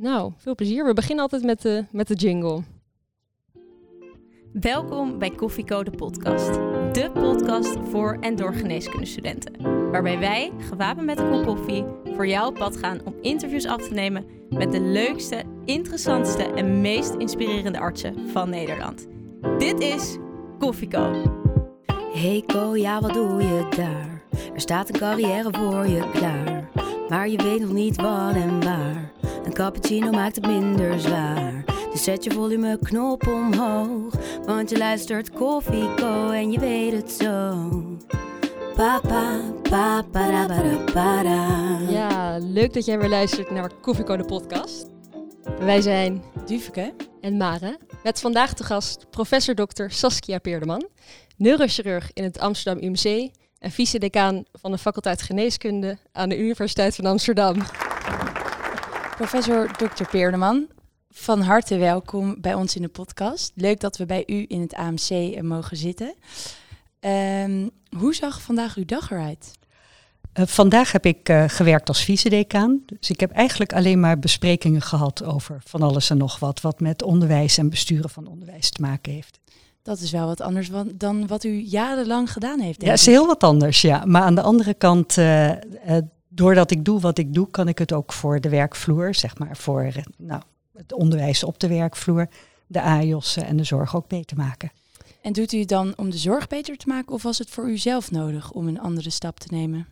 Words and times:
Nou, 0.00 0.32
veel 0.36 0.54
plezier. 0.54 0.84
We 0.84 0.92
beginnen 0.92 1.22
altijd 1.22 1.42
met 1.42 1.62
de, 1.62 1.84
met 1.90 2.08
de 2.08 2.14
jingle. 2.14 2.62
Welkom 4.52 5.18
bij 5.18 5.30
Koffiecode 5.30 5.90
podcast. 5.90 6.52
De 6.92 7.10
podcast 7.14 7.76
voor 7.90 8.16
en 8.20 8.36
door 8.36 8.54
geneeskundestudenten. 8.54 9.90
Waarbij 9.90 10.18
wij, 10.18 10.52
gewapend 10.58 11.06
met 11.06 11.18
een 11.18 11.30
kop 11.30 11.44
koffie, 11.44 11.84
voor 12.04 12.26
jou 12.26 12.48
op 12.48 12.54
pad 12.54 12.76
gaan 12.76 13.00
om 13.04 13.14
interviews 13.20 13.66
af 13.66 13.88
te 13.88 13.94
nemen 13.94 14.24
met 14.50 14.72
de 14.72 14.80
leukste, 14.80 15.42
interessantste 15.64 16.42
en 16.42 16.80
meest 16.80 17.14
inspirerende 17.14 17.78
artsen 17.78 18.28
van 18.28 18.50
Nederland. 18.50 19.06
Dit 19.58 19.80
is 19.80 20.16
Koffieko. 20.58 21.12
Hey 22.12 22.42
Ko, 22.46 22.76
ja 22.76 23.00
wat 23.00 23.12
doe 23.12 23.42
je 23.42 23.68
daar? 23.76 24.22
Er 24.54 24.60
staat 24.60 24.88
een 24.88 25.00
carrière 25.00 25.52
voor 25.52 25.86
je 25.86 26.10
klaar. 26.10 26.70
Maar 27.08 27.28
je 27.28 27.42
weet 27.42 27.60
nog 27.60 27.72
niet 27.72 27.96
wat 27.96 28.34
en 28.34 28.64
waar. 28.64 29.12
Een 29.50 29.56
cappuccino 29.56 30.10
maakt 30.10 30.36
het 30.36 30.46
minder 30.46 31.00
zwaar. 31.00 31.64
Dus 31.92 32.02
zet 32.02 32.24
je 32.24 32.30
volumeknop 32.30 33.26
omhoog. 33.26 34.14
Want 34.46 34.70
je 34.70 34.78
luistert 34.78 35.30
Koffieko 35.30 36.30
en 36.30 36.50
je 36.52 36.58
weet 36.58 36.92
het 36.92 37.12
zo. 37.12 37.68
Papa, 38.74 39.40
papa, 39.62 40.02
para, 40.02 40.46
para, 40.46 40.84
para. 40.92 41.78
Ja, 41.88 42.38
leuk 42.38 42.74
dat 42.74 42.84
jij 42.84 42.98
weer 42.98 43.08
luistert 43.08 43.50
naar 43.50 43.72
Koffiecode 43.80 44.24
podcast. 44.24 44.86
Wij 45.58 45.80
zijn 45.80 46.22
Duveke. 46.46 46.94
en 47.20 47.36
Mare. 47.36 47.78
Met 48.02 48.20
vandaag 48.20 48.54
te 48.54 48.64
gast 48.64 49.10
professor 49.10 49.54
Dr. 49.54 49.84
Saskia 49.88 50.38
Peerdeman, 50.38 50.88
neurochirurg 51.36 52.10
in 52.12 52.24
het 52.24 52.38
Amsterdam 52.38 52.84
UMC 52.84 53.30
en 53.58 53.70
vice-decaan 53.70 54.44
van 54.52 54.70
de 54.70 54.78
faculteit 54.78 55.22
geneeskunde 55.22 55.98
aan 56.12 56.28
de 56.28 56.38
Universiteit 56.38 56.94
van 56.94 57.06
Amsterdam. 57.06 57.56
Professor 59.20 59.70
Dr. 59.76 60.04
Peerdeman, 60.10 60.66
van 61.10 61.40
harte 61.40 61.76
welkom 61.76 62.40
bij 62.40 62.54
ons 62.54 62.76
in 62.76 62.82
de 62.82 62.88
podcast. 62.88 63.52
Leuk 63.54 63.80
dat 63.80 63.96
we 63.96 64.06
bij 64.06 64.22
u 64.26 64.44
in 64.48 64.60
het 64.60 64.74
AMC 64.74 65.10
eh, 65.10 65.40
mogen 65.40 65.76
zitten. 65.76 66.14
Ehm, 67.00 67.68
hoe 67.96 68.14
zag 68.14 68.42
vandaag 68.42 68.76
uw 68.76 68.84
dag 68.84 69.10
eruit? 69.10 69.52
Uh, 70.38 70.46
vandaag 70.46 70.92
heb 70.92 71.06
ik 71.06 71.28
uh, 71.28 71.44
gewerkt 71.46 71.88
als 71.88 72.04
vice-decaan. 72.04 72.82
Dus 72.86 73.10
ik 73.10 73.20
heb 73.20 73.30
eigenlijk 73.30 73.72
alleen 73.72 74.00
maar 74.00 74.18
besprekingen 74.18 74.82
gehad 74.82 75.24
over 75.24 75.62
van 75.64 75.82
alles 75.82 76.10
en 76.10 76.18
nog 76.18 76.38
wat. 76.38 76.60
Wat 76.60 76.80
met 76.80 77.02
onderwijs 77.02 77.58
en 77.58 77.70
besturen 77.70 78.10
van 78.10 78.26
onderwijs 78.26 78.70
te 78.70 78.80
maken 78.80 79.12
heeft. 79.12 79.38
Dat 79.82 79.98
is 79.98 80.10
wel 80.10 80.26
wat 80.26 80.40
anders 80.40 80.70
dan 80.94 81.26
wat 81.26 81.44
u 81.44 81.62
jarenlang 81.62 82.32
gedaan 82.32 82.60
heeft. 82.60 82.80
Ja, 82.80 82.86
denk 82.86 82.98
is 82.98 83.06
ik. 83.06 83.12
heel 83.12 83.26
wat 83.26 83.42
anders, 83.42 83.80
ja. 83.80 84.04
Maar 84.04 84.22
aan 84.22 84.34
de 84.34 84.42
andere 84.42 84.74
kant, 84.74 85.16
uh, 85.16 85.50
doordat 86.30 86.70
ik 86.70 86.84
doe 86.84 87.00
wat 87.00 87.18
ik 87.18 87.34
doe, 87.34 87.50
kan 87.50 87.68
ik 87.68 87.78
het 87.78 87.92
ook 87.92 88.12
voor 88.12 88.40
de 88.40 88.48
werkvloer, 88.48 89.14
zeg 89.14 89.38
maar, 89.38 89.56
voor 89.56 89.82
eh, 89.82 90.04
nou, 90.16 90.42
het 90.76 90.92
onderwijs 90.92 91.44
op 91.44 91.60
de 91.60 91.68
werkvloer, 91.68 92.28
de 92.66 92.80
AIOS'en 92.80 93.44
en 93.44 93.56
de 93.56 93.64
zorg 93.64 93.96
ook 93.96 94.08
beter 94.08 94.36
maken. 94.36 94.70
En 95.22 95.32
doet 95.32 95.52
u 95.52 95.58
het 95.58 95.68
dan 95.68 95.92
om 95.96 96.10
de 96.10 96.18
zorg 96.18 96.46
beter 96.46 96.76
te 96.76 96.88
maken 96.88 97.14
of 97.14 97.22
was 97.22 97.38
het 97.38 97.50
voor 97.50 97.70
u 97.70 97.78
zelf 97.78 98.10
nodig 98.10 98.52
om 98.52 98.68
een 98.68 98.80
andere 98.80 99.10
stap 99.10 99.40
te 99.40 99.48
nemen? 99.50 99.86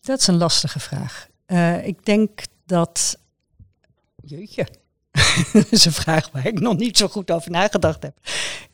Dat 0.00 0.20
is 0.20 0.26
een 0.26 0.36
lastige 0.36 0.80
vraag. 0.80 1.28
Uh, 1.46 1.86
ik 1.86 2.04
denk 2.04 2.40
dat. 2.66 3.18
Jeetje. 4.24 4.66
dat 5.52 5.66
is 5.70 5.84
een 5.84 5.92
vraag 5.92 6.30
waar 6.30 6.46
ik 6.46 6.60
nog 6.60 6.76
niet 6.76 6.96
zo 6.96 7.08
goed 7.08 7.30
over 7.30 7.50
nagedacht 7.50 8.02
heb. 8.02 8.18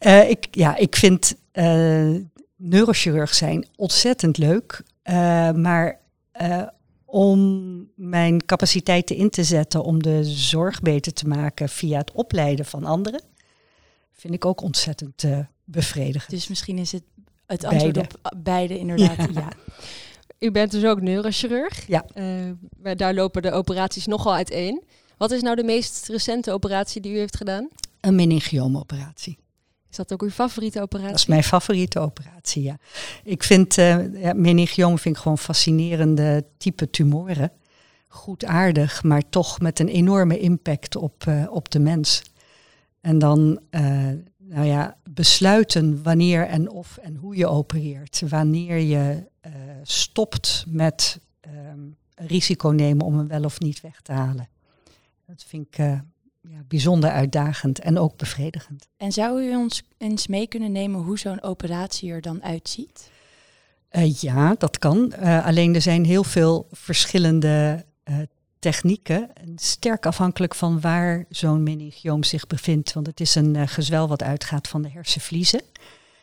Uh, 0.01 0.31
ik, 0.31 0.47
ja, 0.51 0.77
ik 0.77 0.97
vind 0.97 1.35
uh, 1.53 2.17
neurochirurg 2.57 3.35
zijn 3.35 3.67
ontzettend 3.77 4.39
leuk. 4.39 4.83
maar 5.55 6.01
om 7.05 7.91
mijn 7.95 8.45
capaciteiten 8.45 9.17
in 9.17 9.31
te 9.31 9.45
zetten 9.45 9.85
om 9.85 10.03
de 10.03 10.25
zorg 10.25 10.81
beter 10.81 11.13
te 11.13 11.29
maken 11.29 11.69
via 11.69 11.99
het 11.99 12.13
opleiden 12.13 12.65
van 12.65 12.85
anderen, 12.85 13.23
vind 14.13 14.35
ik 14.35 14.45
ook 14.45 14.61
ontzettend 14.61 15.25
bevredigend. 15.65 16.31
Dus 16.31 16.49
misschien 16.49 16.79
is 16.79 16.93
het 16.93 17.03
het 17.47 17.65
antwoord 17.65 17.93
beide. 17.93 18.15
op 18.23 18.33
beide 18.37 18.79
inderdaad. 18.79 19.17
ja. 19.17 19.27
ja. 19.33 19.49
U 20.39 20.51
bent 20.51 20.71
dus 20.71 20.85
ook 20.85 21.01
neurochirurg. 21.01 21.87
Ja. 21.87 22.05
Uh, 22.15 22.95
daar 22.97 23.15
lopen 23.15 23.43
de 23.43 23.53
operaties 23.53 24.07
nogal 24.07 24.35
uiteen. 24.35 24.83
Wat 25.17 25.31
is 25.31 25.43
nou 25.43 25.57
de 25.57 25.65
meest 25.65 26.09
recente 26.09 26.53
operatie 26.53 27.01
die 27.01 27.13
u 27.13 27.19
heeft 27.19 27.37
gedaan? 27.37 27.69
Een 28.01 28.15
meningiomoperatie. 28.15 29.39
Is 29.95 30.01
dat 30.01 30.13
ook 30.13 30.23
uw 30.23 30.31
favoriete 30.31 30.81
operatie? 30.81 31.11
Dat 31.11 31.19
is 31.19 31.27
mijn 31.27 31.43
favoriete 31.43 32.01
operatie, 32.01 32.63
ja. 32.63 32.79
Ik 33.25 33.43
vind 33.43 33.79
uh, 33.79 34.23
ja, 34.23 34.33
meningioom 34.33 34.99
vind 34.99 35.17
ik 35.17 35.23
gewoon 35.23 35.39
fascinerende 35.39 36.45
type 36.57 36.91
tumoren. 36.91 37.53
Goed 38.09 38.45
aardig, 38.45 39.03
maar 39.03 39.29
toch 39.29 39.61
met 39.61 39.79
een 39.79 39.89
enorme 39.89 40.39
impact 40.39 40.97
op, 40.97 41.25
uh, 41.29 41.47
op 41.51 41.71
de 41.71 41.79
mens. 41.79 42.23
En 43.01 43.19
dan 43.19 43.61
uh, 43.71 43.81
nou 44.39 44.67
ja, 44.67 44.97
besluiten 45.11 46.03
wanneer 46.03 46.47
en 46.47 46.71
of 46.71 46.97
en 46.97 47.17
hoe 47.17 47.37
je 47.37 47.47
opereert. 47.47 48.23
Wanneer 48.29 48.79
je 48.79 49.31
stopt 49.83 50.65
met 50.69 51.21
um, 51.47 51.97
risico 52.15 52.69
nemen 52.69 53.07
om 53.07 53.19
hem 53.19 53.29
wel 53.29 53.45
of 53.45 53.61
niet 53.61 53.81
weg 53.81 54.01
te 54.01 54.13
halen. 54.13 54.49
Dat 55.27 55.45
vind 55.49 55.67
ik 55.67 56.03
ja, 56.49 56.63
bijzonder 56.69 57.11
uitdagend 57.11 57.79
en 57.79 57.99
ook 57.99 58.17
bevredigend. 58.17 58.89
En 58.97 59.13
zou 59.13 59.43
u 59.43 59.57
ons 59.57 59.83
eens 59.99 60.27
mee 60.27 60.47
kunnen 60.47 60.73
nemen 60.73 61.01
hoe 61.01 61.19
zo'n 61.19 61.43
operatie 61.43 62.11
er 62.11 62.21
dan 62.21 62.43
uitziet? 62.43 63.11
Uh, 63.93 64.21
ja, 64.21 64.55
dat 64.59 64.79
kan. 64.79 65.13
Uh, 65.21 65.47
alleen 65.47 65.75
er 65.75 65.83
zijn 65.83 66.05
heel 66.05 66.25
veel 66.25 66.69
verschillende 66.71 67.85
technieken. 68.59 69.31
Sterk 69.57 70.07
afhankelijk 70.07 70.55
van 70.55 70.81
waar 70.81 71.25
zo'n 71.29 71.63
meningioom 71.63 72.25
zich 72.25 72.47
bevindt. 72.47 72.93
Want 72.93 73.07
het 73.07 73.21
is 73.21 73.35
een 73.35 73.69
gezwel 73.69 74.09
wat 74.09 74.23
uitgaat 74.23 74.69
van 74.69 74.83
de 74.83 74.91
hersenvliezen. 74.91 75.61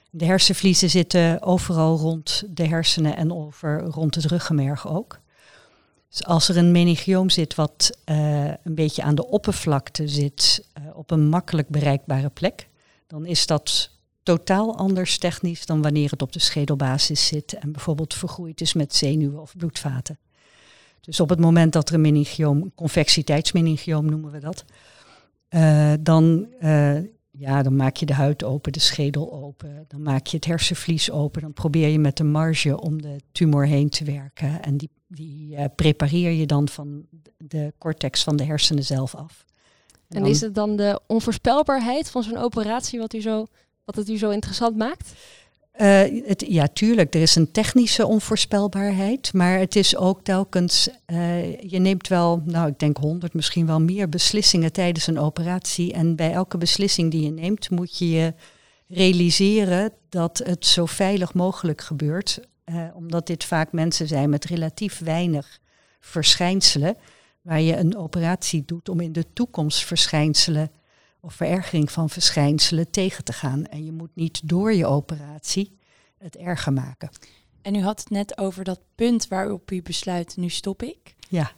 De 0.10 0.26
hersenvliezen 0.26 0.90
zitten 0.90 1.42
overal 1.42 1.98
rond 1.98 2.44
de 2.50 2.68
hersenen 2.68 3.16
en 3.16 3.34
over 3.34 3.81
rond 3.81 4.16
het 4.16 4.26
ruggenmerg 4.26 4.88
ook. 4.88 5.21
Dus 6.12 6.26
als 6.26 6.50
er 6.50 6.58
een 6.58 6.72
meningioom 6.72 7.30
zit 7.30 7.56
wat 7.56 7.98
uh, 8.06 8.48
een 8.64 8.76
beetje 8.76 9.04
aan 9.04 9.16
de 9.16 9.28
oppervlakte 9.28 10.08
zit, 10.08 10.68
uh, 10.78 10.98
op 10.98 11.12
een 11.12 11.28
makkelijk 11.28 11.70
bereikbare 11.70 12.30
plek, 12.30 12.68
dan 13.08 13.26
is 13.26 13.46
dat 13.46 13.90
totaal 14.24 14.78
anders 14.78 15.18
technisch 15.18 15.66
dan 15.66 15.82
wanneer 15.82 16.10
het 16.10 16.22
op 16.22 16.32
de 16.32 16.40
schedelbasis 16.40 17.28
zit 17.28 17.54
en 17.54 17.72
bijvoorbeeld 17.72 18.14
vergroeid 18.14 18.62
is 18.62 18.74
met 18.74 18.96
zenuwen 18.96 19.42
of 19.42 19.58
bloedvaten. 19.58 20.20
Dus 21.02 21.20
op 21.20 21.30
het 21.30 21.40
moment 21.40 21.74
dat 21.74 21.90
er 21.90 21.96
een 21.96 22.02
meningioom, 22.02 22.72
convexiteitsmeningioom 22.76 24.06
noemen 24.06 24.32
we 24.32 24.40
dat, 24.40 24.66
uh, 25.50 25.94
dan, 26.00 26.48
ja, 27.41 27.63
dan 27.63 27.75
maak 27.75 27.96
je 27.96 28.06
de 28.06 28.13
huid 28.13 28.44
open, 28.44 28.72
de 28.72 28.79
schedel 28.79 29.34
open, 29.34 29.85
dan 29.88 30.02
maak 30.02 30.28
je 30.28 30.35
het 30.35 30.46
hersenvlies 30.46 31.12
open, 31.12 31.41
dan 31.41 31.53
probeer 31.53 31.88
je 31.88 32.00
met 32.00 32.18
de 32.18 32.24
marge 32.24 32.81
om 32.81 33.02
de 33.02 33.22
tumor 33.31 33.66
heen 33.66 33.90
te 33.90 34.03
werken 34.03 34.62
en 34.63 34.78
die, 34.78 34.90
die 35.07 35.56
uh, 35.56 35.66
prepareer 35.75 36.31
je 36.31 36.46
dan 36.46 36.68
van 36.68 37.06
de 37.38 37.74
cortex 37.78 38.24
van 38.24 38.35
de 38.35 38.44
hersenen 38.44 38.84
zelf 38.84 39.16
af. 39.16 39.46
En, 40.07 40.18
en 40.18 40.22
dan, 40.22 40.31
is 40.31 40.41
het 40.41 40.56
dan 40.56 40.75
de 40.75 41.00
onvoorspelbaarheid 41.07 42.09
van 42.09 42.24
zo'n 42.24 42.38
operatie 42.38 43.00
wat, 43.00 43.13
u 43.13 43.22
zo, 43.22 43.46
wat 43.85 43.96
het 43.96 44.09
u 44.09 44.18
zo 44.18 44.30
interessant 44.30 44.78
maakt? 44.78 45.13
Uh, 45.81 46.28
het, 46.28 46.46
ja, 46.47 46.68
tuurlijk, 46.68 47.16
er 47.16 47.22
is 47.22 47.36
een 47.36 47.52
technische 47.52 48.06
onvoorspelbaarheid, 48.06 49.34
maar 49.34 49.59
het 49.59 49.75
is 49.75 49.96
ook 49.96 50.24
telkens, 50.24 50.90
uh, 51.08 51.59
je 51.62 51.80
neemt 51.80 52.08
wel, 52.08 52.42
nou 52.46 52.68
ik 52.68 52.80
denk 52.80 52.97
honderd, 52.97 53.34
misschien 53.34 53.66
wel 53.66 53.81
meer 53.81 54.09
beslissingen 54.09 54.72
tijdens 54.72 55.08
een 55.08 55.19
operatie. 55.19 55.94
En 55.94 56.16
bij 56.16 56.31
elke 56.31 56.58
beslissing 56.58 57.12
die 57.12 57.24
je 57.24 57.31
neemt 57.31 57.69
moet 57.69 57.97
je 57.97 58.09
je 58.09 58.34
realiseren 58.88 59.92
dat 60.09 60.42
het 60.46 60.66
zo 60.66 60.86
veilig 60.86 61.34
mogelijk 61.34 61.81
gebeurt, 61.81 62.40
uh, 62.66 62.84
omdat 62.94 63.28
dit 63.28 63.44
vaak 63.44 63.72
mensen 63.72 64.08
zijn 64.08 64.30
met 64.30 64.46
relatief 64.46 65.00
weinig 65.00 65.59
verschijnselen, 66.00 66.98
waar 67.42 67.62
je 67.62 67.78
een 67.78 67.98
operatie 67.98 68.63
doet 68.66 68.89
om 68.89 69.00
in 69.00 69.12
de 69.12 69.25
toekomst 69.33 69.86
verschijnselen 69.86 70.72
of 71.21 71.33
verergering 71.33 71.91
van 71.91 72.09
verschijnselen 72.09 72.91
tegen 72.91 73.23
te 73.23 73.33
gaan. 73.33 73.65
En 73.65 73.85
je 73.85 73.91
moet 73.91 74.15
niet 74.15 74.41
door 74.44 74.73
je 74.73 74.85
operatie 74.85 75.77
het 76.18 76.35
erger 76.35 76.73
maken. 76.73 77.09
En 77.62 77.75
u 77.75 77.81
had 77.81 78.00
het 78.00 78.09
net 78.09 78.38
over 78.38 78.63
dat 78.63 78.79
punt 78.95 79.27
waarop 79.27 79.71
u 79.71 79.81
besluit, 79.81 80.38
nu 80.38 80.50
stop 80.50 80.83
ik. 80.83 81.15
Ja. 81.29 81.51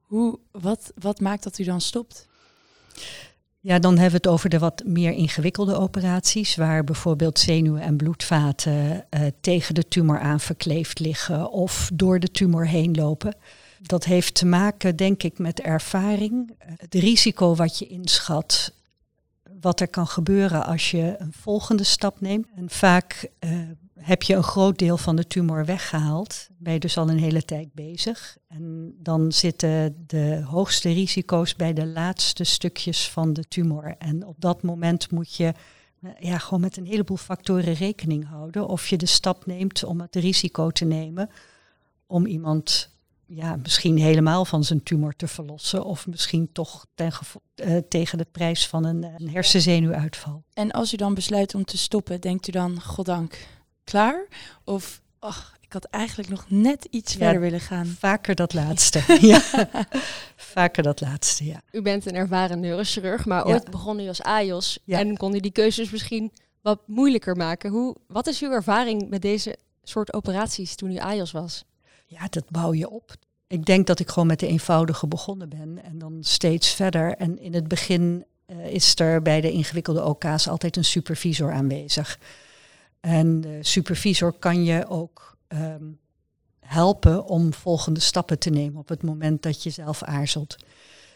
Hoe, 0.00 0.38
wat, 0.50 0.92
wat 0.94 1.20
maakt 1.20 1.42
dat 1.42 1.58
u 1.58 1.64
dan 1.64 1.80
stopt? 1.80 2.28
Ja, 3.60 3.78
dan 3.78 3.92
hebben 3.92 4.10
we 4.10 4.16
het 4.16 4.26
over 4.26 4.48
de 4.48 4.58
wat 4.58 4.82
meer 4.84 5.12
ingewikkelde 5.12 5.74
operaties, 5.76 6.56
waar 6.56 6.84
bijvoorbeeld 6.84 7.38
zenuwen 7.38 7.82
en 7.82 7.96
bloedvaten 7.96 9.06
uh, 9.10 9.26
tegen 9.40 9.74
de 9.74 9.88
tumor 9.88 10.18
aan 10.18 10.40
verkleefd 10.40 10.98
liggen 10.98 11.50
of 11.50 11.90
door 11.94 12.20
de 12.20 12.30
tumor 12.30 12.66
heen 12.66 12.94
lopen. 12.94 13.36
Dat 13.80 14.04
heeft 14.04 14.34
te 14.34 14.46
maken, 14.46 14.96
denk 14.96 15.22
ik, 15.22 15.38
met 15.38 15.60
ervaring. 15.60 16.54
Het 16.58 16.94
risico 16.94 17.54
wat 17.54 17.78
je 17.78 17.86
inschat, 17.86 18.72
wat 19.60 19.80
er 19.80 19.88
kan 19.88 20.06
gebeuren 20.06 20.64
als 20.64 20.90
je 20.90 21.14
een 21.18 21.32
volgende 21.32 21.84
stap 21.84 22.20
neemt. 22.20 22.46
En 22.56 22.70
vaak 22.70 23.30
uh, 23.40 23.50
heb 23.98 24.22
je 24.22 24.34
een 24.34 24.42
groot 24.42 24.78
deel 24.78 24.96
van 24.96 25.16
de 25.16 25.26
tumor 25.26 25.64
weggehaald, 25.64 26.48
ben 26.58 26.72
je 26.72 26.78
dus 26.78 26.98
al 26.98 27.08
een 27.08 27.18
hele 27.18 27.44
tijd 27.44 27.72
bezig. 27.72 28.36
En 28.48 28.94
dan 28.98 29.32
zitten 29.32 30.04
de 30.06 30.42
hoogste 30.44 30.92
risico's 30.92 31.56
bij 31.56 31.72
de 31.72 31.86
laatste 31.86 32.44
stukjes 32.44 33.10
van 33.10 33.32
de 33.32 33.44
tumor. 33.48 33.94
En 33.98 34.26
op 34.26 34.40
dat 34.40 34.62
moment 34.62 35.10
moet 35.10 35.34
je 35.34 35.52
eh, 36.02 36.10
ja, 36.18 36.38
gewoon 36.38 36.60
met 36.60 36.76
een 36.76 36.86
heleboel 36.86 37.16
factoren 37.16 37.74
rekening 37.74 38.28
houden. 38.28 38.68
Of 38.68 38.88
je 38.88 38.96
de 38.96 39.06
stap 39.06 39.46
neemt 39.46 39.84
om 39.84 40.00
het 40.00 40.16
risico 40.16 40.70
te 40.70 40.84
nemen 40.84 41.30
om 42.06 42.26
iemand 42.26 42.90
ja, 43.26 43.56
misschien 43.62 43.98
helemaal 43.98 44.44
van 44.44 44.64
zijn 44.64 44.82
tumor 44.82 45.16
te 45.16 45.28
verlossen. 45.28 45.84
Of 45.84 46.06
misschien 46.06 46.52
toch 46.52 46.86
ten 46.94 47.12
uh, 47.56 47.76
tegen 47.88 48.18
de 48.18 48.26
prijs 48.32 48.66
van 48.68 48.84
een, 48.84 49.02
een 49.02 49.30
hersenzenuwuitval. 49.30 50.44
En 50.52 50.70
als 50.70 50.92
u 50.92 50.96
dan 50.96 51.14
besluit 51.14 51.54
om 51.54 51.64
te 51.64 51.78
stoppen, 51.78 52.20
denkt 52.20 52.48
u 52.48 52.52
dan, 52.52 52.80
goddank, 52.82 53.46
klaar? 53.84 54.26
Of, 54.64 55.02
ach, 55.18 55.56
ik 55.60 55.72
had 55.72 55.84
eigenlijk 55.84 56.28
nog 56.28 56.44
net 56.48 56.86
iets 56.90 57.14
verder 57.14 57.40
willen 57.40 57.60
gaan. 57.60 57.86
Vaker 57.86 58.34
dat 58.34 58.54
laatste. 58.62 59.02
ja. 59.20 59.42
Vaker 60.36 60.82
dat 60.82 61.00
laatste, 61.00 61.44
ja. 61.44 61.60
U 61.70 61.82
bent 61.82 62.06
een 62.06 62.14
ervaren 62.14 62.60
neurochirurg, 62.60 63.24
maar 63.24 63.46
ooit 63.46 63.70
begon 63.70 64.00
u 64.00 64.08
als 64.08 64.22
AJOS 64.22 64.78
en 64.86 65.16
kon 65.16 65.34
u 65.34 65.40
die 65.40 65.52
keuzes 65.52 65.90
misschien 65.90 66.32
wat 66.62 66.80
moeilijker 66.86 67.36
maken. 67.36 67.70
Hoe, 67.70 67.96
wat 68.06 68.26
is 68.26 68.42
uw 68.42 68.50
ervaring 68.50 69.08
met 69.08 69.22
deze 69.22 69.56
soort 69.82 70.12
operaties 70.12 70.74
toen 70.74 70.90
u 70.90 70.98
AJOS 70.98 71.32
was? 71.32 71.64
Ja, 72.06 72.26
dat 72.30 72.50
bouw 72.50 72.74
je 72.74 72.90
op. 72.90 73.14
Ik 73.46 73.64
denk 73.64 73.86
dat 73.86 73.98
ik 73.98 74.08
gewoon 74.08 74.26
met 74.26 74.40
de 74.40 74.46
eenvoudige 74.46 75.06
begonnen 75.06 75.48
ben 75.48 75.84
en 75.84 75.98
dan 75.98 76.18
steeds 76.20 76.70
verder. 76.70 77.16
En 77.16 77.38
in 77.38 77.54
het 77.54 77.68
begin 77.68 78.24
uh, 78.46 78.66
is 78.66 78.98
er 78.98 79.22
bij 79.22 79.40
de 79.40 79.50
ingewikkelde 79.50 80.04
OK's 80.04 80.48
altijd 80.48 80.76
een 80.76 80.84
supervisor 80.84 81.52
aanwezig. 81.52 82.18
En 83.00 83.40
de 83.40 83.58
supervisor 83.60 84.32
kan 84.32 84.64
je 84.64 84.88
ook 84.88 85.36
um, 85.48 85.98
helpen 86.60 87.24
om 87.24 87.54
volgende 87.54 88.00
stappen 88.00 88.38
te 88.38 88.50
nemen 88.50 88.80
op 88.80 88.88
het 88.88 89.02
moment 89.02 89.42
dat 89.42 89.62
je 89.62 89.70
zelf 89.70 90.02
aarzelt. 90.02 90.56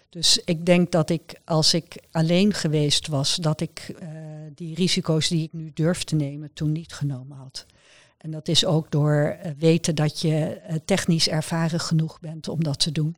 Dus 0.08 0.40
ik 0.44 0.66
denk 0.66 0.90
dat 0.90 1.10
ik, 1.10 1.40
als 1.44 1.74
ik 1.74 2.02
alleen 2.10 2.52
geweest 2.52 3.06
was, 3.06 3.36
dat 3.36 3.60
ik 3.60 3.94
uh, 4.02 4.08
die 4.54 4.74
risico's 4.74 5.28
die 5.28 5.42
ik 5.42 5.52
nu 5.52 5.70
durf 5.74 6.04
te 6.04 6.14
nemen, 6.14 6.50
toen 6.52 6.72
niet 6.72 6.92
genomen 6.92 7.36
had. 7.36 7.66
En 8.20 8.30
dat 8.30 8.48
is 8.48 8.64
ook 8.64 8.90
door 8.90 9.38
uh, 9.44 9.50
weten 9.58 9.94
dat 9.94 10.20
je 10.20 10.60
uh, 10.70 10.76
technisch 10.84 11.28
ervaren 11.28 11.80
genoeg 11.80 12.20
bent 12.20 12.48
om 12.48 12.64
dat 12.64 12.78
te 12.78 12.92
doen. 12.92 13.16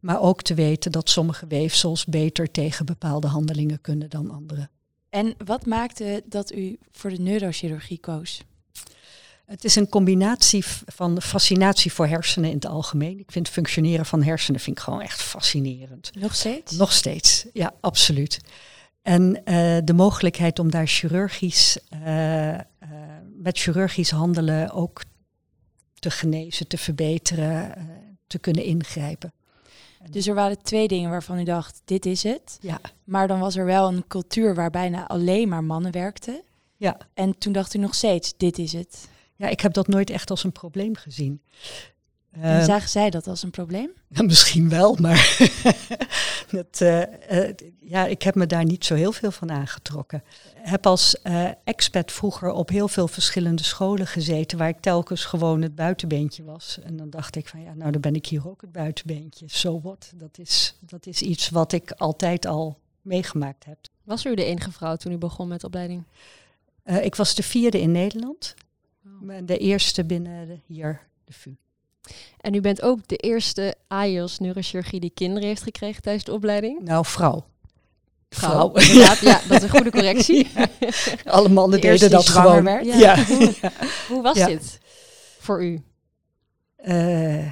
Maar 0.00 0.20
ook 0.20 0.42
te 0.42 0.54
weten 0.54 0.92
dat 0.92 1.10
sommige 1.10 1.46
weefsels 1.46 2.04
beter 2.04 2.50
tegen 2.50 2.86
bepaalde 2.86 3.26
handelingen 3.26 3.80
kunnen 3.80 4.10
dan 4.10 4.30
andere. 4.30 4.68
En 5.10 5.34
wat 5.44 5.66
maakte 5.66 6.22
dat 6.26 6.52
u 6.52 6.78
voor 6.92 7.10
de 7.10 7.20
neurochirurgie 7.20 7.98
koos? 7.98 8.42
Het 9.46 9.64
is 9.64 9.76
een 9.76 9.88
combinatie 9.88 10.64
van 10.86 11.22
fascinatie 11.22 11.92
voor 11.92 12.06
hersenen 12.06 12.48
in 12.48 12.54
het 12.54 12.66
algemeen. 12.66 13.18
Ik 13.18 13.32
vind 13.32 13.48
functioneren 13.48 14.06
van 14.06 14.22
hersenen 14.22 14.60
vind 14.60 14.78
ik 14.78 14.82
gewoon 14.82 15.00
echt 15.00 15.22
fascinerend. 15.22 16.10
Nog 16.18 16.34
steeds? 16.34 16.72
Nog 16.72 16.92
steeds, 16.92 17.46
ja, 17.52 17.74
absoluut. 17.80 18.40
En 19.02 19.40
uh, 19.44 19.76
de 19.84 19.92
mogelijkheid 19.94 20.58
om 20.58 20.70
daar 20.70 20.86
chirurgisch, 20.86 21.78
uh, 21.94 22.48
uh, 22.52 22.58
met 23.46 23.58
chirurgisch 23.58 24.10
handelen 24.10 24.70
ook 24.70 25.02
te 25.94 26.10
genezen, 26.10 26.68
te 26.68 26.78
verbeteren, 26.78 27.88
te 28.26 28.38
kunnen 28.38 28.64
ingrijpen. 28.64 29.32
Dus 30.10 30.26
er 30.26 30.34
waren 30.34 30.62
twee 30.62 30.88
dingen 30.88 31.10
waarvan 31.10 31.38
u 31.38 31.44
dacht, 31.44 31.80
dit 31.84 32.06
is 32.06 32.22
het. 32.22 32.58
Ja. 32.60 32.80
Maar 33.04 33.28
dan 33.28 33.40
was 33.40 33.56
er 33.56 33.64
wel 33.64 33.88
een 33.88 34.06
cultuur 34.06 34.54
waar 34.54 34.70
bijna 34.70 35.08
alleen 35.08 35.48
maar 35.48 35.64
mannen 35.64 35.92
werkten. 35.92 36.42
Ja. 36.76 36.96
En 37.14 37.38
toen 37.38 37.52
dacht 37.52 37.74
u 37.74 37.78
nog 37.78 37.94
steeds, 37.94 38.36
dit 38.36 38.58
is 38.58 38.72
het. 38.72 39.08
Ja, 39.36 39.48
ik 39.48 39.60
heb 39.60 39.72
dat 39.72 39.88
nooit 39.88 40.10
echt 40.10 40.30
als 40.30 40.44
een 40.44 40.52
probleem 40.52 40.96
gezien. 40.96 41.42
En 42.40 42.58
uh, 42.58 42.64
zagen 42.64 42.88
zij 42.88 43.10
dat 43.10 43.26
als 43.26 43.42
een 43.42 43.50
probleem? 43.50 43.90
Ja, 44.08 44.22
misschien 44.32 44.68
wel, 44.68 44.96
maar 45.00 45.38
dat, 46.50 46.80
uh, 46.80 47.00
uh, 47.00 47.54
ja, 47.80 48.06
ik 48.06 48.22
heb 48.22 48.34
me 48.34 48.46
daar 48.46 48.64
niet 48.64 48.84
zo 48.84 48.94
heel 48.94 49.12
veel 49.12 49.30
van 49.30 49.50
aangetrokken. 49.50 50.22
Ik 50.54 50.70
heb 50.70 50.86
als 50.86 51.16
expat 51.64 52.12
vroeger 52.12 52.50
op 52.50 52.68
heel 52.68 52.88
veel 52.88 53.08
verschillende 53.08 53.62
scholen 53.62 54.06
gezeten, 54.06 54.58
waar 54.58 54.68
ik 54.68 54.80
telkens 54.80 55.24
gewoon 55.24 55.62
het 55.62 55.74
buitenbeentje 55.74 56.44
was. 56.44 56.78
En 56.82 56.96
dan 56.96 57.10
dacht 57.10 57.36
ik 57.36 57.48
van 57.48 57.60
ja, 57.60 57.74
nou 57.74 57.90
dan 57.90 58.00
ben 58.00 58.14
ik 58.14 58.26
hier 58.26 58.48
ook 58.48 58.60
het 58.60 58.72
buitenbeentje. 58.72 59.46
So 59.48 59.80
what? 59.80 60.12
Dat 60.14 60.38
is, 60.38 60.76
dat 60.80 61.06
is 61.06 61.22
iets 61.22 61.48
wat 61.48 61.72
ik 61.72 61.90
altijd 61.90 62.46
al 62.46 62.78
meegemaakt 63.02 63.64
heb. 63.64 63.78
Was 64.04 64.24
u 64.24 64.34
de 64.34 64.44
enige 64.44 64.72
vrouw 64.72 64.96
toen 64.96 65.12
u 65.12 65.18
begon 65.18 65.48
met 65.48 65.60
de 65.60 65.66
opleiding? 65.66 66.04
ik 67.00 67.14
was 67.14 67.34
de 67.34 67.42
vierde 67.42 67.80
in 67.80 67.92
Nederland. 67.92 68.54
De 69.44 69.58
eerste 69.58 70.04
binnen 70.04 70.46
de, 70.46 70.58
hier, 70.66 71.06
de 71.24 71.32
VU. 71.32 71.54
En 72.40 72.54
u 72.54 72.60
bent 72.60 72.82
ook 72.82 73.08
de 73.08 73.16
eerste 73.16 73.74
AIOS 73.88 74.38
neurochirurgie 74.38 75.00
die 75.00 75.12
kinderen 75.14 75.48
heeft 75.48 75.62
gekregen 75.62 76.02
tijdens 76.02 76.24
de 76.24 76.32
opleiding? 76.32 76.80
Nou, 76.82 77.04
vrouw. 77.04 77.44
Vrouw, 78.28 78.50
vrouw. 78.50 78.84
inderdaad. 78.88 79.18
Ja, 79.18 79.40
dat 79.48 79.56
is 79.56 79.62
een 79.62 79.70
goede 79.70 79.90
correctie. 79.90 80.48
Ja. 80.54 80.68
Alle 81.24 81.48
mannen 81.48 81.80
deden 81.80 82.10
dat 82.10 82.28
gewoon. 82.28 82.64
Werd. 82.64 82.84
Ja. 82.84 83.24
Hoe, 83.24 83.54
hoe, 84.08 84.22
was 84.22 84.44
dit 84.44 84.78
voor 85.38 85.64
u? 85.64 85.82
Uh, 86.84 87.46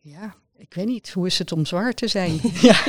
ja, 0.00 0.34
ik 0.56 0.74
weet 0.74 0.86
niet. 0.86 1.10
Hoe 1.10 1.26
is 1.26 1.38
het 1.38 1.52
om 1.52 1.66
zwaar 1.66 1.92
te 1.92 2.08
zijn? 2.08 2.40
ja. 2.60 2.82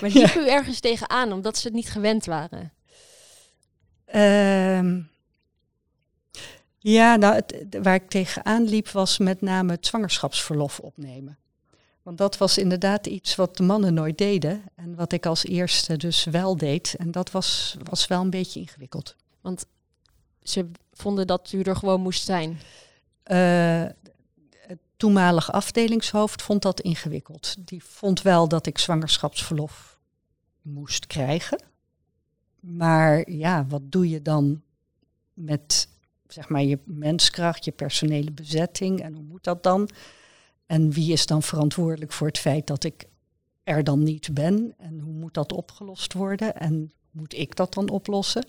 maar 0.00 0.10
liep 0.10 0.34
u 0.34 0.48
ergens 0.48 0.80
tegenaan 0.80 1.32
omdat 1.32 1.58
ze 1.58 1.66
het 1.66 1.76
niet 1.76 1.90
gewend 1.90 2.24
waren? 2.24 2.72
Uh, 4.14 5.04
ja, 6.82 7.16
nou, 7.16 7.34
het, 7.34 7.78
waar 7.82 7.94
ik 7.94 8.08
tegenaan 8.08 8.62
liep 8.62 8.88
was 8.88 9.18
met 9.18 9.40
name 9.40 9.72
het 9.72 9.86
zwangerschapsverlof 9.86 10.80
opnemen. 10.80 11.38
Want 12.02 12.18
dat 12.18 12.38
was 12.38 12.58
inderdaad 12.58 13.06
iets 13.06 13.34
wat 13.34 13.56
de 13.56 13.62
mannen 13.62 13.94
nooit 13.94 14.18
deden 14.18 14.62
en 14.74 14.94
wat 14.94 15.12
ik 15.12 15.26
als 15.26 15.44
eerste 15.44 15.96
dus 15.96 16.24
wel 16.24 16.56
deed. 16.56 16.94
En 16.98 17.10
dat 17.10 17.30
was, 17.30 17.76
was 17.82 18.06
wel 18.06 18.20
een 18.20 18.30
beetje 18.30 18.60
ingewikkeld. 18.60 19.16
Want 19.40 19.66
ze 20.42 20.70
vonden 20.92 21.26
dat 21.26 21.52
u 21.52 21.62
er 21.62 21.76
gewoon 21.76 22.00
moest 22.00 22.24
zijn? 22.24 22.50
Uh, 22.50 23.84
het 24.66 24.78
toenmalig 24.96 25.52
afdelingshoofd 25.52 26.42
vond 26.42 26.62
dat 26.62 26.80
ingewikkeld. 26.80 27.56
Die 27.58 27.84
vond 27.84 28.22
wel 28.22 28.48
dat 28.48 28.66
ik 28.66 28.78
zwangerschapsverlof 28.78 29.98
moest 30.62 31.06
krijgen. 31.06 31.62
Maar 32.60 33.30
ja, 33.30 33.66
wat 33.66 33.82
doe 33.84 34.08
je 34.08 34.22
dan 34.22 34.62
met 35.34 35.88
zeg 36.32 36.48
maar 36.48 36.62
je 36.62 36.78
menskracht, 36.84 37.64
je 37.64 37.72
personele 37.72 38.30
bezetting 38.30 39.02
en 39.02 39.14
hoe 39.14 39.24
moet 39.24 39.44
dat 39.44 39.62
dan? 39.62 39.88
En 40.66 40.90
wie 40.90 41.12
is 41.12 41.26
dan 41.26 41.42
verantwoordelijk 41.42 42.12
voor 42.12 42.26
het 42.26 42.38
feit 42.38 42.66
dat 42.66 42.84
ik 42.84 43.04
er 43.64 43.84
dan 43.84 44.02
niet 44.02 44.34
ben? 44.34 44.74
En 44.78 45.00
hoe 45.00 45.12
moet 45.12 45.34
dat 45.34 45.52
opgelost 45.52 46.12
worden? 46.12 46.56
En 46.56 46.92
moet 47.10 47.34
ik 47.34 47.56
dat 47.56 47.74
dan 47.74 47.88
oplossen? 47.88 48.46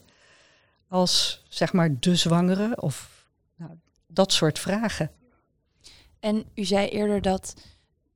Als 0.88 1.44
zeg 1.50 1.74
maar 1.74 2.00
de 2.00 2.16
zwangere 2.16 2.82
of 2.82 3.28
nou, 3.56 3.72
dat 4.08 4.32
soort 4.32 4.60
vragen. 4.60 5.12
En 6.20 6.46
u 6.56 6.66
zei 6.66 6.88
eerder 6.88 7.22
dat 7.22 7.54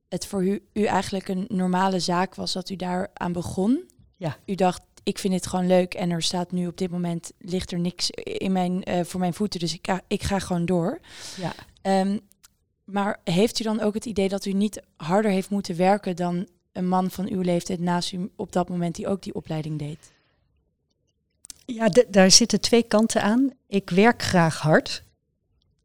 het 0.08 0.26
voor 0.26 0.44
u, 0.44 0.66
u 0.72 0.84
eigenlijk 0.84 1.28
een 1.28 1.44
normale 1.48 2.00
zaak 2.00 2.34
was 2.34 2.52
dat 2.52 2.70
u 2.70 2.76
daar 2.76 3.10
aan 3.14 3.32
begon. 3.32 3.90
Ja. 4.16 4.36
U 4.44 4.54
dacht, 4.54 4.82
ik 5.06 5.18
vind 5.18 5.34
het 5.34 5.46
gewoon 5.46 5.66
leuk 5.66 5.94
en 5.94 6.10
er 6.10 6.22
staat 6.22 6.52
nu 6.52 6.66
op 6.66 6.78
dit 6.78 6.90
moment 6.90 7.32
ligt 7.38 7.72
er 7.72 7.78
niks 7.78 8.10
in 8.10 8.52
mijn, 8.52 8.90
uh, 8.90 9.04
voor 9.04 9.20
mijn 9.20 9.34
voeten, 9.34 9.60
dus 9.60 9.74
ik 9.74 9.86
ga, 9.86 10.00
ik 10.06 10.22
ga 10.22 10.38
gewoon 10.38 10.66
door. 10.66 11.00
Ja. 11.36 11.52
Um, 12.00 12.20
maar 12.84 13.20
heeft 13.24 13.60
u 13.60 13.64
dan 13.64 13.80
ook 13.80 13.94
het 13.94 14.04
idee 14.04 14.28
dat 14.28 14.44
u 14.44 14.52
niet 14.52 14.82
harder 14.96 15.30
heeft 15.30 15.50
moeten 15.50 15.76
werken 15.76 16.16
dan 16.16 16.46
een 16.72 16.88
man 16.88 17.10
van 17.10 17.28
uw 17.28 17.40
leeftijd 17.40 17.80
naast 17.80 18.12
u 18.12 18.30
op 18.36 18.52
dat 18.52 18.68
moment 18.68 18.94
die 18.94 19.08
ook 19.08 19.22
die 19.22 19.34
opleiding 19.34 19.78
deed? 19.78 20.12
Ja, 21.64 21.88
daar 22.08 22.30
zitten 22.30 22.60
twee 22.60 22.82
kanten 22.82 23.22
aan. 23.22 23.50
Ik 23.66 23.90
werk 23.90 24.22
graag 24.22 24.58
hard. 24.58 25.02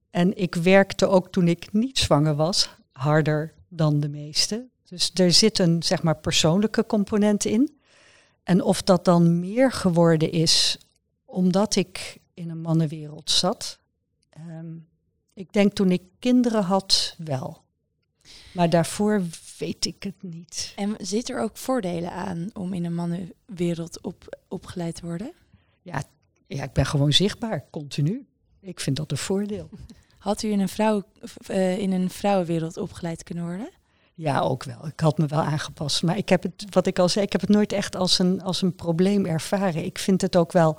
En 0.09 0.37
ik 0.37 0.55
werkte 0.55 1.07
ook 1.07 1.31
toen 1.31 1.47
ik 1.47 1.73
niet 1.73 1.97
zwanger 1.97 2.35
was 2.35 2.75
harder 2.91 3.53
dan 3.67 3.99
de 3.99 4.09
meesten. 4.09 4.69
Dus 4.83 5.11
er 5.13 5.31
zit 5.31 5.59
een 5.59 5.83
zeg 5.83 6.03
maar 6.03 6.17
persoonlijke 6.17 6.85
component 6.85 7.45
in. 7.45 7.79
En 8.43 8.61
of 8.61 8.81
dat 8.81 9.05
dan 9.05 9.39
meer 9.39 9.71
geworden 9.71 10.31
is 10.31 10.77
omdat 11.25 11.75
ik 11.75 12.17
in 12.33 12.49
een 12.49 12.61
mannenwereld 12.61 13.31
zat. 13.31 13.79
Um, 14.37 14.87
ik 15.33 15.53
denk 15.53 15.73
toen 15.73 15.91
ik 15.91 16.01
kinderen 16.19 16.63
had 16.63 17.15
wel. 17.17 17.61
Maar 18.53 18.69
daarvoor 18.69 19.23
weet 19.57 19.85
ik 19.85 20.03
het 20.03 20.23
niet. 20.23 20.73
En 20.75 20.95
zit 20.97 21.29
er 21.29 21.39
ook 21.39 21.57
voordelen 21.57 22.11
aan 22.11 22.49
om 22.53 22.73
in 22.73 22.85
een 22.85 22.95
mannenwereld 22.95 24.01
op, 24.01 24.37
opgeleid 24.47 24.95
te 24.95 25.05
worden? 25.05 25.33
Ja, 25.81 26.03
ja, 26.47 26.63
ik 26.63 26.73
ben 26.73 26.85
gewoon 26.85 27.13
zichtbaar, 27.13 27.65
continu. 27.69 28.25
Ik 28.59 28.79
vind 28.79 28.95
dat 28.95 29.11
een 29.11 29.17
voordeel. 29.17 29.69
Had 30.17 30.43
u 30.43 30.51
in 30.51 30.59
een, 30.59 30.69
vrouw, 30.69 31.03
uh, 31.49 31.77
in 31.77 31.91
een 31.91 32.09
vrouwenwereld 32.09 32.77
opgeleid 32.77 33.23
kunnen 33.23 33.43
worden? 33.43 33.69
Ja, 34.21 34.39
ook 34.39 34.63
wel. 34.63 34.87
Ik 34.87 34.99
had 34.99 35.17
me 35.17 35.25
wel 35.25 35.41
aangepast. 35.41 36.03
Maar 36.03 36.17
ik 36.17 36.29
heb 36.29 36.43
het, 36.43 36.65
wat 36.69 36.87
ik 36.87 36.99
al 36.99 37.09
zei, 37.09 37.25
ik 37.25 37.31
heb 37.31 37.41
het 37.41 37.49
nooit 37.49 37.73
echt 37.73 37.95
als 37.95 38.19
een, 38.19 38.41
als 38.41 38.61
een 38.61 38.75
probleem 38.75 39.25
ervaren. 39.25 39.85
Ik 39.85 39.99
vind 39.99 40.21
het 40.21 40.35
ook 40.35 40.51
wel 40.51 40.77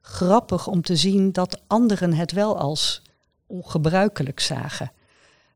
grappig 0.00 0.66
om 0.66 0.82
te 0.82 0.96
zien 0.96 1.32
dat 1.32 1.60
anderen 1.66 2.12
het 2.12 2.32
wel 2.32 2.58
als 2.58 3.02
ongebruikelijk 3.46 4.40
zagen. 4.40 4.92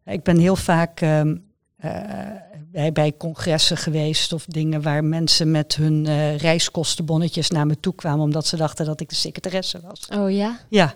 Ik 0.05 0.23
ben 0.23 0.39
heel 0.39 0.57
vaak 0.57 1.01
ehm, 1.01 1.37
eh, 1.77 1.91
bij, 2.71 2.93
bij 2.93 3.15
congressen 3.17 3.77
geweest 3.77 4.33
of 4.33 4.45
dingen 4.45 4.83
waar 4.83 5.05
mensen 5.05 5.51
met 5.51 5.75
hun 5.75 6.05
uh, 6.05 6.37
reiskostenbonnetjes 6.37 7.51
naar 7.51 7.67
me 7.67 7.81
toe 7.81 7.95
kwamen 7.95 8.25
omdat 8.25 8.47
ze 8.47 8.57
dachten 8.57 8.87
dat 8.87 9.01
ik 9.01 9.09
de 9.09 9.15
secretaresse 9.15 9.81
was. 9.81 10.09
Oh 10.19 10.31
ja? 10.31 10.59
Ja. 10.69 10.95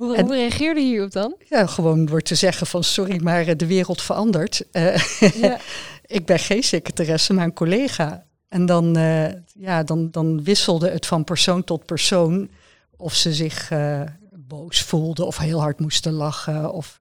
Hoe, 0.00 0.16
en, 0.16 0.24
hoe 0.24 0.34
reageerde 0.34 0.80
je 0.80 0.86
hierop 0.86 1.10
dan? 1.12 1.34
Ja, 1.48 1.66
gewoon 1.66 2.04
door 2.06 2.20
te 2.20 2.34
zeggen 2.34 2.66
van 2.66 2.84
sorry, 2.84 3.22
maar 3.22 3.46
eh, 3.46 3.56
de 3.56 3.66
wereld 3.66 4.02
verandert. 4.02 4.64
Uh, 4.72 4.96
ja. 5.42 5.58
ik 6.18 6.26
ben 6.26 6.38
geen 6.38 6.62
secretaresse, 6.62 7.32
maar 7.32 7.44
een 7.44 7.52
collega. 7.52 8.24
En 8.48 8.66
dan, 8.66 8.96
uh, 8.98 9.28
ja, 9.54 9.82
dan, 9.82 10.10
dan 10.10 10.42
wisselde 10.44 10.90
het 10.90 11.06
van 11.06 11.24
persoon 11.24 11.64
tot 11.64 11.84
persoon 11.84 12.50
of 12.96 13.14
ze 13.14 13.34
zich 13.34 13.70
uh, 13.70 14.02
boos 14.34 14.82
voelden 14.82 15.26
of 15.26 15.36
heel 15.38 15.60
hard 15.60 15.80
moesten 15.80 16.12
lachen. 16.12 16.72
Of... 16.72 17.00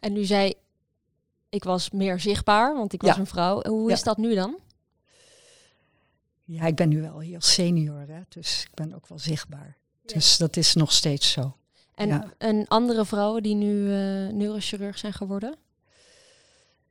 En 0.00 0.12
nu 0.12 0.24
zei 0.24 0.54
ik 1.48 1.64
was 1.64 1.90
meer 1.90 2.20
zichtbaar, 2.20 2.74
want 2.74 2.92
ik 2.92 3.02
was 3.02 3.14
Ja. 3.14 3.18
een 3.20 3.26
vrouw. 3.26 3.62
Hoe 3.62 3.88
Ja. 3.88 3.94
is 3.94 4.02
dat 4.02 4.16
nu 4.16 4.34
dan? 4.34 4.58
Ja, 6.44 6.66
ik 6.66 6.74
ben 6.76 6.88
nu 6.88 7.00
wel 7.00 7.18
heel 7.18 7.40
senior, 7.40 8.04
hè, 8.08 8.20
dus 8.28 8.62
ik 8.68 8.74
ben 8.74 8.94
ook 8.94 9.08
wel 9.08 9.18
zichtbaar. 9.18 9.76
Dus 10.04 10.36
dat 10.36 10.56
is 10.56 10.74
nog 10.74 10.92
steeds 10.92 11.30
zo. 11.30 11.56
En, 12.02 12.08
Ja. 12.08 12.32
en 12.38 12.68
andere 12.68 13.04
vrouwen 13.06 13.42
die 13.42 13.54
nu 13.54 13.84
eh, 13.84 14.32
neurochirurg 14.32 14.98
zijn 14.98 15.12
geworden? 15.12 15.54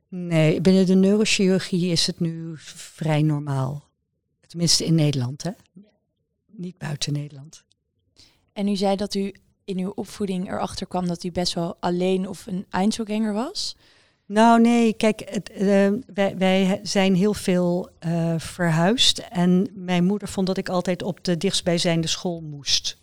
Nee, 0.08 0.60
binnen 0.60 0.86
de 0.86 0.94
neurochirurgie 0.94 1.90
is 1.90 2.06
het 2.06 2.20
nu 2.20 2.52
vrij 2.56 3.22
normaal. 3.22 3.84
Tenminste 4.46 4.84
in 4.84 4.94
Nederland, 4.94 5.42
hè? 5.42 5.50
Niet 6.46 6.78
buiten 6.78 7.12
Nederland. 7.12 7.64
En 8.52 8.68
u 8.68 8.76
zei 8.76 8.96
dat 8.96 9.14
u 9.14 9.34
in 9.64 9.78
uw 9.78 9.90
opvoeding 9.94 10.48
erachter 10.48 10.86
kwam 10.86 11.06
dat 11.06 11.24
u 11.24 11.32
best 11.32 11.54
wel 11.54 11.76
alleen 11.80 12.28
of 12.28 12.46
een 12.46 12.66
eindselganger 12.70 13.32
was. 13.32 13.76
Nou 14.26 14.60
nee, 14.60 14.92
kijk, 14.92 15.22
het, 15.30 15.50
eh, 15.50 15.90
wij, 16.14 16.36
wij 16.36 16.80
zijn 16.82 17.14
heel 17.14 17.34
veel 17.34 17.88
eh, 17.98 18.34
verhuisd. 18.38 19.18
En 19.18 19.68
mijn 19.74 20.04
moeder 20.04 20.28
vond 20.28 20.46
dat 20.46 20.56
ik 20.56 20.68
altijd 20.68 21.02
op 21.02 21.24
de 21.24 21.36
dichtstbijzijnde 21.36 22.06
school 22.08 22.40
moest. 22.40 22.98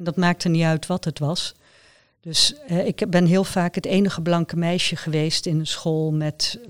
En 0.00 0.06
dat 0.06 0.16
maakte 0.16 0.48
niet 0.48 0.64
uit 0.64 0.86
wat 0.86 1.04
het 1.04 1.18
was. 1.18 1.54
Dus 2.20 2.54
ik 2.84 3.10
ben 3.10 3.26
heel 3.26 3.44
vaak 3.44 3.74
het 3.74 3.86
enige 3.86 4.22
blanke 4.22 4.56
meisje 4.56 4.96
geweest 4.96 5.46
in 5.46 5.58
een 5.58 5.66
school 5.66 6.12
met 6.12 6.60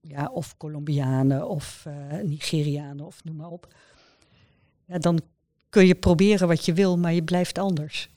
ja, 0.00 0.30
of 0.32 0.56
Colombianen 0.56 1.48
of 1.48 1.84
eh, 1.86 2.18
Nigerianen 2.22 3.06
of 3.06 3.24
noem 3.24 3.36
maar 3.36 3.50
op. 3.50 3.74
Ja, 4.86 4.98
dan 4.98 5.20
kun 5.68 5.86
je 5.86 5.94
proberen 5.94 6.48
wat 6.48 6.64
je 6.64 6.72
wil, 6.72 6.98
maar 6.98 7.12
je 7.12 7.22
blijft 7.22 7.58
anders. 7.58 8.08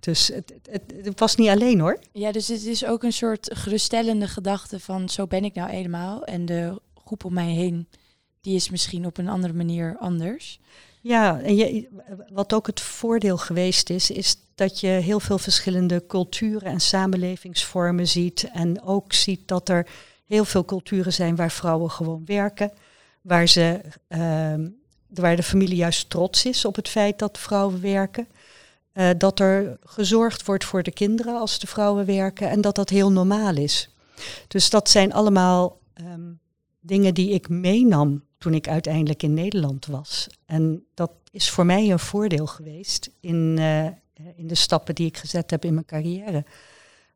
Dus 0.00 0.28
het, 0.28 0.52
het, 0.62 0.68
het, 0.70 1.06
het 1.06 1.20
was 1.20 1.36
niet 1.36 1.48
alleen 1.48 1.80
hoor. 1.80 1.98
Ja, 2.12 2.32
dus 2.32 2.48
het 2.48 2.64
is 2.64 2.84
ook 2.84 3.02
een 3.02 3.12
soort 3.12 3.50
geruststellende 3.54 4.28
gedachte 4.28 4.80
van 4.80 5.08
zo 5.08 5.26
ben 5.26 5.44
ik 5.44 5.54
nou 5.54 5.70
helemaal. 5.70 6.24
En 6.24 6.46
de 6.46 6.80
groep 7.04 7.24
om 7.24 7.32
mij 7.32 7.50
heen, 7.50 7.88
die 8.40 8.54
is 8.54 8.70
misschien 8.70 9.06
op 9.06 9.18
een 9.18 9.28
andere 9.28 9.52
manier 9.52 9.96
anders. 9.98 10.60
Ja, 11.06 11.40
en 11.40 11.86
wat 12.32 12.52
ook 12.52 12.66
het 12.66 12.80
voordeel 12.80 13.36
geweest 13.36 13.90
is, 13.90 14.10
is 14.10 14.36
dat 14.54 14.80
je 14.80 14.86
heel 14.86 15.20
veel 15.20 15.38
verschillende 15.38 16.06
culturen 16.06 16.72
en 16.72 16.80
samenlevingsvormen 16.80 18.08
ziet. 18.08 18.50
En 18.52 18.82
ook 18.82 19.12
ziet 19.12 19.48
dat 19.48 19.68
er 19.68 19.86
heel 20.24 20.44
veel 20.44 20.64
culturen 20.64 21.12
zijn 21.12 21.36
waar 21.36 21.50
vrouwen 21.50 21.90
gewoon 21.90 22.22
werken. 22.24 22.72
Waar, 23.20 23.48
ze, 23.48 23.80
ehm, 24.08 24.68
waar 25.08 25.36
de 25.36 25.42
familie 25.42 25.76
juist 25.76 26.10
trots 26.10 26.44
is 26.44 26.64
op 26.64 26.76
het 26.76 26.88
feit 26.88 27.18
dat 27.18 27.38
vrouwen 27.38 27.80
werken. 27.80 28.26
Eh, 28.92 29.10
dat 29.18 29.40
er 29.40 29.78
gezorgd 29.84 30.46
wordt 30.46 30.64
voor 30.64 30.82
de 30.82 30.92
kinderen 30.92 31.38
als 31.38 31.58
de 31.58 31.66
vrouwen 31.66 32.06
werken. 32.06 32.50
En 32.50 32.60
dat 32.60 32.74
dat 32.74 32.88
heel 32.88 33.12
normaal 33.12 33.56
is. 33.56 33.90
Dus 34.48 34.70
dat 34.70 34.90
zijn 34.90 35.12
allemaal 35.12 35.78
ehm, 35.94 36.32
dingen 36.80 37.14
die 37.14 37.30
ik 37.30 37.48
meenam 37.48 38.25
toen 38.46 38.54
ik 38.54 38.68
uiteindelijk 38.68 39.22
in 39.22 39.34
Nederland 39.34 39.86
was. 39.86 40.26
En 40.44 40.84
dat 40.94 41.10
is 41.30 41.50
voor 41.50 41.66
mij 41.66 41.90
een 41.90 41.98
voordeel 41.98 42.46
geweest 42.46 43.10
in, 43.20 43.56
eh, 43.58 43.84
in 44.36 44.46
de 44.46 44.54
stappen 44.54 44.94
die 44.94 45.06
ik 45.06 45.16
gezet 45.16 45.50
heb 45.50 45.64
in 45.64 45.74
mijn 45.74 45.86
carrière. 45.86 46.44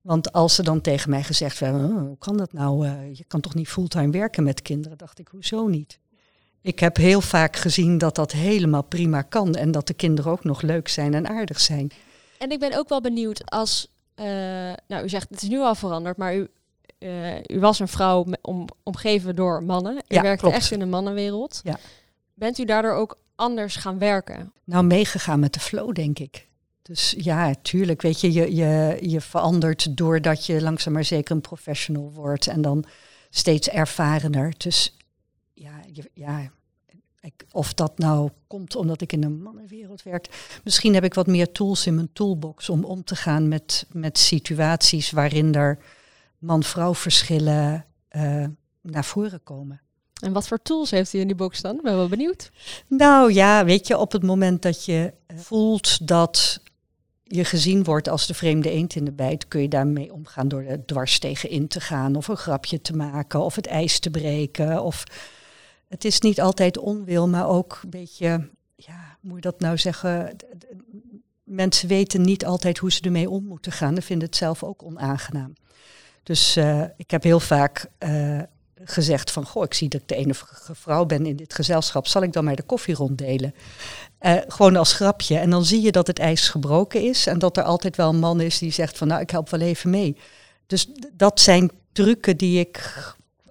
Want 0.00 0.32
als 0.32 0.54
ze 0.54 0.62
dan 0.62 0.80
tegen 0.80 1.10
mij 1.10 1.22
gezegd 1.22 1.58
werden, 1.58 1.84
"Oh, 1.84 2.00
hoe 2.00 2.18
kan 2.18 2.36
dat 2.36 2.52
nou? 2.52 2.86
Eh, 2.86 2.92
je 3.12 3.24
kan 3.24 3.40
toch 3.40 3.54
niet 3.54 3.68
fulltime 3.68 4.10
werken 4.10 4.42
met 4.42 4.62
kinderen? 4.62 4.98
Dacht 4.98 5.18
ik, 5.18 5.28
hoezo 5.28 5.66
niet? 5.66 5.98
Ik 6.60 6.78
heb 6.78 6.96
heel 6.96 7.20
vaak 7.20 7.56
gezien 7.56 7.98
dat 7.98 8.14
dat 8.14 8.32
helemaal 8.32 8.84
prima 8.84 9.22
kan 9.22 9.54
en 9.54 9.70
dat 9.70 9.86
de 9.86 9.94
kinderen 9.94 10.32
ook 10.32 10.44
nog 10.44 10.62
leuk 10.62 10.88
zijn 10.88 11.14
en 11.14 11.28
aardig 11.28 11.60
zijn. 11.60 11.90
En 12.38 12.50
ik 12.50 12.58
ben 12.58 12.78
ook 12.78 12.88
wel 12.88 13.00
benieuwd 13.00 13.50
als, 13.50 13.88
eh, 14.14 14.26
nou 14.86 15.04
u 15.04 15.08
zegt 15.08 15.28
het 15.30 15.42
is 15.42 15.48
nu 15.48 15.58
al 15.58 15.74
veranderd, 15.74 16.16
maar 16.16 16.36
u, 16.36 16.48
u 17.46 17.60
was 17.60 17.78
een 17.78 17.88
vrouw 17.88 18.26
om, 18.42 18.66
omgeven 18.82 19.36
door 19.36 19.62
mannen. 19.62 19.96
U 19.96 20.14
Ja, 20.14 20.22
werkte 20.22 20.40
klopt. 20.44 20.56
echt 20.56 20.70
in 20.70 20.78
de 20.78 20.86
mannenwereld. 20.86 21.60
Ja. 21.64 21.78
Bent 22.34 22.58
u 22.58 22.64
daardoor 22.64 22.92
ook 22.92 23.18
anders 23.34 23.76
gaan 23.76 23.98
werken? 23.98 24.52
Nou, 24.64 24.84
meegegaan 24.84 25.40
met 25.40 25.52
de 25.52 25.60
flow, 25.60 25.94
denk 25.94 26.18
ik. 26.18 26.48
Dus 26.82 27.14
ja, 27.18 27.54
tuurlijk, 27.62 28.02
weet 28.02 28.20
je, 28.20 28.32
je, 28.32 28.54
je, 28.54 28.98
je 29.00 29.20
verandert 29.20 29.96
doordat 29.96 30.46
je 30.46 30.62
langzaam 30.62 30.92
maar 30.92 31.04
zeker 31.04 31.34
een 31.34 31.40
professional 31.40 32.12
wordt 32.12 32.46
en 32.46 32.62
dan 32.62 32.84
steeds 33.30 33.68
ervarener. 33.68 34.54
Dus 34.56 34.96
ja, 35.54 35.80
je, 35.92 36.10
ja 36.14 36.50
ik, 37.20 37.44
of 37.50 37.74
dat 37.74 37.98
nou 37.98 38.30
komt 38.46 38.76
omdat 38.76 39.00
ik 39.00 39.12
in 39.12 39.24
een 39.24 39.42
mannenwereld 39.42 40.02
werk. 40.02 40.58
Misschien 40.64 40.94
heb 40.94 41.04
ik 41.04 41.14
wat 41.14 41.26
meer 41.26 41.52
tools 41.52 41.86
in 41.86 41.94
mijn 41.94 42.12
toolbox 42.12 42.68
om 42.68 42.84
om 42.84 43.04
te 43.04 43.16
gaan 43.16 43.48
met, 43.48 43.86
met 43.92 44.18
situaties 44.18 45.10
waarin 45.10 45.54
er 45.54 45.78
man-vrouw 46.40 46.94
verschillen 46.94 47.86
eh, 48.08 48.44
naar 48.80 49.04
voren 49.04 49.42
komen. 49.42 49.80
En 50.20 50.32
wat 50.32 50.48
voor 50.48 50.62
tools 50.62 50.90
heeft 50.90 51.12
u 51.12 51.18
in 51.18 51.26
die 51.26 51.36
box 51.36 51.60
dan? 51.60 51.76
Ik 51.76 51.82
ben 51.82 51.96
wel 51.96 52.08
benieuwd. 52.08 52.50
Nou 52.86 53.32
ja, 53.32 53.64
weet 53.64 53.86
je, 53.86 53.98
op 53.98 54.12
het 54.12 54.22
moment 54.22 54.62
dat 54.62 54.84
je 54.84 55.12
eh, 55.26 55.36
voelt 55.38 56.06
dat 56.06 56.62
je 57.24 57.44
gezien 57.44 57.84
wordt 57.84 58.08
als 58.08 58.26
de 58.26 58.34
vreemde 58.34 58.70
eend 58.70 58.94
in 58.94 59.04
de 59.04 59.12
bijt, 59.12 59.48
kun 59.48 59.62
je 59.62 59.68
daarmee 59.68 60.12
omgaan 60.12 60.48
door 60.48 60.62
er 60.62 60.86
dwars 60.86 61.18
tegen 61.18 61.50
in 61.50 61.68
te 61.68 61.80
gaan 61.80 62.16
of 62.16 62.28
een 62.28 62.36
grapje 62.36 62.80
te 62.80 62.96
maken 62.96 63.40
of 63.40 63.54
het 63.54 63.66
ijs 63.66 63.98
te 63.98 64.10
breken. 64.10 64.82
Of 64.82 65.04
het 65.88 66.04
is 66.04 66.20
niet 66.20 66.40
altijd 66.40 66.78
onwil, 66.78 67.28
maar 67.28 67.48
ook 67.48 67.80
een 67.82 67.90
beetje, 67.90 68.48
ja, 68.76 69.16
hoe 69.20 69.30
moet 69.30 69.34
je 69.34 69.50
dat 69.50 69.60
nou 69.60 69.78
zeggen? 69.78 70.36
Mensen 71.44 71.88
weten 71.88 72.22
niet 72.22 72.44
altijd 72.44 72.78
hoe 72.78 72.92
ze 72.92 73.00
ermee 73.00 73.30
om 73.30 73.44
moeten 73.44 73.72
gaan 73.72 73.96
en 73.96 74.02
vinden 74.02 74.26
het 74.26 74.36
zelf 74.36 74.62
ook 74.62 74.82
onaangenaam. 74.82 75.52
Dus 76.22 76.56
eh, 76.56 76.82
ik 76.96 77.10
heb 77.10 77.22
heel 77.22 77.40
vaak 77.40 77.86
eh, 77.98 78.40
gezegd 78.84 79.30
van, 79.30 79.46
goh, 79.46 79.64
ik 79.64 79.74
zie 79.74 79.88
dat 79.88 80.00
ik 80.00 80.08
de 80.08 80.14
enige 80.14 80.46
vrouw 80.72 81.04
ben 81.04 81.26
in 81.26 81.36
dit 81.36 81.54
gezelschap, 81.54 82.06
zal 82.06 82.22
ik 82.22 82.32
dan 82.32 82.44
maar 82.44 82.56
de 82.56 82.62
koffie 82.62 82.94
ronddelen? 82.94 83.54
Eh, 84.18 84.36
gewoon 84.48 84.76
als 84.76 84.92
grapje. 84.92 85.38
En 85.38 85.50
dan 85.50 85.64
zie 85.64 85.80
je 85.80 85.92
dat 85.92 86.06
het 86.06 86.18
ijs 86.18 86.48
gebroken 86.48 87.02
is 87.02 87.26
en 87.26 87.38
dat 87.38 87.56
er 87.56 87.62
altijd 87.62 87.96
wel 87.96 88.08
een 88.08 88.18
man 88.18 88.40
is 88.40 88.58
die 88.58 88.72
zegt 88.72 88.98
van, 88.98 89.08
nou, 89.08 89.20
ik 89.20 89.30
help 89.30 89.50
wel 89.50 89.60
even 89.60 89.90
mee. 89.90 90.16
Dus 90.66 90.88
dat 91.12 91.40
zijn 91.40 91.70
trucken 91.92 92.36
die 92.36 92.60
ik 92.60 92.94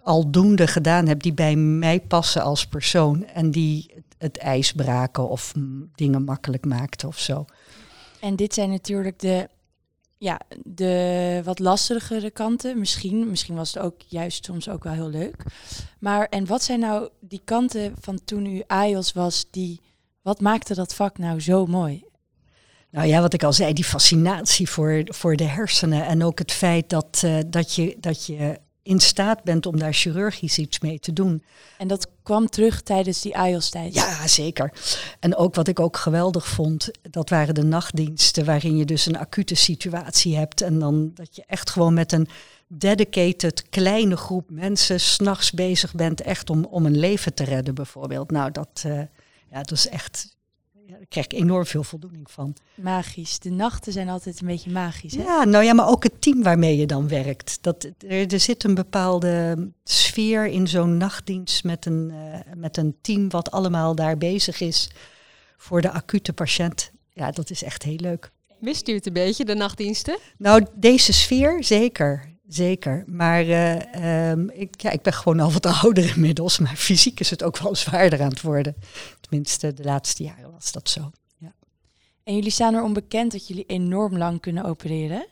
aldoende 0.04 0.68
gedaan 0.68 1.08
heb, 1.08 1.24
die 1.24 1.34
bij 1.34 1.56
mij 1.56 2.00
passen 2.00 2.42
als 2.42 2.68
persoon 2.68 3.26
en 3.26 3.52
die 3.52 3.94
het, 4.18 4.38
ijs 4.38 4.72
braken 4.72 5.30
of 5.30 5.54
dingen 5.96 6.24
makkelijk 6.24 6.66
maakten 6.66 7.08
of 7.08 7.20
zo. 7.20 7.46
En 8.20 8.36
dit 8.36 8.54
zijn 8.54 8.70
natuurlijk 8.70 9.20
de, 9.20 9.50
ja, 10.20 10.40
de 10.64 11.42
wat 11.44 11.60
lastigere 11.60 12.32
kanten. 12.32 12.80
Misschien, 12.80 13.30
misschien 13.30 13.56
was 13.56 13.74
het 13.74 13.84
ook 13.84 14.02
juist 14.08 14.46
soms 14.46 14.70
ook 14.70 14.84
wel 14.84 14.94
heel 14.94 15.10
leuk. 15.10 15.44
Maar 16.00 16.26
en 16.26 16.46
wat 16.46 16.64
zijn 16.64 16.80
nou 16.80 17.10
die 17.20 17.42
kanten 17.44 17.94
van 18.00 18.20
toen 18.26 18.46
u 18.46 18.64
AIOS 18.68 19.14
was, 19.14 19.46
die, 19.52 19.82
wat 20.22 20.42
maakte 20.42 20.76
dat 20.76 20.94
vak 20.94 21.18
nou 21.18 21.42
zo 21.42 21.66
mooi? 21.66 22.04
Nou 22.92 23.08
ja, 23.08 23.22
wat 23.22 23.34
ik 23.34 23.44
al 23.44 23.54
zei, 23.54 23.74
die 23.74 23.84
fascinatie 23.84 24.70
voor, 24.70 25.04
voor 25.06 25.36
de 25.36 25.44
hersenen 25.44 26.06
en 26.06 26.24
ook 26.24 26.40
het 26.40 26.52
feit 26.52 26.90
dat, 26.90 27.22
eh, 27.24 27.38
dat, 27.48 27.76
je, 27.76 27.98
dat 28.00 28.26
je 28.26 28.60
in 28.84 29.00
staat 29.00 29.44
bent 29.44 29.66
om 29.66 29.80
daar 29.80 29.94
chirurgisch 29.94 30.58
iets 30.58 30.80
mee 30.80 31.00
te 31.00 31.14
doen. 31.14 31.44
En 31.78 31.88
dat 31.88 32.08
kwam 32.24 32.50
terug 32.50 32.82
tijdens 32.82 33.22
die 33.22 33.38
AIOS-tijd. 33.38 33.94
Ja, 33.94 34.28
zeker. 34.28 34.74
En 35.20 35.36
ook 35.36 35.56
wat 35.56 35.68
ik 35.68 35.80
ook 35.80 35.98
geweldig 35.98 36.48
vond, 36.48 36.92
dat 37.02 37.30
waren 37.30 37.56
de 37.56 37.64
nachtdiensten 37.64 38.46
waarin 38.46 38.78
je 38.78 38.86
dus 38.86 39.06
een 39.06 39.18
acute 39.18 39.56
situatie 39.56 40.38
hebt 40.38 40.62
en 40.62 40.80
dan 40.80 41.12
dat 41.14 41.36
je 41.36 41.44
echt 41.48 41.70
gewoon 41.70 41.94
met 41.94 42.12
een 42.12 42.28
dedicated 42.68 43.70
kleine 43.70 44.18
groep 44.18 44.50
mensen 44.50 45.00
s'nachts 45.00 45.52
bezig 45.52 45.94
bent 45.94 46.22
echt 46.22 46.50
om, 46.50 46.66
om 46.66 46.86
een 46.86 46.98
leven 46.98 47.34
te 47.34 47.44
redden 47.44 47.76
bijvoorbeeld. 47.76 48.32
Nou, 48.32 48.52
dat, 48.52 48.82
eh, 48.86 48.98
ja, 49.52 49.58
dat 49.62 49.72
is 49.72 49.88
echt, 49.88 50.38
daar 50.90 51.06
krijg 51.08 51.26
ik 51.26 51.34
enorm 51.34 51.66
veel 51.66 51.84
voldoening 51.84 52.32
van. 52.32 52.56
Magisch. 52.76 53.40
De 53.40 53.50
nachten 53.50 53.92
zijn 53.94 54.10
altijd 54.10 54.42
een 54.42 54.48
beetje 54.48 54.72
magisch. 54.72 55.16
Hè? 55.16 55.24
Ja, 55.24 55.44
nou 55.44 55.64
ja, 55.64 55.74
maar 55.74 55.88
ook 55.88 56.04
het 56.04 56.22
team 56.22 56.44
waarmee 56.44 56.78
je 56.78 56.86
dan 56.86 57.08
werkt. 57.08 57.58
Dat, 57.62 57.84
er, 58.08 58.34
er 58.34 58.40
zit 58.40 58.64
een 58.64 58.76
bepaalde 58.76 59.70
sfeer 59.84 60.46
in 60.46 60.68
zo'n 60.68 60.98
nachtdienst 60.98 61.64
met 61.64 61.86
een, 61.86 62.12
eh, 62.12 62.54
met 62.56 62.78
een 62.78 62.96
team 63.02 63.30
wat 63.30 63.52
allemaal 63.52 63.96
daar 63.96 64.18
bezig 64.18 64.60
is 64.60 64.90
voor 65.58 65.82
de 65.82 65.92
acute 65.92 66.34
patiënt. 66.34 66.92
Ja, 67.14 67.32
dat 67.32 67.50
is 67.50 67.64
echt 67.64 67.84
heel 67.84 68.00
leuk. 68.00 68.32
Mist 68.60 68.88
u 68.88 68.94
het 68.94 69.08
een 69.08 69.14
beetje, 69.14 69.46
de 69.46 69.56
nachtdiensten? 69.56 70.18
Nou, 70.38 70.66
deze 70.76 71.14
sfeer 71.14 71.64
zeker. 71.64 72.38
Zeker. 72.50 73.04
Maar 73.08 73.42
eh, 73.42 74.30
ehm, 74.32 74.50
ik, 74.50 74.82
ja, 74.82 74.90
ik 74.90 75.02
ben 75.02 75.14
gewoon 75.14 75.40
al 75.40 75.52
wat 75.52 75.66
ouder 75.84 76.16
inmiddels. 76.16 76.60
Maar 76.60 76.76
fysiek 76.76 77.20
is 77.20 77.30
het 77.30 77.44
ook 77.44 77.58
wel 77.58 77.76
zwaarder 77.76 78.22
aan 78.22 78.30
het 78.30 78.42
worden. 78.42 78.76
Tenminste, 79.22 79.74
de 79.74 79.84
laatste 79.84 80.24
jaren 80.24 80.52
was 80.52 80.72
dat 80.72 80.90
zo. 80.90 81.12
Ja. 81.38 81.54
En 82.24 82.36
jullie 82.36 82.52
staan 82.52 82.76
erom 82.76 82.94
bekend 82.94 83.32
dat 83.32 83.48
jullie 83.48 83.66
enorm 83.66 84.18
lang 84.18 84.40
kunnen 84.40 84.66
opereren. 84.66 85.28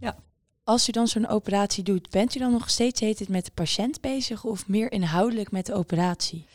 Ja. 0.00 0.16
Als 0.64 0.88
u 0.88 0.92
dan 0.92 1.08
zo'n 1.08 1.28
operatie 1.28 1.82
doet, 1.82 2.10
bent 2.10 2.34
u 2.34 2.38
dan 2.38 2.52
nog 2.52 2.70
steeds 2.70 3.00
heet 3.00 3.18
het 3.18 3.28
met 3.28 3.44
de 3.44 3.50
patiënt 3.54 4.00
bezig 4.00 4.44
of 4.44 4.68
meer 4.68 4.92
inhoudelijk 4.92 5.50
met 5.50 5.66
de 5.66 5.74
operatie? 5.74 6.46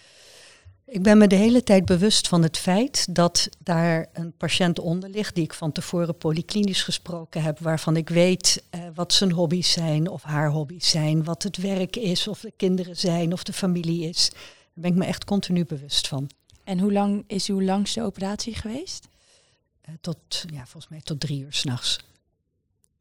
Ik 0.89 1.03
ben 1.03 1.17
me 1.17 1.27
de 1.27 1.35
hele 1.35 1.63
tijd 1.63 1.85
bewust 1.85 2.27
van 2.27 2.43
het 2.43 2.57
feit 2.57 3.15
dat 3.15 3.49
daar 3.59 4.07
een 4.13 4.31
patiënt 4.37 4.79
onder 4.79 5.09
ligt, 5.09 5.35
die 5.35 5.43
ik 5.43 5.53
van 5.53 5.71
tevoren 5.71 6.17
polyklinisch 6.17 6.83
gesproken 6.83 7.41
heb, 7.43 7.59
waarvan 7.59 7.95
ik 7.95 8.09
weet 8.09 8.63
eh, 8.69 8.81
wat 8.93 9.13
zijn 9.13 9.31
hobby's 9.31 9.71
zijn 9.71 10.09
of 10.09 10.23
haar 10.23 10.49
hobby's 10.49 10.89
zijn, 10.89 11.23
wat 11.23 11.43
het 11.43 11.57
werk 11.57 11.95
is, 11.95 12.27
of 12.27 12.39
de 12.39 12.53
kinderen 12.57 12.95
zijn 12.97 13.33
of 13.33 13.43
de 13.43 13.53
familie 13.53 14.07
is. 14.09 14.29
Daar 14.29 14.39
ben 14.73 14.91
ik 14.91 14.97
me 14.97 15.05
echt 15.05 15.23
continu 15.25 15.65
bewust 15.65 16.07
van. 16.07 16.29
En 16.63 16.79
hoe 16.79 16.93
lang 16.93 17.23
is 17.27 17.47
uw 17.47 17.61
langste 17.61 18.01
operatie 18.03 18.55
geweest? 18.55 19.07
Eh, 19.81 19.93
tot, 20.01 20.43
ja, 20.53 20.65
volgens 20.65 20.87
mij 20.87 21.01
tot 21.01 21.19
drie 21.19 21.41
uur 21.41 21.53
s'nachts. 21.53 21.99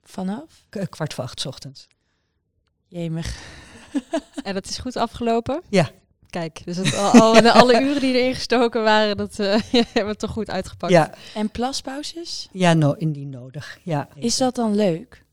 Vanaf? 0.02 0.64
K- 0.68 0.90
kwart 0.90 1.14
voor 1.14 1.24
acht 1.24 1.40
's 1.40 1.46
ochtends. 1.46 1.86
Jemig. 2.86 3.36
En 4.42 4.54
dat 4.54 4.68
is 4.68 4.78
goed 4.78 4.96
afgelopen? 4.96 5.62
Ja. 5.68 5.90
Kijk, 6.36 6.62
dus 6.64 6.76
het, 6.76 6.94
al, 6.96 7.10
al- 7.20 7.48
alle 7.48 7.80
uren 7.80 8.00
die 8.00 8.14
erin 8.14 8.34
gestoken 8.34 8.82
waren, 8.82 9.16
dat 9.16 9.38
eh, 9.38 9.60
hebben 9.92 10.06
we 10.12 10.16
toch 10.16 10.30
goed 10.30 10.50
uitgepakt. 10.50 10.92
Ja, 10.92 11.14
En 11.34 11.50
plaspauzes? 11.50 12.48
ja 12.52 12.72
no, 12.74 12.92
indien 12.92 13.28
nodig. 13.30 13.78
Ja. 13.82 14.08
Is 14.14 14.36
dat 14.36 14.54
dan 14.54 14.74
leuk? 14.74 15.24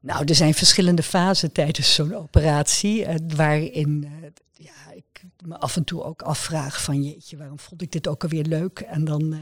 Nou, 0.00 0.24
er 0.24 0.34
zijn 0.34 0.54
verschillende 0.54 1.02
fasen 1.02 1.52
tijdens 1.52 1.94
zo'n 1.94 2.14
operatie. 2.14 3.04
eh, 3.04 3.14
waarin 3.36 4.08
eh, 4.22 4.28
ja, 4.52 4.92
ik 4.94 5.22
me 5.44 5.58
af 5.58 5.76
en 5.76 5.84
toe 5.84 6.02
ook 6.02 6.22
afvraag 6.22 6.82
van 6.82 7.02
jeetje, 7.02 7.36
waarom 7.36 7.58
vond 7.58 7.82
ik 7.82 7.92
dit 7.92 8.08
ook 8.08 8.22
alweer 8.22 8.44
leuk? 8.44 8.80
En 8.80 9.04
dan 9.04 9.38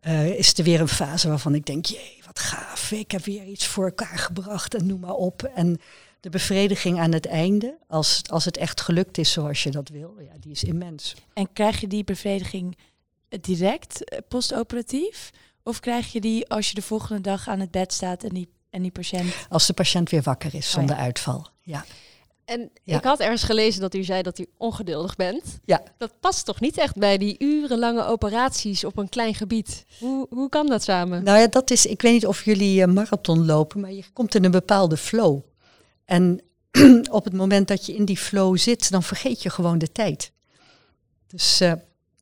eh, 0.00 0.26
eh, 0.28 0.38
is 0.38 0.58
er 0.58 0.64
weer 0.64 0.80
een 0.80 0.88
fase 0.88 1.28
waarvan 1.28 1.54
ik 1.54 1.66
denk, 1.66 1.86
jee, 1.86 2.18
wat 2.26 2.38
gaaf. 2.38 2.90
Ik 2.90 3.10
heb 3.10 3.24
weer 3.24 3.44
iets 3.44 3.66
voor 3.66 3.84
elkaar 3.84 4.18
gebracht 4.18 4.74
en 4.74 4.86
noem 4.86 5.00
maar 5.00 5.14
op. 5.14 5.42
En 5.54 5.80
de 6.26 6.32
bevrediging 6.32 6.98
aan 7.00 7.12
het 7.12 7.26
einde, 7.26 7.78
als, 7.88 8.22
als 8.30 8.44
het 8.44 8.56
echt 8.56 8.80
gelukt 8.80 9.18
is 9.18 9.32
zoals 9.32 9.62
je 9.62 9.70
dat 9.70 9.88
wil, 9.88 10.14
ja, 10.18 10.32
die 10.40 10.52
is 10.52 10.64
immens. 10.64 11.14
En 11.34 11.52
krijg 11.52 11.80
je 11.80 11.86
die 11.86 12.04
bevrediging 12.04 12.76
direct 13.40 14.04
eh, 14.04 14.18
postoperatief? 14.28 15.30
Of 15.62 15.80
krijg 15.80 16.12
je 16.12 16.20
die 16.20 16.48
als 16.48 16.68
je 16.68 16.74
de 16.74 16.82
volgende 16.82 17.20
dag 17.20 17.48
aan 17.48 17.60
het 17.60 17.70
bed 17.70 17.92
staat 17.92 18.24
en 18.24 18.28
die, 18.28 18.48
en 18.70 18.82
die 18.82 18.90
patiënt... 18.90 19.34
Als 19.48 19.66
de 19.66 19.72
patiënt 19.72 20.10
weer 20.10 20.22
wakker 20.22 20.54
is 20.54 20.70
zonder 20.70 20.90
Oh 20.94 20.98
ja. 21.00 21.04
uitval. 21.06 21.46
Ja. 21.60 21.84
En 22.44 22.70
Ja. 22.84 22.96
ik 22.96 23.04
had 23.04 23.20
ergens 23.20 23.42
gelezen 23.42 23.80
dat 23.80 23.94
u 23.94 24.04
zei 24.04 24.22
dat 24.22 24.38
u 24.38 24.46
ongeduldig 24.56 25.16
bent. 25.16 25.58
Ja. 25.64 25.82
Dat 25.98 26.12
past 26.20 26.44
toch 26.44 26.60
niet 26.60 26.78
echt 26.78 26.96
bij 26.96 27.18
die 27.18 27.36
urenlange 27.38 28.04
operaties 28.06 28.84
op 28.84 28.96
een 28.98 29.08
klein 29.08 29.34
gebied? 29.34 29.84
Hoe, 29.98 30.26
hoe 30.30 30.48
kan 30.48 30.66
dat 30.66 30.82
samen? 30.82 31.24
Nou 31.24 31.38
ja, 31.38 31.46
dat 31.46 31.70
is, 31.70 31.86
ik 31.86 32.02
weet 32.02 32.12
niet 32.12 32.26
of 32.26 32.44
jullie 32.44 32.82
eh, 32.82 32.88
marathon 32.88 33.44
lopen, 33.46 33.80
maar 33.80 33.92
je 33.92 34.04
komt 34.12 34.34
in 34.34 34.44
een 34.44 34.50
bepaalde 34.50 34.96
flow. 34.96 35.40
En 36.06 36.40
op 37.10 37.24
het 37.24 37.32
moment 37.32 37.68
dat 37.68 37.86
je 37.86 37.94
in 37.94 38.04
die 38.04 38.16
flow 38.16 38.58
zit, 38.58 38.90
dan 38.90 39.02
vergeet 39.02 39.42
je 39.42 39.50
gewoon 39.50 39.78
de 39.78 39.92
tijd. 39.92 40.32
Dus, 41.26 41.60
eh, 41.60 41.72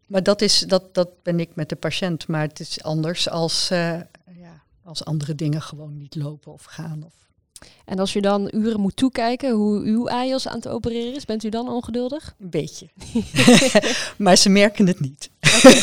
maar 0.07 0.23
dat, 0.23 0.43
is, 0.43 0.59
dat, 0.59 0.95
dat 0.95 1.23
ben 1.23 1.41
ik 1.41 1.55
met 1.55 1.69
de 1.69 1.77
patiënt, 1.77 2.27
maar 2.27 2.43
het 2.43 2.61
is 2.61 2.83
anders 2.83 3.29
als, 3.29 3.71
eh, 3.71 4.01
ja, 4.37 4.63
als 4.83 5.05
andere 5.05 5.35
dingen 5.35 5.63
gewoon 5.63 5.97
niet 5.97 6.15
lopen 6.15 6.53
of 6.53 6.65
gaan. 6.65 7.03
Of... 7.03 7.13
En 7.85 7.99
als 7.99 8.15
u 8.15 8.21
dan 8.21 8.51
uren 8.55 8.81
moet 8.81 8.97
toekijken 8.97 9.51
hoe 9.51 9.81
uw 9.85 10.09
AIOS 10.09 10.49
aan 10.49 10.57
het 10.57 10.69
opereren 10.69 11.15
is, 11.15 11.25
bent 11.25 11.45
u 11.45 11.49
dan 11.49 11.69
ongeduldig? 11.69 12.35
Een 12.41 12.51
beetje. 12.51 12.89
maar 14.25 14.37
ze 14.37 14.49
merken 14.49 14.87
het 14.87 15.01
niet. 15.01 15.31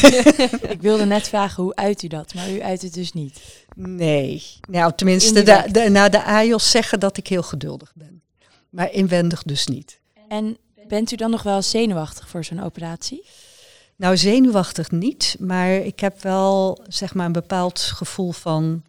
Ik 0.75 0.81
wilde 0.81 1.05
net 1.05 1.27
vragen, 1.27 1.63
hoe 1.63 1.75
uit 1.75 2.03
u 2.03 2.07
dat? 2.07 2.33
Maar 2.33 2.51
u 2.51 2.61
uit 2.61 2.81
het 2.81 2.93
dus 2.93 3.11
niet. 3.11 3.41
Nee. 3.75 4.43
Nou, 4.69 4.91
tenminste, 4.95 5.33
de, 5.33 5.39
Indirect. 5.39 5.73
de, 5.73 5.89
nou, 5.89 6.09
de 6.09 6.23
AIOS 6.23 6.71
zeggen 6.71 6.99
dat 6.99 7.17
ik 7.17 7.27
heel 7.27 7.43
geduldig 7.43 7.91
ben. 7.95 8.21
Maar 8.69 8.91
inwendig 8.91 9.43
dus 9.43 9.67
niet. 9.67 9.99
En 10.27 10.57
bent 10.87 11.11
u 11.11 11.15
dan 11.15 11.31
nog 11.31 11.43
wel 11.43 11.61
zenuwachtig 11.61 12.29
voor 12.29 12.43
zo'n 12.43 12.63
operatie? 12.63 13.25
Nou, 13.95 14.17
zenuwachtig 14.17 14.91
niet, 14.91 15.35
maar 15.39 15.71
ik 15.71 15.99
heb 15.99 16.21
wel 16.21 16.81
zeg 16.87 17.13
maar 17.13 17.25
een 17.25 17.31
bepaald 17.31 17.79
gevoel 17.79 18.31
van 18.31 18.83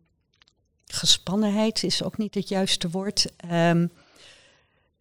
gespannenheid, 0.93 1.83
is 1.83 2.03
ook 2.03 2.19
niet 2.19 2.35
het 2.35 2.49
juiste 2.49 2.91
woord. 2.91 3.27
Ehm, 3.37 3.87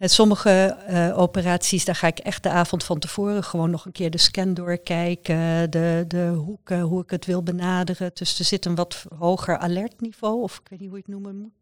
met 0.02 0.12
sommige 0.12 0.50
eh, 0.50 1.18
operaties, 1.18 1.86
daar 1.86 1.96
ga 1.96 2.08
ik 2.08 2.20
echt 2.20 2.44
de 2.44 2.50
avond 2.50 2.84
van 2.84 3.00
tevoren 3.00 3.44
gewoon 3.44 3.70
nog 3.70 3.86
een 3.86 3.92
keer 3.92 4.12
de 4.12 4.18
scan 4.18 4.54
doorkijken, 4.54 5.72
de, 5.72 6.06
de 6.08 6.28
hoeken, 6.36 6.82
hoe 6.82 7.04
ik 7.04 7.10
het 7.10 7.26
wil 7.26 7.44
benaderen. 7.44 8.12
Dus 8.14 8.40
er 8.40 8.46
zit 8.46 8.66
een 8.66 8.76
wat 8.76 9.06
hoger 9.18 9.58
alertniveau, 9.58 10.42
of 10.42 10.60
ik 10.60 10.70
weet 10.70 10.80
niet 10.80 10.90
hoe 10.90 10.98
je 10.98 11.04
het 11.06 11.14
noemen 11.14 11.36
moet. 11.42 11.54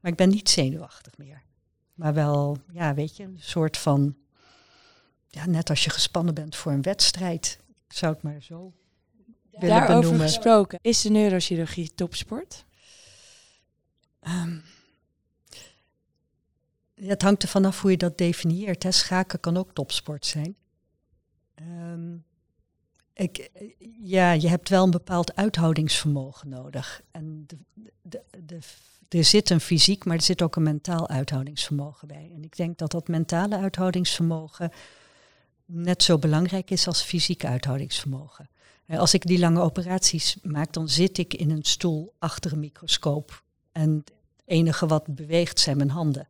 Maar 0.00 0.10
ik 0.10 0.16
ben 0.16 0.28
niet 0.28 0.50
zenuwachtig 0.50 1.16
meer. 1.16 1.42
Maar 1.94 2.14
wel, 2.14 2.56
ja, 2.72 2.94
weet 2.94 3.16
je, 3.16 3.22
een 3.22 3.38
soort 3.40 3.76
van, 3.76 4.16
ja, 5.28 5.46
net 5.46 5.70
als 5.70 5.84
je 5.84 5.90
gespannen 5.90 6.34
bent 6.34 6.56
voor 6.56 6.72
een 6.72 6.82
wedstrijd. 6.82 7.58
Ik 7.88 7.96
zou 7.96 8.12
het 8.12 8.22
maar 8.22 8.42
zo 8.42 8.72
willen 9.50 9.76
Daarover 9.76 10.18
gesproken, 10.18 10.78
is 10.82 11.02
de 11.02 11.10
neurochirurgie 11.10 11.94
topsport? 11.94 12.64
Ehm, 14.26 14.58
het 16.94 17.22
hangt 17.22 17.42
er 17.42 17.48
vanaf 17.48 17.80
hoe 17.80 17.90
je 17.90 17.96
dat 17.96 18.18
definieert. 18.18 18.82
Hè. 18.82 18.90
Schaken 18.90 19.40
kan 19.40 19.56
ook 19.56 19.72
topsport 19.72 20.26
zijn. 20.26 20.56
Ehm, 21.54 22.16
ik, 23.12 23.50
ja, 24.02 24.32
je 24.32 24.48
hebt 24.48 24.68
wel 24.68 24.84
een 24.84 24.90
bepaald 24.90 25.34
uithoudingsvermogen 25.34 26.48
nodig. 26.48 27.02
En 27.10 27.44
de, 27.46 27.58
de, 28.02 28.22
de, 28.44 28.58
er 29.08 29.24
zit 29.24 29.50
een 29.50 29.60
fysiek, 29.60 30.04
maar 30.04 30.16
er 30.16 30.22
zit 30.22 30.42
ook 30.42 30.56
een 30.56 30.62
mentaal 30.62 31.08
uithoudingsvermogen 31.08 32.08
bij. 32.08 32.30
En 32.34 32.44
ik 32.44 32.56
denk 32.56 32.78
dat 32.78 32.90
dat 32.90 33.08
mentale 33.08 33.56
uithoudingsvermogen 33.56 34.70
net 35.64 36.02
zo 36.02 36.18
belangrijk 36.18 36.70
is 36.70 36.86
als 36.86 37.02
fysiek 37.02 37.44
uithoudingsvermogen. 37.44 38.48
Als 38.88 39.14
ik 39.14 39.26
die 39.26 39.38
lange 39.38 39.60
operaties 39.60 40.36
maak, 40.42 40.72
dan 40.72 40.88
zit 40.88 41.18
ik 41.18 41.34
in 41.34 41.50
een 41.50 41.64
stoel 41.64 42.14
achter 42.18 42.52
een 42.52 42.60
microscoop. 42.60 43.44
En 43.72 44.04
enige 44.46 44.86
wat 44.86 45.14
beweegt 45.14 45.60
zijn 45.60 45.76
mijn 45.76 45.90
handen. 45.90 46.28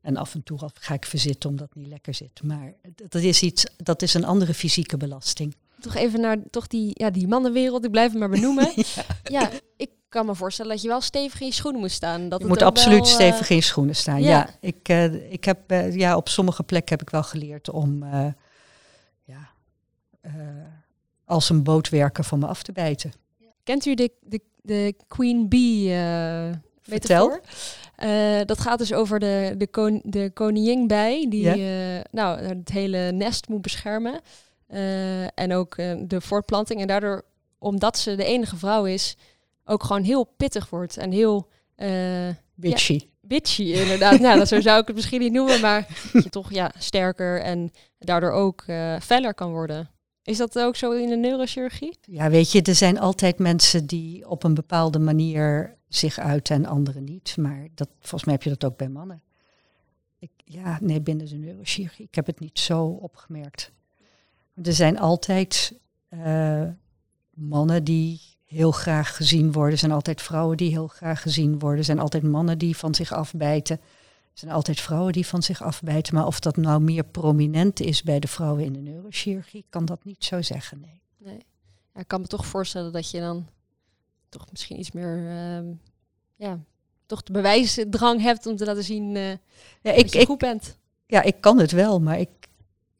En 0.00 0.16
af 0.16 0.34
en 0.34 0.42
toe 0.42 0.58
ga 0.74 0.94
ik 0.94 1.04
verzitten 1.04 1.50
omdat 1.50 1.68
het 1.68 1.76
niet 1.76 1.88
lekker 1.88 2.14
zit. 2.14 2.42
Maar 2.42 2.74
dat 3.08 3.22
is, 3.22 3.42
iets, 3.42 3.66
dat 3.76 4.02
is 4.02 4.14
een 4.14 4.24
andere 4.24 4.54
fysieke 4.54 4.96
belasting. 4.96 5.54
Toch 5.80 5.94
even 5.94 6.20
naar 6.20 6.36
toch 6.50 6.66
die, 6.66 6.90
ja, 6.92 7.10
die 7.10 7.28
mannenwereld, 7.28 7.84
ik 7.84 7.90
blijf 7.90 8.10
het 8.10 8.20
maar 8.20 8.28
benoemen. 8.28 8.72
ja. 9.24 9.50
ik 9.76 9.90
kan 10.08 10.26
me 10.26 10.34
voorstellen 10.34 10.72
dat 10.72 10.82
je 10.82 10.88
wel 10.88 11.00
stevig 11.00 11.40
in 11.40 11.46
je 11.46 11.52
schoenen 11.52 11.80
moet 11.80 11.90
staan. 11.90 12.28
Dat 12.28 12.40
Je 12.40 12.46
het 12.46 12.54
moet 12.54 12.62
absoluut 12.62 12.98
wel, 12.98 13.08
eh, 13.08 13.14
stevig 13.14 13.50
in 13.50 13.56
je 13.56 13.62
schoenen 13.62 13.96
staan. 13.96 14.22
Ja, 14.22 14.28
ja. 14.28 14.50
ik, 14.60 14.88
eh, 14.88 15.32
ik 15.32 15.44
heb 15.44 15.70
eh, 15.70 15.94
ja, 15.96 16.16
op 16.16 16.28
sommige 16.28 16.62
plekken 16.62 16.96
heb 16.98 17.06
ik 17.06 17.10
wel 17.10 17.22
geleerd 17.22 17.70
om 17.70 18.04
ja, 19.24 19.50
als 21.24 21.48
een 21.48 21.62
bootwerker 21.62 22.24
van 22.24 22.38
me 22.38 22.46
af 22.46 22.62
te 22.62 22.72
bijten. 22.72 23.12
Kent 23.62 23.86
u 23.86 23.94
de, 23.94 24.12
de, 24.20 24.40
de 24.62 24.94
Queen 25.06 25.48
Bee 25.48 25.88
Vertel. 26.88 27.40
Eh, 27.96 28.40
dat 28.44 28.60
gaat 28.60 28.78
dus 28.78 28.92
over 28.92 29.18
de, 29.18 29.54
de, 29.58 29.66
kon, 29.66 30.00
de 30.04 30.30
koningin 30.34 30.86
bij, 30.86 31.26
die 31.28 31.50
eh, 31.50 32.00
nou, 32.10 32.40
het 32.40 32.68
hele 32.68 33.12
nest 33.12 33.48
moet 33.48 33.62
beschermen. 33.62 34.20
Eh, 34.66 35.38
en 35.38 35.52
ook 35.52 35.76
de 36.08 36.20
voortplanting. 36.20 36.80
En 36.80 36.86
daardoor, 36.86 37.24
omdat 37.58 37.98
ze 37.98 38.14
de 38.14 38.24
enige 38.24 38.56
vrouw 38.56 38.84
is, 38.84 39.16
ook 39.64 39.84
gewoon 39.84 40.02
heel 40.02 40.24
pittig 40.36 40.70
wordt. 40.70 40.96
En 40.96 41.10
heel 41.12 41.48
Bitchy. 42.54 43.00
bitchy, 43.20 43.62
inderdaad. 43.62 44.20
nou, 44.20 44.38
dat, 44.38 44.48
zo 44.48 44.60
zou 44.60 44.80
ik 44.80 44.86
het 44.86 44.96
misschien 44.96 45.20
niet 45.20 45.32
noemen, 45.32 45.60
maar 45.60 45.86
je 46.12 46.28
toch 46.28 46.52
ja, 46.52 46.72
sterker 46.78 47.40
en 47.40 47.70
daardoor 47.98 48.30
ook 48.30 48.64
feller 49.00 49.34
kan 49.34 49.50
worden. 49.50 49.90
Is 50.22 50.36
dat 50.36 50.58
ook 50.58 50.76
zo 50.76 50.90
in 50.90 51.08
de 51.08 51.16
neurochirurgie? 51.16 51.98
Ja, 52.00 52.30
weet 52.30 52.52
je, 52.52 52.62
er 52.62 52.74
zijn 52.74 52.98
altijd 52.98 53.38
mensen 53.38 53.86
die 53.86 54.28
op 54.28 54.44
een 54.44 54.54
bepaalde 54.54 54.98
manier 54.98 55.76
zich 55.96 56.18
uiten 56.18 56.56
en 56.56 56.66
anderen 56.66 57.04
niet. 57.04 57.36
Maar 57.36 57.68
dat, 57.74 57.88
volgens 58.00 58.24
mij 58.24 58.34
heb 58.34 58.42
je 58.42 58.50
dat 58.50 58.64
ook 58.64 58.76
bij 58.76 58.88
mannen. 58.88 59.22
Ik, 60.18 60.30
ja, 60.44 60.78
nee, 60.80 61.00
binnen 61.00 61.26
de 61.26 61.36
neurochirurgie. 61.36 62.06
Ik 62.06 62.14
heb 62.14 62.26
het 62.26 62.40
niet 62.40 62.58
zo 62.58 62.86
opgemerkt. 62.86 63.72
Er 64.62 64.72
zijn 64.72 64.98
altijd 64.98 65.80
eh, 66.08 66.68
mannen 67.30 67.84
die 67.84 68.20
heel 68.44 68.70
graag 68.70 69.16
gezien 69.16 69.52
worden. 69.52 69.72
Er 69.72 69.78
zijn 69.78 69.92
altijd 69.92 70.22
vrouwen 70.22 70.56
die 70.56 70.70
heel 70.70 70.86
graag 70.86 71.22
gezien 71.22 71.58
worden. 71.58 71.78
Er 71.78 71.84
zijn 71.84 71.98
altijd 71.98 72.22
mannen 72.22 72.58
die 72.58 72.76
van 72.76 72.94
zich 72.94 73.12
afbijten. 73.12 73.76
Er 73.76 74.42
zijn 74.42 74.52
altijd 74.52 74.80
vrouwen 74.80 75.12
die 75.12 75.26
van 75.26 75.42
zich 75.42 75.62
afbijten. 75.62 76.14
Maar 76.14 76.26
of 76.26 76.40
dat 76.40 76.56
nou 76.56 76.80
meer 76.80 77.04
prominent 77.04 77.80
is 77.80 78.02
bij 78.02 78.20
de 78.20 78.28
vrouwen 78.28 78.64
in 78.64 78.72
de 78.72 78.80
neurochirurgie, 78.80 79.64
kan 79.68 79.84
dat 79.84 80.04
niet 80.04 80.24
zo 80.24 80.42
zeggen. 80.42 80.80
Nee. 80.80 81.00
Nee. 81.18 81.46
Ja, 81.94 82.00
ik 82.00 82.08
kan 82.08 82.20
me 82.20 82.26
toch 82.26 82.46
voorstellen 82.46 82.92
dat 82.92 83.10
je 83.10 83.20
dan 83.20 83.48
toch 84.28 84.46
misschien 84.50 84.78
iets 84.78 84.92
meer, 84.92 85.26
ehm, 85.28 85.64
ja, 86.36 86.58
toch 87.06 87.22
de 87.22 87.32
bewijsdrang 87.32 88.22
hebt 88.22 88.46
om 88.46 88.56
te 88.56 88.64
laten 88.64 88.84
zien 88.84 89.14
uh, 89.14 89.28
ja, 89.82 89.92
ik, 89.92 90.02
dat 90.02 90.12
je 90.12 90.18
ik, 90.18 90.26
goed 90.26 90.38
bent. 90.38 90.78
Ja, 91.06 91.22
ik 91.22 91.40
kan 91.40 91.58
het 91.58 91.70
wel, 91.70 92.00
maar 92.00 92.18
ik... 92.18 92.28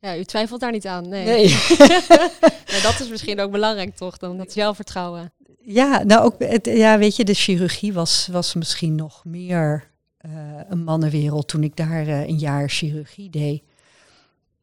Ja, 0.00 0.16
u 0.16 0.24
twijfelt 0.24 0.60
daar 0.60 0.72
niet 0.72 0.86
aan, 0.86 1.08
nee. 1.08 1.24
nee. 1.24 1.48
ja, 2.72 2.82
dat 2.82 3.00
is 3.00 3.08
misschien 3.08 3.40
ook 3.40 3.50
belangrijk 3.50 3.96
toch, 3.96 4.16
dan 4.18 4.36
dat 4.36 4.52
zelfvertrouwen. 4.52 5.32
Ja, 5.60 6.02
nou 6.02 6.24
ook, 6.24 6.34
het, 6.38 6.66
ja, 6.66 6.98
weet 6.98 7.16
je, 7.16 7.24
de 7.24 7.34
chirurgie 7.34 7.92
was, 7.92 8.28
was 8.30 8.54
misschien 8.54 8.94
nog 8.94 9.24
meer 9.24 9.90
uh, 10.26 10.60
een 10.68 10.84
mannenwereld 10.84 11.48
toen 11.48 11.62
ik 11.62 11.76
daar 11.76 12.06
uh, 12.06 12.26
een 12.26 12.38
jaar 12.38 12.68
chirurgie 12.68 13.30
deed. 13.30 13.62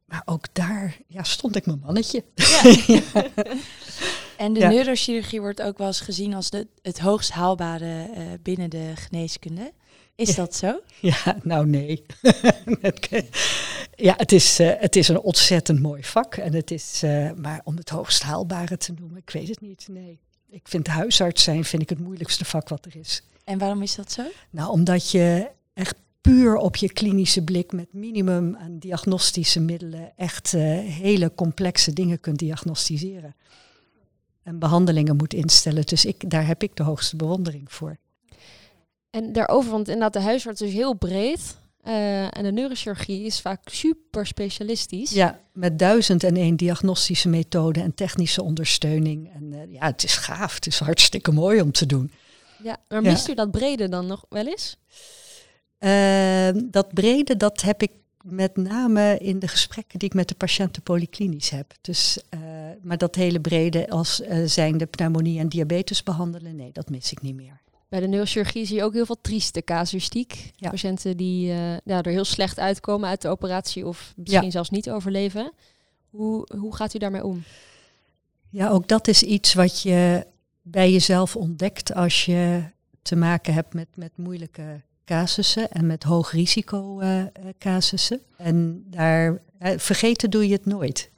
Maar 0.05 0.21
ook 0.25 0.45
daar 0.53 0.97
ja, 1.07 1.23
stond 1.23 1.55
ik 1.55 1.65
mijn 1.65 1.79
mannetje. 1.79 2.23
Ja. 2.35 2.61
En 4.37 4.53
de 4.53 4.59
ja. 4.59 4.69
neurochirurgie 4.69 5.41
wordt 5.41 5.61
ook 5.61 5.77
wel 5.77 5.87
eens 5.87 5.99
gezien 5.99 6.33
als 6.33 6.49
de, 6.49 6.67
het 6.81 6.99
hoogst 6.99 7.31
haalbare 7.31 8.09
uh, 8.17 8.23
binnen 8.41 8.69
de 8.69 8.91
geneeskunde. 8.95 9.71
Is 10.15 10.29
ja. 10.29 10.35
dat 10.35 10.55
zo? 10.55 10.81
Ja, 11.01 11.37
nou 11.43 11.67
nee. 11.67 12.03
ja, 13.95 14.13
het 14.17 14.31
is, 14.31 14.59
uh, 14.59 14.71
het 14.77 14.95
is 14.95 15.07
een 15.07 15.19
ontzettend 15.19 15.79
mooi 15.79 16.03
vak. 16.03 16.35
En 16.35 16.53
het 16.53 16.71
is, 16.71 17.01
uh, 17.03 17.31
maar 17.31 17.61
om 17.63 17.77
het 17.77 17.89
hoogst 17.89 18.23
haalbare 18.23 18.77
te 18.77 18.93
noemen, 18.99 19.17
ik 19.17 19.29
weet 19.29 19.47
het 19.47 19.61
niet. 19.61 19.87
Nee. 19.89 20.19
Ik 20.49 20.67
vind 20.67 20.87
huisarts 20.87 21.43
zijn 21.43 21.65
vind 21.65 21.81
ik 21.81 21.89
het 21.89 21.99
moeilijkste 21.99 22.45
vak 22.45 22.69
wat 22.69 22.85
er 22.85 22.95
is. 22.95 23.23
En 23.43 23.57
waarom 23.57 23.81
is 23.81 23.95
dat 23.95 24.11
zo? 24.11 24.23
Nou, 24.49 24.69
omdat 24.69 25.11
je 25.11 25.49
echt 25.73 25.95
puur 26.21 26.55
op 26.55 26.75
je 26.75 26.93
klinische 26.93 27.43
blik 27.43 27.71
met 27.71 27.93
minimum 27.93 28.55
aan 28.55 28.79
diagnostische 28.79 29.59
middelen 29.59 30.11
echt 30.17 30.53
uh, 30.53 30.61
hele 30.79 31.31
complexe 31.35 31.93
dingen 31.93 32.19
kunt 32.19 32.39
diagnosticeren. 32.39 33.35
En 34.43 34.59
behandelingen 34.59 35.15
moet 35.15 35.33
instellen. 35.33 35.85
Dus 35.85 36.05
ik, 36.05 36.29
daar 36.29 36.47
heb 36.47 36.63
ik 36.63 36.75
de 36.75 36.83
hoogste 36.83 37.15
bewondering 37.15 37.71
voor. 37.71 37.97
En 39.09 39.33
daarover, 39.33 39.71
want 39.71 39.87
inderdaad, 39.87 40.13
de 40.13 40.19
huisarts 40.19 40.61
is 40.61 40.73
heel 40.73 40.93
breed. 40.93 41.61
Uh, 41.87 42.37
en 42.37 42.43
de 42.43 42.51
neurochirurgie 42.51 43.25
is 43.25 43.41
vaak 43.41 43.69
super 43.69 44.25
specialistisch. 44.25 45.11
Ja, 45.11 45.39
met 45.51 45.79
duizend 45.79 46.23
en 46.23 46.35
één 46.35 46.55
diagnostische 46.55 47.29
methoden 47.29 47.83
en 47.83 47.93
technische 47.93 48.43
ondersteuning. 48.43 49.33
En 49.33 49.43
uh, 49.43 49.73
ja, 49.73 49.85
het 49.85 50.03
is 50.03 50.17
gaaf. 50.17 50.55
Het 50.55 50.67
is 50.67 50.79
hartstikke 50.79 51.31
mooi 51.31 51.61
om 51.61 51.71
te 51.71 51.85
doen. 51.85 52.11
Ja, 52.63 52.77
maar 52.87 53.01
mist 53.01 53.25
ja. 53.25 53.33
u 53.33 53.35
dat 53.35 53.51
brede 53.51 53.89
dan 53.89 54.05
nog 54.05 54.25
wel 54.29 54.47
eens? 54.47 54.77
Uh, 55.79 56.61
dat 56.71 56.93
brede, 56.93 57.37
dat 57.37 57.61
heb 57.61 57.81
ik 57.81 57.91
met 58.23 58.57
name 58.57 59.17
in 59.17 59.39
de 59.39 59.47
gesprekken 59.47 59.99
die 59.99 60.07
ik 60.07 60.15
met 60.15 60.27
de 60.27 60.35
patiënten 60.35 60.81
polyklinisch 60.81 61.49
heb. 61.49 61.73
Dus, 61.81 62.23
uh, 62.29 62.39
maar 62.81 62.97
dat 62.97 63.15
hele 63.15 63.39
brede 63.39 63.89
als 63.89 64.21
uh, 64.21 64.45
zijnde 64.45 64.85
pneumonie 64.85 65.39
en 65.39 65.49
diabetes 65.49 66.03
behandelen, 66.03 66.55
nee, 66.55 66.71
dat 66.71 66.89
mis 66.89 67.11
ik 67.11 67.21
niet 67.21 67.35
meer. 67.35 67.61
Bij 67.89 67.99
de 67.99 68.07
neurochirurgie 68.07 68.65
zie 68.65 68.75
je 68.75 68.83
ook 68.83 68.93
heel 68.93 69.05
veel 69.05 69.21
trieste 69.21 69.63
casuïstiek. 69.63 70.51
Ja. 70.55 70.69
Patiënten 70.69 71.17
die 71.17 71.47
uh, 71.47 71.73
er 71.85 72.07
heel 72.07 72.25
slecht 72.25 72.59
uitkomen 72.59 73.09
uit 73.09 73.21
de 73.21 73.27
operatie 73.27 73.87
of 73.87 74.13
misschien 74.15 74.43
ja. 74.43 74.51
zelfs 74.51 74.69
niet 74.69 74.89
overleven. 74.89 75.51
Hoe, 76.09 76.47
hoe 76.57 76.75
gaat 76.75 76.93
u 76.93 76.99
daarmee 76.99 77.23
om? 77.23 77.43
Ja, 78.49 78.69
ook 78.69 78.87
dat 78.87 79.07
is 79.07 79.23
iets 79.23 79.53
wat 79.53 79.81
je 79.81 80.27
bij 80.61 80.91
jezelf 80.91 81.35
ontdekt 81.35 81.93
als 81.93 82.25
je 82.25 82.63
te 83.01 83.15
maken 83.15 83.53
hebt 83.53 83.73
met, 83.73 83.87
met 83.95 84.17
moeilijke 84.17 84.81
casussen 85.05 85.71
en 85.71 85.85
met 85.85 86.03
hoog 86.03 86.31
risico 86.31 87.01
uh, 87.01 87.23
casussen. 87.57 88.21
En 88.37 88.83
daar 88.85 89.41
uh, 89.61 89.71
vergeten 89.77 90.29
doe 90.29 90.47
je 90.47 90.53
het 90.53 90.65
nooit. 90.65 91.11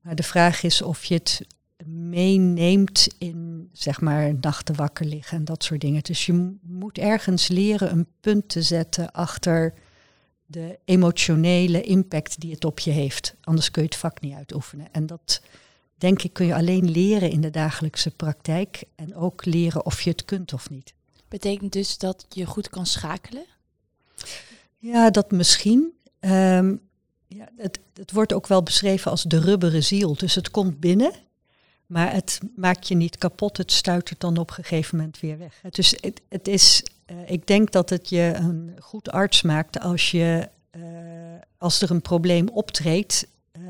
Maar 0.00 0.14
de 0.14 0.22
vraag 0.22 0.62
is 0.62 0.82
of 0.82 1.04
je 1.04 1.14
het 1.14 1.46
meeneemt 1.86 3.08
in 3.18 3.68
zeg 3.72 4.00
maar 4.00 4.34
nachten 4.40 4.74
wakker 4.74 5.06
liggen 5.06 5.38
en 5.38 5.44
dat 5.44 5.64
soort 5.64 5.80
dingen. 5.80 6.02
Dus 6.02 6.26
je 6.26 6.56
moet 6.62 6.98
ergens 6.98 7.48
leren 7.48 7.92
een 7.92 8.06
punt 8.20 8.48
te 8.48 8.62
zetten 8.62 9.12
achter 9.12 9.74
de 10.46 10.78
emotionele 10.84 11.80
impact 11.82 12.40
die 12.40 12.52
het 12.52 12.64
op 12.64 12.78
je 12.78 12.90
heeft. 12.90 13.34
Anders 13.40 13.70
kun 13.70 13.82
je 13.82 13.88
het 13.88 13.98
vak 13.98 14.20
niet 14.20 14.34
uitoefenen. 14.34 14.88
En 14.92 15.06
dat 15.06 15.42
denk 15.96 16.22
ik 16.22 16.32
kun 16.32 16.46
je 16.46 16.54
alleen 16.54 16.90
leren 16.90 17.30
in 17.30 17.40
de 17.40 17.50
dagelijkse 17.50 18.10
praktijk 18.10 18.84
en 18.94 19.14
ook 19.14 19.44
leren 19.44 19.86
of 19.86 20.00
je 20.00 20.10
het 20.10 20.24
kunt 20.24 20.52
of 20.52 20.70
niet. 20.70 20.94
Betekent 21.28 21.72
dus 21.72 21.98
dat 21.98 22.26
je 22.28 22.46
goed 22.46 22.68
kan 22.68 22.86
schakelen? 22.86 23.44
Ja, 24.78 25.10
dat 25.10 25.30
misschien. 25.30 25.92
Um, 26.20 26.80
ja, 27.26 27.48
het, 27.56 27.78
het 27.94 28.12
wordt 28.12 28.32
ook 28.32 28.46
wel 28.46 28.62
beschreven 28.62 29.10
als 29.10 29.22
de 29.22 29.40
rubberen 29.40 29.84
ziel. 29.84 30.14
Dus 30.14 30.34
het 30.34 30.50
komt 30.50 30.80
binnen, 30.80 31.12
maar 31.86 32.12
het 32.12 32.40
maakt 32.56 32.88
je 32.88 32.94
niet 32.94 33.18
kapot. 33.18 33.56
Het 33.56 33.72
stuitert 33.72 34.20
dan 34.20 34.36
op 34.36 34.48
een 34.48 34.54
gegeven 34.54 34.96
moment 34.96 35.20
weer 35.20 35.38
weg. 35.38 35.60
Dus 35.70 35.94
het, 36.00 36.20
het 36.28 36.48
is, 36.48 36.82
uh, 37.06 37.30
ik 37.30 37.46
denk 37.46 37.72
dat 37.72 37.90
het 37.90 38.08
je 38.08 38.32
een 38.34 38.76
goed 38.80 39.10
arts 39.10 39.42
maakt 39.42 39.80
als, 39.80 40.10
je, 40.10 40.48
uh, 40.76 40.82
als 41.58 41.82
er 41.82 41.90
een 41.90 42.02
probleem 42.02 42.48
optreedt, 42.48 43.26
uh, 43.52 43.62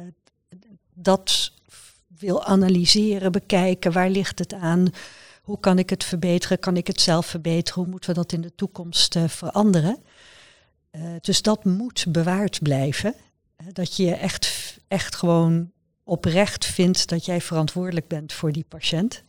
dat 0.95 1.53
wil 2.19 2.45
analyseren, 2.45 3.33
bekijken, 3.33 3.93
waar 3.93 4.11
ligt 4.11 4.39
het 4.39 4.55
aan, 4.55 4.93
hoe 5.49 5.61
kan 5.61 5.79
ik 5.79 5.91
het 5.91 6.05
verbeteren, 6.05 6.59
kan 6.59 6.77
ik 6.77 6.87
het 6.87 7.01
zelf 7.01 7.27
verbeteren, 7.27 7.83
hoe 7.83 7.91
moeten 7.91 8.11
we 8.11 8.17
dat 8.17 8.33
in 8.33 8.41
de 8.41 8.55
toekomst 8.55 9.19
veranderen. 9.27 9.99
dus 11.21 11.43
dat 11.43 11.65
moet 11.65 12.07
bewaard 12.09 12.63
blijven. 12.63 13.15
dat 13.73 13.97
je 13.97 14.15
echt, 14.15 14.77
echt 14.89 15.15
gewoon 15.15 15.71
oprecht 16.05 16.65
vindt 16.65 17.09
dat 17.09 17.25
jij 17.25 17.41
verantwoordelijk 17.41 18.09
bent 18.09 18.33
voor 18.33 18.53
die 18.53 18.65
patiënt. 18.69 19.25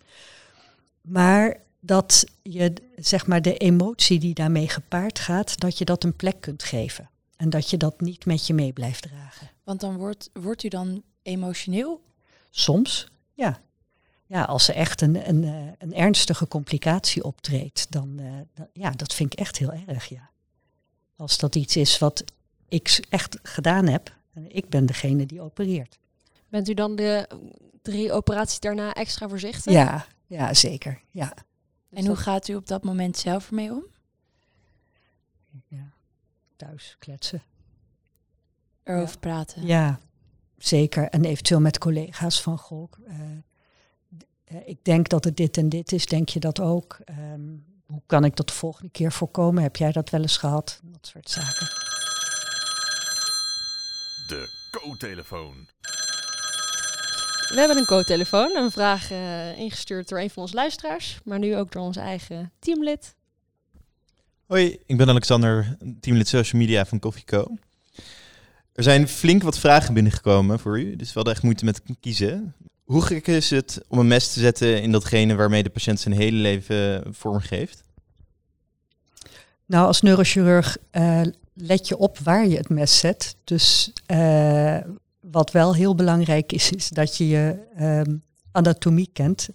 Maar 1.02 1.58
dat 1.80 2.26
je 2.42 2.74
zeg 2.96 3.28
maar 3.28 3.42
de 3.42 3.58
emotie 3.58 4.20
die 4.20 4.34
daarmee 4.34 4.70
gepaard 4.70 5.20
gaat, 5.20 5.60
dat 5.60 5.78
je 5.78 5.86
dat 5.86 6.04
een 6.04 6.16
plek 6.16 6.42
kunt 6.42 6.64
geven. 6.64 7.10
En 7.36 7.50
dat 7.50 7.70
je 7.70 7.78
dat 7.78 8.02
niet 8.02 8.26
met 8.26 8.48
je 8.48 8.54
mee 8.54 8.74
blijft 8.74 9.02
dragen. 9.02 9.50
Want 9.64 9.80
dan 9.80 9.98
wordt, 9.98 10.30
wordt 10.34 10.64
u 10.64 10.68
dan 10.68 11.04
emotioneel? 11.22 12.02
Soms, 12.50 13.12
ja. 13.34 13.62
Ja, 14.30 14.44
als 14.44 14.68
er 14.68 14.76
echt 14.76 15.02
een, 15.02 15.30
een, 15.30 15.44
een 15.78 15.94
ernstige 15.94 16.48
complicatie 16.48 17.24
optreedt, 17.24 17.92
dan, 17.92 18.18
uh, 18.20 18.32
dan, 18.54 18.68
ja, 18.74 18.90
dat 18.92 19.14
vind 19.14 19.34
ik 19.34 19.40
echt 19.40 19.58
heel 19.58 19.72
erg, 19.72 20.06
ja. 20.06 20.30
Als 21.16 21.38
dat 21.38 21.56
iets 21.56 21.76
is 21.76 21.98
wat 21.98 22.24
ik 22.68 23.06
echt 23.10 23.40
gedaan 23.44 23.88
heb, 23.88 24.16
en 24.34 24.56
ik 24.56 24.70
ben 24.70 24.86
degene 24.86 25.26
die 25.26 25.42
opereert. 25.42 26.00
Bent 26.50 26.70
u 26.70 26.74
dan 26.74 26.96
de 26.96 27.30
drie 27.82 28.12
operaties 28.12 28.60
daarna 28.60 28.94
extra 28.94 29.30
voorzichtig? 29.30 29.74
Ja, 29.74 30.06
ja 30.28 30.54
zeker. 30.54 31.02
Ja. 31.12 31.34
En 31.92 32.06
hoe 32.06 32.16
gaat 32.16 32.48
u 32.48 32.56
op 32.56 32.68
dat 32.68 32.84
moment 32.84 33.18
zelf 33.18 33.48
ermee 33.48 33.72
om? 33.72 33.86
Ja, 35.68 35.94
thuis 36.56 36.96
kletsen. 37.00 37.44
Erover 38.84 39.14
ja. 39.14 39.20
praten? 39.20 39.66
Ja, 39.66 40.00
zeker. 40.58 41.10
En 41.10 41.26
eventueel 41.26 41.60
met 41.60 41.78
collega's 41.78 42.42
van 42.42 42.58
Golk. 42.58 42.98
Uh, 43.08 43.16
ik 44.66 44.78
denk 44.82 45.10
dat 45.10 45.24
het 45.24 45.38
dit 45.38 45.58
en 45.58 45.70
dit 45.70 45.92
is. 45.92 46.06
Denk 46.06 46.30
je 46.30 46.40
dat 46.40 46.60
ook? 46.60 46.98
Um, 47.34 47.66
hoe 47.86 48.02
kan 48.06 48.24
ik 48.24 48.36
dat 48.36 48.48
de 48.48 48.54
volgende 48.54 48.92
keer 48.92 49.12
voorkomen? 49.12 49.64
Heb 49.64 49.76
jij 49.76 49.92
dat 49.92 50.10
wel 50.10 50.22
eens 50.22 50.38
gehad? 50.38 50.80
Dat 50.84 51.08
soort 51.08 51.30
zaken. 51.30 51.68
De 54.28 54.50
co-telefoon. 54.72 55.68
We 57.50 57.56
hebben 57.56 57.78
een 57.78 57.86
co-telefoon, 57.86 58.56
een 58.56 58.72
vraag 58.72 59.12
uh, 59.12 59.58
ingestuurd 59.58 60.10
door 60.10 60.20
een 60.20 60.30
van 60.30 60.44
onze 60.44 60.56
luisteraars, 60.56 61.20
maar 61.24 61.40
nu 61.40 61.56
ook 61.56 61.72
door 61.72 61.82
ons 61.82 61.98
eigen 61.98 62.52
teamlid. 62.60 63.16
Hoi, 64.46 64.78
ik 64.86 64.98
ben 64.98 65.10
Alexander, 65.10 65.78
teamlid 66.00 66.28
social 66.28 66.62
media 66.62 66.86
van 66.86 67.00
Coffee 67.00 67.24
Co. 67.24 67.58
Er 68.74 68.84
zijn 68.84 69.08
flink 69.08 69.44
wat 69.44 69.60
vragen 69.60 69.94
binnengekomen 69.94 70.60
voor 70.60 70.80
u, 70.80 70.96
dus 70.96 71.08
we 71.08 71.14
hadden 71.14 71.34
echt 71.34 71.44
moeite 71.44 71.66
met 71.66 71.82
kiezen. 72.00 72.56
Hoe 72.90 73.02
gek 73.02 73.28
is 73.28 73.50
het 73.50 73.82
om 73.88 74.00
een 74.00 74.08
mes 74.08 74.34
te 74.34 74.40
zetten 74.40 74.82
in 74.82 74.92
datgene 74.92 75.36
waarmee 75.36 75.64
de 75.64 75.70
patiënt 75.70 76.00
zijn 76.00 76.16
hele 76.16 76.38
leven 76.38 77.04
vormgeeft? 77.14 77.84
Nou, 79.66 79.88
als 79.88 80.02
neurochirurg 80.02 80.78
uh, 80.92 81.22
let 81.54 81.88
je 81.88 81.98
op 81.98 82.18
waar 82.18 82.48
je 82.48 82.58
het 82.58 82.70
mes 82.70 83.00
zet. 83.00 83.36
Dus 83.44 83.92
uh, 84.08 84.78
wat 85.20 85.52
wel 85.52 85.76
heel 85.76 85.96
belangrijk 85.96 86.52
is, 86.52 86.72
is 86.72 86.90
dat 86.90 87.18
je 87.18 87.28
je 87.28 87.60
um, 87.80 88.24
anatomie 88.52 89.10
kent. 89.14 89.50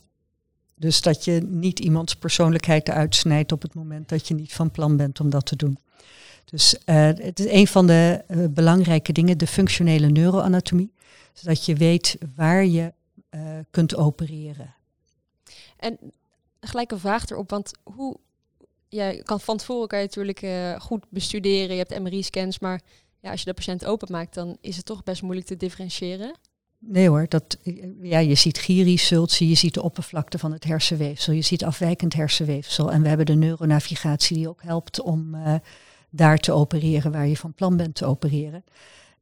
Dus 0.74 1.00
dat 1.00 1.24
je 1.24 1.40
niet 1.48 1.80
iemands 1.80 2.14
persoonlijkheid 2.14 2.90
uitsnijdt 2.90 3.52
op 3.52 3.62
het 3.62 3.74
moment 3.74 4.08
dat 4.08 4.28
je 4.28 4.34
niet 4.34 4.52
van 4.52 4.70
plan 4.70 4.96
bent 4.96 5.20
om 5.20 5.30
dat 5.30 5.46
te 5.46 5.56
doen. 5.56 5.78
Dus 6.44 6.74
uh, 6.86 6.94
het 7.04 7.40
is 7.40 7.46
een 7.52 7.66
van 7.66 7.86
de 7.86 8.24
belangrijke 8.50 9.12
dingen, 9.12 9.38
de 9.38 9.46
functionele 9.46 10.08
neuroanatomie. 10.08 10.92
Zodat 11.32 11.64
je 11.64 11.74
weet 11.74 12.18
waar 12.34 12.66
je 12.66 12.92
uh, 13.34 13.58
kunt 13.70 13.96
opereren. 13.96 14.74
En 15.76 15.98
gelijk 16.60 16.92
een 16.92 16.98
vraag 16.98 17.26
erop, 17.26 17.50
want 17.50 17.72
hoe, 17.82 18.16
ja, 18.88 19.22
kan 19.22 19.40
van 19.40 19.56
tevoren 19.56 19.88
kan 19.88 19.98
je 19.98 20.04
natuurlijk 20.04 20.46
goed 20.82 21.04
bestuderen, 21.08 21.76
je 21.76 21.84
hebt 21.86 22.00
MRI-scans, 22.00 22.58
maar 22.58 22.80
ja, 23.20 23.30
als 23.30 23.40
je 23.40 23.46
de 23.46 23.54
patiënt 23.54 23.84
openmaakt, 23.84 24.34
dan 24.34 24.56
is 24.60 24.76
het 24.76 24.84
toch 24.84 25.02
best 25.02 25.22
moeilijk 25.22 25.46
te 25.46 25.56
differentiëren. 25.56 26.34
Nee 26.86 27.08
hoor, 27.08 27.26
dat, 27.28 27.58
ja, 28.02 28.18
je 28.18 28.34
ziet 28.34 28.58
gyriesultie, 28.58 29.48
je 29.48 29.54
ziet 29.54 29.74
de 29.74 29.82
oppervlakte 29.82 30.38
van 30.38 30.52
het 30.52 30.64
hersenweefsel, 30.64 31.32
je 31.32 31.42
ziet 31.42 31.64
afwijkend 31.64 32.14
hersenweefsel. 32.14 32.92
En 32.92 33.02
we 33.02 33.08
hebben 33.08 33.26
de 33.26 33.34
neuronavigatie 33.34 34.36
die 34.36 34.48
ook 34.48 34.62
helpt 34.62 35.00
om 35.00 35.34
uh, 35.34 35.54
daar 36.10 36.38
te 36.38 36.52
opereren 36.52 37.12
waar 37.12 37.26
je 37.26 37.36
van 37.36 37.54
plan 37.54 37.76
bent 37.76 37.94
te 37.94 38.04
opereren. 38.04 38.64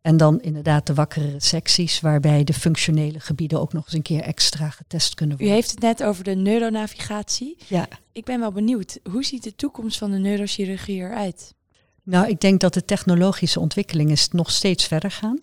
En 0.03 0.17
dan 0.17 0.41
inderdaad 0.41 0.87
de 0.87 0.95
wakkere 0.95 1.35
secties, 1.39 2.01
waarbij 2.01 2.45
de 2.45 2.53
functionele 2.53 3.21
gebieden 3.21 3.61
ook 3.61 3.73
nog 3.73 3.85
eens 3.85 3.95
een 3.95 4.03
keer 4.03 4.21
extra 4.21 4.71
getest 4.71 5.15
kunnen 5.15 5.37
worden. 5.37 5.55
U 5.55 5.59
heeft 5.59 5.71
het 5.71 5.81
net 5.81 6.03
over 6.03 6.25
de 6.25 6.35
neuronavigatie. 6.35 7.57
Ja. 7.69 7.89
Ik 8.13 8.25
ben 8.25 8.41
wel 8.41 8.53
benieuwd, 8.53 8.99
hoe 9.11 9.25
ziet 9.25 9.43
de 9.43 9.55
toekomst 9.55 9.99
van 9.99 10.11
de 10.11 10.19
neurochirurgie 10.19 11.01
eruit? 11.01 11.55
Nou, 12.03 12.29
ik 12.29 12.41
denk 12.41 12.61
dat 12.61 12.75
de 12.75 12.85
technologische 12.85 13.61
ontwikkelingen 13.61 14.17
nog 14.31 14.51
steeds 14.51 14.87
verder 14.87 15.11
gaan. 15.11 15.41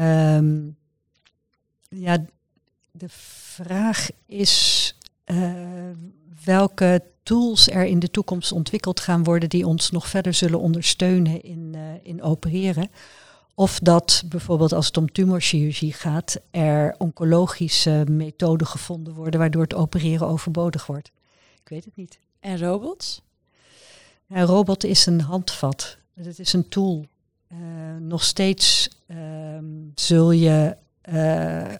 Um, 0.00 0.76
ja, 1.88 2.24
de 2.90 3.08
vraag 3.08 4.08
is 4.26 4.94
uh, 5.26 5.52
welke 6.44 7.02
tools 7.22 7.68
er 7.68 7.84
in 7.84 7.98
de 7.98 8.10
toekomst 8.10 8.52
ontwikkeld 8.52 9.00
gaan 9.00 9.24
worden 9.24 9.48
die 9.48 9.66
ons 9.66 9.90
nog 9.90 10.08
verder 10.08 10.34
zullen 10.34 10.60
ondersteunen 10.60 11.42
in, 11.42 11.72
uh, 11.76 11.80
in 12.02 12.22
opereren. 12.22 12.90
Of 13.58 13.78
dat 13.78 14.22
bijvoorbeeld 14.28 14.72
als 14.72 14.86
het 14.86 14.96
om 14.96 15.12
tumorchirurgie 15.12 15.92
gaat, 15.92 16.40
er 16.50 16.94
oncologische 16.98 18.04
methoden 18.10 18.66
gevonden 18.66 19.14
worden 19.14 19.40
waardoor 19.40 19.62
het 19.62 19.74
opereren 19.74 20.26
overbodig 20.26 20.86
wordt. 20.86 21.12
Ik 21.62 21.68
weet 21.68 21.84
het 21.84 21.96
niet. 21.96 22.18
En 22.40 22.58
robots? 22.58 23.22
Ja, 24.26 24.36
een 24.36 24.46
robot 24.46 24.84
is 24.84 25.06
een 25.06 25.20
handvat. 25.20 25.98
Het 26.14 26.38
is 26.38 26.52
een 26.52 26.68
tool. 26.68 27.06
Uh, 27.52 27.58
nog 27.98 28.24
steeds 28.24 28.88
uh, 29.06 29.58
zul 29.94 30.30
je 30.30 30.76
uh, 31.08 31.74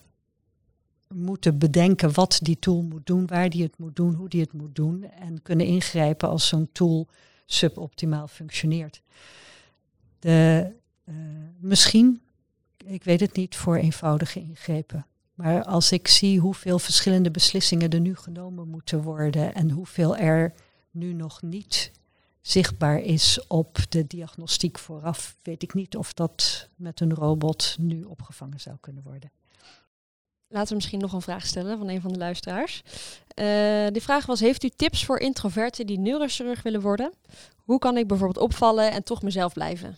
moeten 1.08 1.58
bedenken 1.58 2.12
wat 2.14 2.38
die 2.42 2.58
tool 2.58 2.82
moet 2.82 3.06
doen, 3.06 3.26
waar 3.26 3.50
die 3.50 3.62
het 3.62 3.78
moet 3.78 3.96
doen, 3.96 4.14
hoe 4.14 4.28
die 4.28 4.40
het 4.40 4.52
moet 4.52 4.74
doen. 4.74 5.10
En 5.10 5.42
kunnen 5.42 5.66
ingrijpen 5.66 6.28
als 6.28 6.48
zo'n 6.48 6.68
tool 6.72 7.06
suboptimaal 7.46 8.28
functioneert. 8.28 9.02
De, 10.18 10.72
misschien, 11.58 12.20
ik 12.84 13.04
weet 13.04 13.20
het 13.20 13.36
niet, 13.36 13.56
voor 13.56 13.76
eenvoudige 13.76 14.40
ingrepen. 14.40 15.06
Maar 15.34 15.64
als 15.64 15.92
ik 15.92 16.08
zie 16.08 16.38
hoeveel 16.38 16.78
verschillende 16.78 17.30
beslissingen 17.30 17.90
er 17.90 18.00
nu 18.00 18.16
genomen 18.16 18.68
moeten 18.68 19.02
worden 19.02 19.54
en 19.54 19.70
hoeveel 19.70 20.16
er 20.16 20.54
nu 20.90 21.12
nog 21.12 21.42
niet 21.42 21.92
zichtbaar 22.40 22.98
is 22.98 23.46
op 23.46 23.78
de 23.88 24.06
diagnostiek 24.06 24.78
vooraf, 24.78 25.36
weet 25.42 25.62
ik 25.62 25.74
niet 25.74 25.96
of 25.96 26.12
dat 26.12 26.68
met 26.76 27.00
een 27.00 27.14
robot 27.14 27.76
nu 27.78 28.02
opgevangen 28.02 28.60
zou 28.60 28.76
kunnen 28.80 29.02
worden. 29.02 29.30
Laten 30.48 30.68
we 30.68 30.74
misschien 30.74 31.00
nog 31.00 31.12
een 31.12 31.22
vraag 31.22 31.46
stellen 31.46 31.78
van 31.78 31.88
een 31.88 32.00
van 32.00 32.12
de 32.12 32.18
luisteraars. 32.18 32.82
Uh, 33.34 33.86
die 33.92 34.02
vraag 34.02 34.26
was: 34.26 34.40
Heeft 34.40 34.62
u 34.62 34.68
tips 34.68 35.04
voor 35.04 35.18
introverten 35.18 35.86
die 35.86 35.98
neurochirurg 35.98 36.62
willen 36.62 36.80
worden? 36.80 37.12
Hoe 37.56 37.78
kan 37.78 37.96
ik 37.96 38.06
bijvoorbeeld 38.06 38.44
opvallen 38.44 38.92
en 38.92 39.02
toch 39.02 39.22
mezelf 39.22 39.52
blijven? 39.52 39.96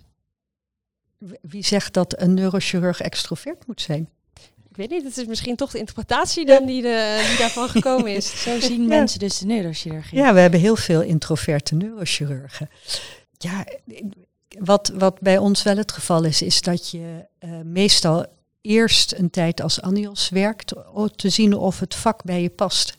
Wie 1.40 1.64
zegt 1.64 1.94
dat 1.94 2.20
een 2.20 2.34
neurochirurg 2.34 3.00
extrovert 3.00 3.66
moet 3.66 3.80
zijn? 3.80 4.08
Ik 4.70 4.76
weet 4.76 4.90
niet, 4.90 5.04
het 5.04 5.16
is 5.16 5.26
misschien 5.26 5.56
toch 5.56 5.70
de 5.70 5.78
interpretatie 5.78 6.46
dan 6.46 6.66
die, 6.66 6.82
de, 6.82 7.26
die 7.28 7.38
daarvan 7.38 7.68
gekomen 7.68 8.14
is. 8.14 8.26
Zo 8.42 8.60
zien 8.60 8.82
ja. 8.82 8.88
mensen 8.88 9.18
dus 9.18 9.38
de 9.38 9.46
neurochirurgie. 9.46 10.18
Ja, 10.18 10.34
we 10.34 10.40
hebben 10.40 10.60
heel 10.60 10.76
veel 10.76 11.02
introverte 11.02 11.74
neurochirurgen. 11.74 12.70
Ja, 13.38 13.64
wat, 14.58 14.92
wat 14.94 15.20
bij 15.20 15.38
ons 15.38 15.62
wel 15.62 15.76
het 15.76 15.92
geval 15.92 16.24
is, 16.24 16.42
is 16.42 16.60
dat 16.60 16.90
je 16.90 17.26
uh, 17.40 17.50
meestal 17.64 18.26
eerst 18.60 19.12
een 19.12 19.30
tijd 19.30 19.60
als 19.60 19.80
Anios 19.80 20.28
werkt, 20.28 20.90
om 20.92 21.10
te 21.16 21.28
zien 21.28 21.54
of 21.54 21.80
het 21.80 21.94
vak 21.94 22.24
bij 22.24 22.42
je 22.42 22.50
past. 22.50 22.96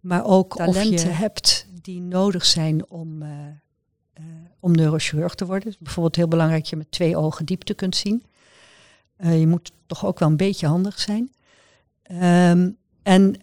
Maar 0.00 0.24
ook 0.24 0.56
talenten 0.56 0.94
of 0.94 1.02
je 1.02 1.08
hebt 1.08 1.66
die 1.82 2.00
nodig 2.00 2.44
zijn 2.44 2.90
om, 2.90 3.22
uh, 3.22 3.28
uh, 3.28 3.36
om 4.60 4.72
neurochirurg 4.72 5.34
te 5.34 5.46
worden. 5.46 5.74
Bijvoorbeeld 5.78 6.16
heel 6.16 6.28
belangrijk 6.28 6.60
dat 6.60 6.70
je 6.70 6.76
met 6.76 6.90
twee 6.90 7.16
ogen 7.16 7.44
diepte 7.44 7.74
kunt 7.74 7.96
zien. 7.96 8.22
Uh, 9.18 9.40
je 9.40 9.46
moet 9.46 9.72
toch 9.86 10.06
ook 10.06 10.18
wel 10.18 10.28
een 10.28 10.36
beetje 10.36 10.66
handig 10.66 11.00
zijn. 11.00 11.30
Um, 12.50 12.76
en 13.02 13.34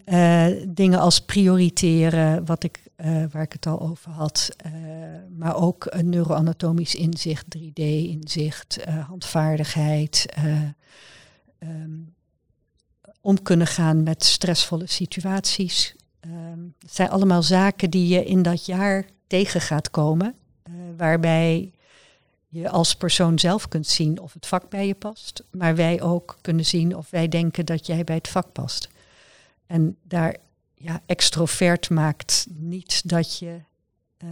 dingen 0.68 0.98
als 0.98 1.20
prioriteren, 1.20 2.46
wat 2.46 2.64
ik, 2.64 2.82
waar 3.30 3.42
ik 3.42 3.52
het 3.52 3.66
al 3.66 3.80
over 3.80 4.10
had. 4.10 4.56
maar 5.36 5.56
ook 5.56 5.86
een 5.88 6.08
neuroanatomisch 6.08 6.94
inzicht, 6.94 7.44
3D-inzicht, 7.58 8.84
handvaardigheid 9.06 10.26
um, 11.58 12.14
om 13.20 13.42
kunnen 13.42 13.66
gaan 13.66 14.02
met 14.02 14.24
stressvolle 14.24 14.86
situaties. 14.86 15.96
Um, 16.20 16.74
het 16.78 16.94
zijn 16.94 17.10
allemaal 17.10 17.42
zaken 17.42 17.90
die 17.90 18.08
je 18.08 18.24
in 18.24 18.42
dat 18.42 18.66
jaar 18.66 19.04
tegen 19.26 19.60
gaat 19.60 19.90
komen, 19.90 20.34
waarbij 21.00 21.72
je 22.48 22.68
als 22.68 22.94
persoon 22.94 23.38
zelf 23.38 23.68
kunt 23.68 23.86
zien 23.86 24.20
of 24.20 24.32
het 24.32 24.46
vak 24.46 24.68
bij 24.68 24.86
je 24.86 24.94
past, 24.94 25.42
maar 25.50 25.74
wij 25.76 26.02
ook 26.02 26.38
kunnen 26.40 26.64
zien 26.64 26.96
of 26.96 27.10
wij 27.10 27.28
denken 27.28 27.66
dat 27.66 27.86
jij 27.86 28.04
bij 28.04 28.14
het 28.14 28.28
vak 28.28 28.52
past. 28.52 28.88
En 29.66 29.96
daar, 30.02 30.36
ja, 30.74 31.02
extrovert 31.06 31.90
maakt 31.90 32.46
niet 32.50 33.08
dat 33.08 33.38
je 33.38 33.60
uh, 34.24 34.30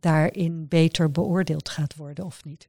daarin 0.00 0.68
beter 0.68 1.10
beoordeeld 1.10 1.68
gaat 1.68 1.96
worden 1.96 2.24
of 2.24 2.44
niet. 2.44 2.68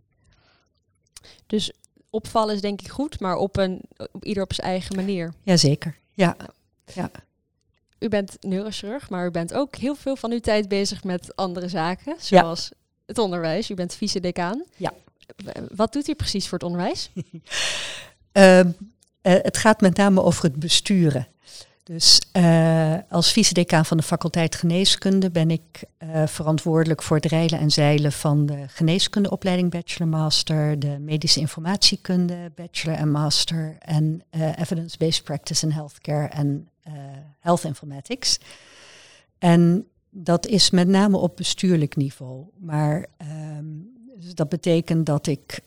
Dus 1.48 1.72
opvallen 2.10 2.56
is 2.56 2.62
denk 2.62 2.82
ik 2.82 2.90
goed, 2.90 3.20
maar 3.20 3.36
op 3.36 3.58
een 3.58 3.82
op 4.12 4.26
ieder 4.26 4.44
op 4.44 4.54
zijn 4.54 4.68
eigen 4.68 4.96
manier. 4.96 5.34
Jazeker, 5.42 5.98
ja. 6.14 6.36
ja. 6.94 7.12
U 8.00 8.10
bent 8.10 8.38
neurochirurg, 8.40 9.10
maar 9.10 9.26
u 9.26 9.32
bent 9.32 9.54
ook 9.54 9.76
heel 9.76 9.96
veel 9.96 10.16
van 10.16 10.32
uw 10.32 10.40
tijd 10.40 10.68
bezig 10.68 11.04
met 11.04 11.36
andere 11.36 11.68
zaken, 11.68 12.16
zoals 12.20 12.70
ja. 12.70 12.82
Het 13.06 13.18
onderwijs. 13.18 13.70
U 13.70 13.74
bent 13.74 13.94
vice-decaan. 13.94 14.64
Ja. 14.78 14.94
Wat 15.76 15.94
doet 15.94 16.08
u 16.08 16.14
precies 16.14 16.48
voor 16.48 16.58
het 16.58 16.68
onderwijs? 16.68 17.12
uh, 18.34 18.60
uh, 18.60 18.64
het 19.22 19.58
gaat 19.58 19.82
met 19.82 19.98
name 19.98 20.22
over 20.22 20.44
het 20.44 20.56
besturen. 20.56 21.28
Dus 21.84 22.22
uh, 22.34 22.96
als 23.10 23.32
vice-decaan 23.32 23.86
van 23.86 23.98
de 23.98 24.04
faculteit 24.04 24.56
geneeskunde 24.56 25.32
ben 25.32 25.52
ik 25.52 25.84
uh, 26.04 26.28
verantwoordelijk 26.28 27.02
voor 27.02 27.16
het 27.16 27.26
reilen 27.26 27.60
en 27.60 27.72
zeilen 27.72 28.12
van 28.12 28.46
de 28.46 28.66
geneeskundeopleiding 28.68 29.72
bachelor-master, 29.72 30.80
de 30.80 31.00
medische 31.00 31.40
informatiekunde 31.40 32.52
bachelor 32.56 32.96
en 32.96 33.12
master 33.12 33.76
en 33.80 34.24
evidence-based 34.58 35.24
practice 35.24 35.66
in 35.66 35.72
healthcare 35.72 36.28
en 36.28 36.70
health 37.40 37.64
informatics. 37.64 38.40
En 39.40 39.88
dat 40.14 40.48
is 40.48 40.70
met 40.70 40.88
name 40.88 41.18
op 41.18 41.36
bestuurlijk 41.36 41.96
niveau. 41.96 42.46
Maar 42.60 43.06
um, 43.58 43.92
dus 44.16 44.36
dat 44.36 44.50
betekent 44.50 45.06
dat 45.06 45.28
ik 45.28 45.60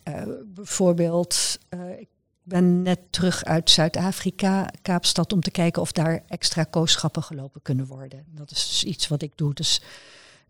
bijvoorbeeld, 0.54 1.58
ik 1.98 2.08
ben 2.42 2.82
net 2.82 2.98
terug 3.10 3.44
uit 3.44 3.70
Zuid-Afrika, 3.70 4.70
Kaapstad, 4.82 5.32
om 5.32 5.40
te 5.40 5.50
kijken 5.50 5.82
of 5.82 5.92
daar 5.92 6.22
extra 6.28 6.64
kooschappen 6.64 7.22
gelopen 7.22 7.62
kunnen 7.62 7.86
worden. 7.86 8.24
Dat 8.34 8.50
is 8.50 8.68
dus 8.68 8.84
iets 8.84 9.08
wat 9.08 9.22
ik 9.22 9.32
doe. 9.34 9.54
Dus, 9.54 9.80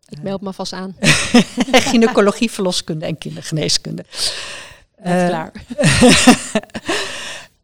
ik 0.09 0.21
meld 0.21 0.41
me 0.41 0.53
vast 0.53 0.73
aan. 0.73 0.95
gynaecologie, 1.89 2.51
verloskunde 2.51 3.05
en 3.05 3.17
kindergeneeskunde. 3.17 4.05
Klaar. 5.01 5.51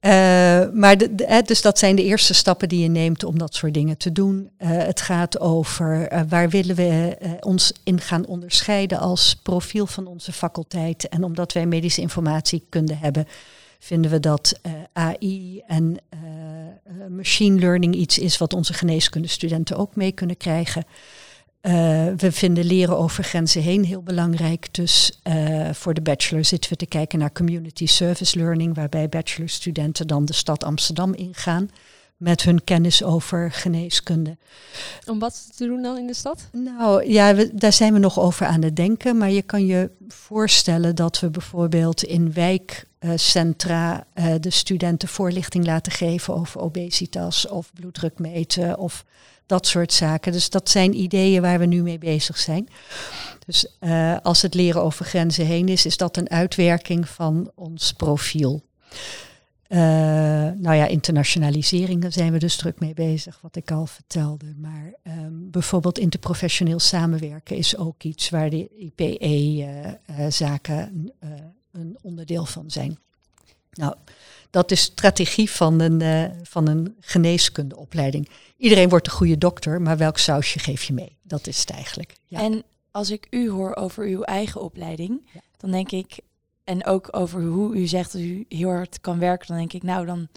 uh, 0.05 0.11
maar 0.73 0.95
dus 1.45 1.61
dat 1.61 1.79
zijn 1.79 1.95
de 1.95 2.03
eerste 2.03 2.33
stappen 2.33 2.69
die 2.69 2.81
je 2.81 2.89
neemt 2.89 3.23
om 3.23 3.37
dat 3.37 3.55
soort 3.55 3.73
dingen 3.73 3.97
te 3.97 4.11
doen. 4.11 4.49
Uh, 4.59 4.69
het 4.69 5.01
gaat 5.01 5.39
over 5.39 6.07
waar 6.29 6.49
willen 6.49 6.75
we 6.75 7.17
ons 7.39 7.73
in 7.83 7.99
gaan 7.99 8.25
onderscheiden 8.25 8.99
als 8.99 9.35
profiel 9.43 9.87
van 9.87 10.07
onze 10.07 10.31
faculteit. 10.31 11.09
En 11.09 11.23
omdat 11.23 11.53
wij 11.53 11.65
medische 11.65 12.01
informatie 12.01 12.63
kunnen 12.69 12.97
hebben, 12.97 13.27
vinden 13.79 14.11
we 14.11 14.19
dat 14.19 14.59
AI 14.93 15.61
en 15.67 15.97
machine 17.09 17.59
learning 17.59 17.95
iets 17.95 18.17
is 18.17 18.37
wat 18.37 18.53
onze 18.53 18.73
geneeskundestudenten 18.73 19.77
ook 19.77 19.95
mee 19.95 20.11
kunnen 20.11 20.37
krijgen. 20.37 20.85
Uh, 21.65 21.71
we 22.17 22.31
vinden 22.31 22.65
leren 22.65 22.97
over 22.97 23.23
grenzen 23.23 23.61
heen 23.61 23.83
heel 23.83 24.01
belangrijk. 24.01 24.67
Dus 24.71 25.19
voor 25.71 25.93
de 25.93 26.01
bachelor 26.01 26.45
zitten 26.45 26.69
we 26.69 26.75
te 26.75 26.85
kijken 26.85 27.19
naar 27.19 27.31
community 27.31 27.85
service 27.85 28.37
learning, 28.37 28.75
waarbij 28.75 29.09
bachelorstudenten 29.09 30.07
dan 30.07 30.25
de 30.25 30.33
stad 30.33 30.63
Amsterdam 30.63 31.13
ingaan 31.13 31.69
met 32.17 32.43
hun 32.43 32.63
kennis 32.63 33.03
over 33.03 33.51
geneeskunde. 33.51 34.37
Om 35.05 35.19
wat 35.19 35.57
te 35.57 35.65
doen 35.65 35.81
dan 35.81 35.97
in 35.97 36.07
de 36.07 36.13
stad? 36.13 36.49
Nou 36.51 37.09
ja, 37.09 37.35
we, 37.35 37.49
daar 37.53 37.73
zijn 37.73 37.93
we 37.93 37.99
nog 37.99 38.19
over 38.19 38.45
aan 38.45 38.61
het 38.61 38.75
denken. 38.75 39.17
Maar 39.17 39.31
je 39.31 39.41
kan 39.41 39.65
je 39.65 39.91
voorstellen 40.07 40.95
dat 40.95 41.19
we 41.19 41.29
bijvoorbeeld 41.29 42.03
in 42.03 42.33
wijkcentra 42.33 42.91
uh, 43.03 43.97
de 44.39 44.49
studenten 44.49 45.07
voorlichting 45.07 45.65
laten 45.65 45.91
geven 45.91 46.33
over 46.33 46.61
obesitas 46.61 47.47
of 47.47 47.71
bloeddruk 47.73 48.19
meten 48.19 48.77
of 48.77 49.05
dat 49.45 49.67
soort 49.67 49.93
zaken. 49.93 50.31
Dus 50.31 50.49
dat 50.49 50.69
zijn 50.69 50.99
ideeën 50.99 51.41
waar 51.41 51.59
we 51.59 51.65
nu 51.65 51.81
mee 51.81 51.97
bezig 51.97 52.37
zijn. 52.37 52.67
Dus 53.45 53.67
uh, 53.79 54.17
als 54.21 54.41
het 54.41 54.53
leren 54.53 54.83
over 54.83 55.05
grenzen 55.05 55.45
heen 55.45 55.67
is, 55.67 55.85
is 55.85 55.97
dat 55.97 56.17
een 56.17 56.29
uitwerking 56.29 57.09
van 57.09 57.51
ons 57.55 57.93
profiel. 57.93 58.61
Uh, 59.67 59.79
nou 60.55 60.73
ja, 60.73 60.87
internationalisering, 60.87 62.01
daar 62.01 62.11
zijn 62.11 62.31
we 62.31 62.39
dus 62.39 62.55
druk 62.55 62.79
mee 62.79 62.93
bezig, 62.93 63.39
wat 63.41 63.55
ik 63.55 63.71
al 63.71 63.85
vertelde. 63.85 64.53
Maar 64.57 64.93
ehm, 65.03 65.31
bijvoorbeeld 65.31 65.99
interprofessioneel 65.99 66.79
samenwerken 66.79 67.55
is 67.55 67.77
ook 67.77 68.03
iets 68.03 68.29
waar 68.29 68.49
de 68.49 68.69
IPE-zaken 68.95 69.71
uh, 71.23 71.29
een 71.73 71.97
onderdeel 72.01 72.45
van 72.45 72.71
zijn. 72.71 72.97
Nou, 73.71 73.95
dat 74.49 74.71
is 74.71 74.81
strategie 74.81 75.49
van 75.49 75.79
een, 75.79 75.99
uh, 75.99 76.25
van 76.43 76.67
een 76.67 76.95
geneeskundeopleiding. 76.99 78.29
Iedereen 78.57 78.89
wordt 78.89 79.07
een 79.07 79.13
goede 79.13 79.37
dokter, 79.37 79.81
maar 79.81 79.97
welk 79.97 80.17
sausje 80.17 80.59
geef 80.59 80.83
je 80.83 80.93
mee? 80.93 81.17
Dat 81.21 81.47
is 81.47 81.59
het 81.59 81.69
eigenlijk. 81.69 82.15
Ja. 82.27 82.39
En 82.39 82.63
als 82.91 83.11
ik 83.11 83.27
u 83.29 83.49
hoor 83.49 83.75
over 83.75 84.05
uw 84.05 84.21
eigen 84.21 84.61
opleiding, 84.61 85.29
ja. 85.33 85.41
dan 85.57 85.71
denk 85.71 85.91
ik, 85.91 86.19
en 86.63 86.85
ook 86.85 87.07
over 87.11 87.41
hoe 87.41 87.75
u 87.75 87.87
zegt 87.87 88.11
dat 88.11 88.21
u 88.21 88.45
heel 88.49 88.69
hard 88.69 89.01
kan 89.01 89.19
werken, 89.19 89.47
dan 89.47 89.57
denk 89.57 89.73
ik, 89.73 89.83
nou 89.83 90.05
dan 90.05 90.27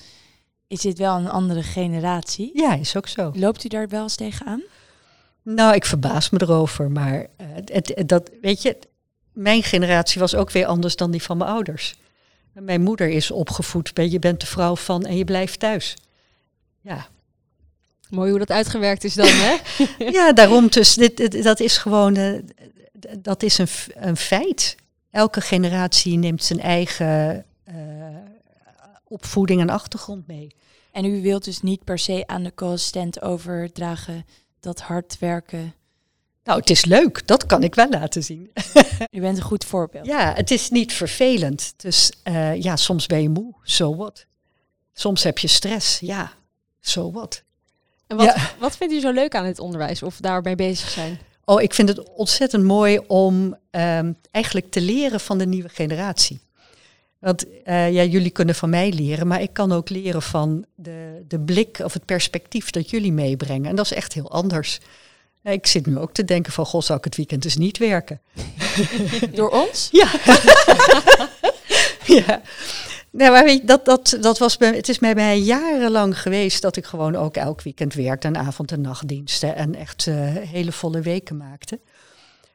is 0.66 0.80
dit 0.80 0.98
wel 0.98 1.16
een 1.16 1.30
andere 1.30 1.62
generatie. 1.62 2.50
Ja, 2.54 2.74
is 2.74 2.96
ook 2.96 3.08
zo. 3.08 3.32
Loopt 3.34 3.64
u 3.64 3.68
daar 3.68 3.88
wel 3.88 4.02
eens 4.02 4.16
tegenaan? 4.16 4.62
Nou, 5.42 5.74
ik 5.74 5.84
verbaas 5.84 6.30
me 6.30 6.42
erover, 6.42 6.90
maar 6.90 7.18
uh, 7.20 7.46
het, 7.54 7.92
het, 7.94 8.08
dat, 8.08 8.30
weet 8.40 8.62
je, 8.62 8.78
mijn 9.36 9.62
generatie 9.62 10.20
was 10.20 10.34
ook 10.34 10.50
weer 10.50 10.66
anders 10.66 10.96
dan 10.96 11.10
die 11.10 11.22
van 11.22 11.36
mijn 11.36 11.50
ouders. 11.50 11.94
Mijn 12.52 12.82
moeder 12.82 13.08
is 13.08 13.30
opgevoed 13.30 13.94
bij 13.94 14.08
je 14.08 14.18
bent 14.18 14.40
de 14.40 14.46
vrouw 14.46 14.76
van 14.76 15.04
en 15.04 15.16
je 15.16 15.24
blijft 15.24 15.58
thuis. 15.58 15.96
Ja. 16.80 17.08
Mooi 18.08 18.30
hoe 18.30 18.38
dat 18.38 18.50
uitgewerkt 18.50 19.04
is 19.04 19.14
dan, 19.14 19.28
hè? 19.28 19.56
ja, 20.18 20.32
daarom 20.32 20.68
dus, 20.68 20.94
dit, 20.94 21.16
dit, 21.16 21.42
dat 21.42 21.60
is 21.60 21.78
gewoon, 21.78 22.18
uh, 22.18 22.38
dat 23.18 23.42
is 23.42 23.58
een, 23.58 23.68
een 23.94 24.16
feit. 24.16 24.76
Elke 25.10 25.40
generatie 25.40 26.18
neemt 26.18 26.44
zijn 26.44 26.60
eigen 26.60 27.44
uh, 27.68 27.74
opvoeding 29.04 29.60
en 29.60 29.70
achtergrond 29.70 30.26
mee. 30.26 30.54
En 30.92 31.04
u 31.04 31.22
wilt 31.22 31.44
dus 31.44 31.60
niet 31.60 31.84
per 31.84 31.98
se 31.98 32.22
aan 32.26 32.42
de 32.42 32.54
co-assistent 32.54 33.22
overdragen 33.22 34.26
dat 34.60 34.80
hard 34.80 35.18
werken 35.18 35.74
nou, 36.46 36.60
het 36.60 36.70
is 36.70 36.84
leuk. 36.84 37.26
Dat 37.26 37.46
kan 37.46 37.62
ik 37.62 37.74
wel 37.74 37.88
laten 37.88 38.22
zien. 38.22 38.50
U 39.16 39.20
bent 39.20 39.36
een 39.36 39.42
goed 39.42 39.64
voorbeeld. 39.64 40.06
Ja, 40.06 40.32
het 40.34 40.50
is 40.50 40.70
niet 40.70 40.92
vervelend. 40.92 41.74
Dus 41.76 42.12
uh, 42.24 42.62
ja, 42.62 42.76
soms 42.76 43.06
ben 43.06 43.22
je 43.22 43.28
moe. 43.28 43.54
So 43.62 43.96
what? 43.96 44.26
Soms 44.92 45.22
heb 45.22 45.38
je 45.38 45.48
stress. 45.48 45.98
Ja, 46.00 46.32
so 46.80 47.10
what? 47.10 47.42
En 48.06 48.16
wat, 48.16 48.26
ja. 48.26 48.50
wat 48.58 48.76
vindt 48.76 48.94
u 48.94 49.00
zo 49.00 49.10
leuk 49.10 49.34
aan 49.34 49.44
het 49.44 49.58
onderwijs 49.58 50.02
of 50.02 50.16
daarbij 50.20 50.54
bezig 50.54 50.88
zijn? 50.88 51.18
Oh, 51.44 51.62
ik 51.62 51.74
vind 51.74 51.88
het 51.88 52.12
ontzettend 52.12 52.64
mooi 52.64 52.98
om 53.06 53.56
um, 53.70 54.16
eigenlijk 54.30 54.70
te 54.70 54.80
leren 54.80 55.20
van 55.20 55.38
de 55.38 55.46
nieuwe 55.46 55.68
generatie. 55.68 56.40
Want 57.18 57.44
uh, 57.46 57.92
ja, 57.92 58.02
jullie 58.02 58.30
kunnen 58.30 58.54
van 58.54 58.70
mij 58.70 58.92
leren, 58.92 59.26
maar 59.26 59.42
ik 59.42 59.52
kan 59.52 59.72
ook 59.72 59.88
leren 59.88 60.22
van 60.22 60.64
de, 60.74 61.24
de 61.28 61.40
blik 61.40 61.78
of 61.78 61.92
het 61.92 62.04
perspectief 62.04 62.70
dat 62.70 62.90
jullie 62.90 63.12
meebrengen. 63.12 63.70
En 63.70 63.76
dat 63.76 63.84
is 63.84 63.92
echt 63.92 64.12
heel 64.12 64.30
anders. 64.30 64.80
Ik 65.52 65.66
zit 65.66 65.86
nu 65.86 65.98
ook 65.98 66.12
te 66.12 66.24
denken 66.24 66.52
van, 66.52 66.66
goh, 66.66 66.80
zou 66.80 66.98
ik 66.98 67.04
het 67.04 67.16
weekend 67.16 67.42
dus 67.42 67.56
niet 67.56 67.78
werken? 67.78 68.20
Door 69.34 69.50
ons? 69.50 69.88
Ja. 70.00 70.10
ja. 72.16 72.42
Nou, 73.10 73.32
maar 73.32 73.44
weet 73.44 73.60
je, 73.60 73.66
dat, 73.66 73.84
dat, 73.84 74.18
dat 74.20 74.38
was 74.38 74.56
bij, 74.56 74.74
het 74.74 74.88
is 74.88 74.98
mij 74.98 75.14
bij 75.14 75.38
jarenlang 75.38 76.20
geweest 76.20 76.62
dat 76.62 76.76
ik 76.76 76.84
gewoon 76.84 77.16
ook 77.16 77.36
elk 77.36 77.62
weekend 77.62 77.94
werkte 77.94 78.26
en 78.26 78.36
avond- 78.36 78.72
en 78.72 78.80
nachtdiensten 78.80 79.56
en 79.56 79.74
echt 79.74 80.06
uh, 80.06 80.14
hele 80.34 80.72
volle 80.72 81.00
weken 81.00 81.36
maakte. 81.36 81.78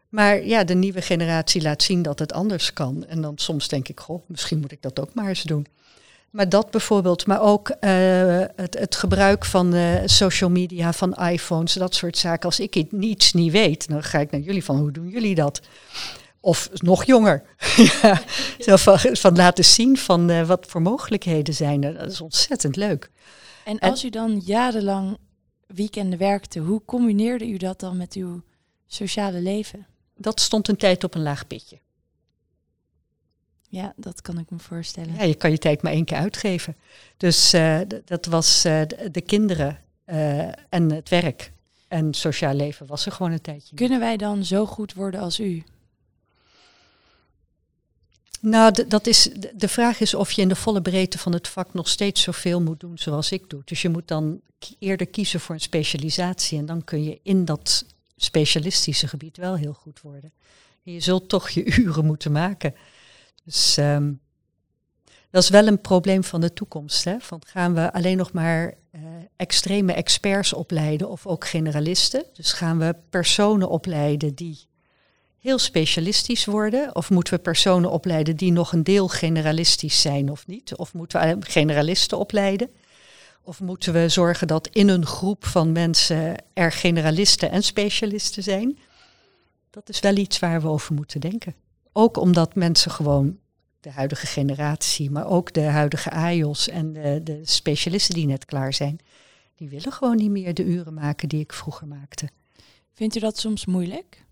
Maar 0.10 0.46
ja, 0.46 0.64
de 0.64 0.74
nieuwe 0.76 1.02
generatie 1.02 1.62
laat 1.62 1.84
zien 1.84 2.02
dat 2.02 2.20
het 2.20 2.34
anders 2.34 2.74
kan. 2.74 3.06
En 3.08 3.22
dan 3.22 3.34
soms 3.38 3.68
denk 3.68 3.88
ik, 3.88 4.00
goh, 4.00 4.22
misschien 4.28 4.60
moet 4.60 4.72
ik 4.72 4.82
dat 4.82 5.00
ook 5.00 5.14
maar 5.14 5.28
eens 5.28 5.44
doen. 5.44 5.68
Maar 6.32 6.50
dat 6.50 6.72
bijvoorbeeld, 6.72 7.26
maar 7.28 7.42
ook 7.42 7.70
uh, 7.70 7.78
het, 8.56 8.80
het, 8.80 8.96
gebruik 8.96 9.46
van 9.46 9.76
uh, 9.76 10.02
social 10.06 10.50
media, 10.50 10.94
van 10.94 11.14
iPhones, 11.14 11.74
dat 11.74 11.96
soort 11.96 12.18
zaken. 12.18 12.46
Als 12.46 12.60
ik 12.60 12.92
niets 12.92 13.34
niet 13.34 13.52
weet, 13.52 13.88
dan 13.88 14.04
ga 14.04 14.20
ik 14.20 14.32
naar 14.32 14.42
jullie 14.42 14.64
van 14.64 14.78
hoe 14.78 14.92
doen 14.92 15.08
jullie 15.08 15.36
dat? 15.36 15.62
Of 16.40 16.70
nog 16.74 17.04
jonger. 17.04 17.44
ja, 18.58 18.78
van, 18.78 19.00
van, 19.00 19.36
laten 19.36 19.66
zien 19.66 19.98
van 19.98 20.30
uh, 20.30 20.48
wat 20.48 20.66
voor 20.70 20.82
mogelijkheden 20.82 21.54
zijn 21.54 21.84
er. 21.84 21.94
Dat 21.94 22.12
is 22.12 22.22
ontzettend 22.22 22.76
leuk. 22.76 23.10
En 23.66 23.80
als 23.80 24.02
en, 24.02 24.08
u 24.08 24.10
dan 24.10 24.42
jarenlang 24.46 25.18
weekenden 25.68 26.20
werkte, 26.20 26.60
hoe 26.60 26.82
combineerde 26.86 27.48
u 27.48 27.58
dat 27.58 27.80
dan 27.80 27.98
met 27.98 28.14
uw 28.14 28.42
sociale 28.88 29.42
leven? 29.42 29.88
Dat 30.18 30.40
stond 30.40 30.68
een 30.68 30.78
tijd 30.78 31.04
op 31.04 31.16
een 31.16 31.24
laag 31.24 31.48
pitje. 31.48 31.80
Ja, 33.72 33.94
dat 33.96 34.22
kan 34.22 34.38
ik 34.38 34.50
me 34.50 34.60
voorstellen. 34.60 35.16
Ja, 35.16 35.24
je 35.24 35.36
kan 35.36 35.52
je 35.52 35.58
tijd 35.58 35.82
maar 35.82 35.92
één 35.92 36.06
keer 36.06 36.18
uitgeven. 36.18 36.76
Dus 37.18 37.54
uh, 37.54 37.80
dat 38.06 38.26
was 38.26 38.66
uh, 38.66 38.82
de, 38.88 39.10
de, 39.12 39.22
kinderen 39.22 39.80
uh, 40.06 40.48
en 40.70 40.92
het 40.92 41.10
werk. 41.10 41.52
En 41.88 42.14
sociaal 42.14 42.54
leven 42.54 42.88
was 42.88 43.06
er 43.06 43.12
gewoon 43.12 43.32
een 43.32 43.42
tijdje. 43.42 43.76
Kunnen 43.76 44.00
wij 44.00 44.18
dan 44.18 44.46
zo 44.46 44.66
goed 44.66 44.94
worden 44.94 45.20
als 45.20 45.40
u? 45.40 45.64
Nou, 48.42 48.88
dat 48.88 49.08
is, 49.08 49.30
de 49.56 49.68
vraag 49.68 50.00
is 50.00 50.14
of 50.14 50.32
je 50.32 50.42
in 50.42 50.48
de 50.48 50.56
volle 50.56 50.82
breedte 50.82 51.18
van 51.18 51.34
het 51.34 51.48
vak 51.48 51.74
nog 51.74 51.90
steeds 51.90 52.22
zoveel 52.22 52.62
moet 52.62 52.80
doen 52.80 52.98
zoals 52.98 53.32
ik 53.32 53.50
doe. 53.50 53.62
Dus 53.66 53.82
je 53.82 53.90
moet 53.90 54.08
dan 54.08 54.42
eerder 54.80 55.08
kiezen 55.08 55.40
voor 55.40 55.56
een 55.56 55.62
specialisatie. 55.62 56.58
En 56.58 56.66
dan 56.66 56.84
kun 56.84 57.04
je 57.04 57.20
in 57.24 57.46
dat 57.46 57.86
specialistische 58.16 59.08
gebied 59.08 59.38
wel 59.38 59.56
heel 59.56 59.74
goed 59.74 60.02
worden. 60.02 60.32
En 60.84 60.94
je 60.94 61.00
zult 61.00 61.30
toch 61.30 61.50
je 61.50 61.66
uren 61.78 62.06
moeten 62.06 62.32
maken. 62.32 62.76
Dus 63.44 63.78
um, 63.78 64.20
dat 65.30 65.44
is 65.44 65.50
wel 65.50 65.68
een 65.68 65.82
probleem 65.82 66.24
van 66.24 66.42
de 66.42 66.54
toekomst. 66.54 67.04
Hè? 67.04 67.20
Van 67.20 67.42
gaan 67.46 67.74
we 67.74 67.94
alleen 67.94 68.18
nog 68.18 68.32
maar 68.32 68.74
uh, 68.92 69.02
extreme 69.36 69.94
experts 69.94 70.54
opleiden 70.54 71.10
of 71.10 71.28
ook 71.28 71.48
generalisten? 71.48 72.26
Dus 72.34 72.54
gaan 72.54 72.78
we 72.78 72.96
personen 73.10 73.70
opleiden 73.70 74.36
die 74.36 74.60
heel 75.40 75.60
specialistisch 75.60 76.46
worden? 76.46 76.96
Of 76.96 77.10
moeten 77.10 77.34
we 77.34 77.40
personen 77.40 77.92
opleiden 77.92 78.36
die 78.36 78.52
nog 78.52 78.74
een 78.74 78.84
deel 78.84 79.08
generalistisch 79.08 80.02
zijn 80.02 80.32
of 80.32 80.48
niet? 80.48 80.76
Of 80.76 80.94
moeten 80.94 81.40
we 81.40 81.46
generalisten 81.46 82.18
opleiden? 82.18 82.70
Of 83.44 83.60
moeten 83.60 83.94
we 83.94 84.10
zorgen 84.10 84.48
dat 84.48 84.68
in 84.68 84.88
een 84.88 85.06
groep 85.06 85.46
van 85.46 85.72
mensen 85.72 86.36
er 86.54 86.72
generalisten 86.72 87.52
en 87.52 87.64
specialisten 87.64 88.44
zijn? 88.44 88.80
Dat 89.70 89.90
is 89.90 90.00
wel 90.00 90.16
iets 90.16 90.40
waar 90.40 90.62
we 90.62 90.68
over 90.68 90.94
moeten 90.94 91.20
denken. 91.20 91.56
Ook 91.94 92.18
omdat 92.18 92.56
mensen 92.56 92.92
gewoon, 92.92 93.40
de 93.80 93.92
huidige 93.92 94.26
generatie, 94.26 95.12
maar 95.12 95.26
ook 95.28 95.54
de 95.54 95.62
huidige 95.62 96.10
AIOS 96.10 96.68
en 96.68 96.94
de, 96.94 97.22
de 97.24 97.40
specialisten 97.44 98.16
die 98.16 98.26
net 98.26 98.46
klaar 98.46 98.74
zijn, 98.74 99.00
die 99.56 99.70
willen 99.70 99.92
gewoon 99.92 100.16
niet 100.16 100.32
meer 100.32 100.54
de 100.54 100.64
uren 100.64 100.94
maken 100.94 101.30
die 101.30 101.40
ik 101.40 101.54
vroeger 101.54 101.88
maakte. 101.88 102.30
Vindt 102.94 103.16
u 103.16 103.20
dat 103.20 103.38
soms 103.38 103.66
moeilijk? 103.66 104.26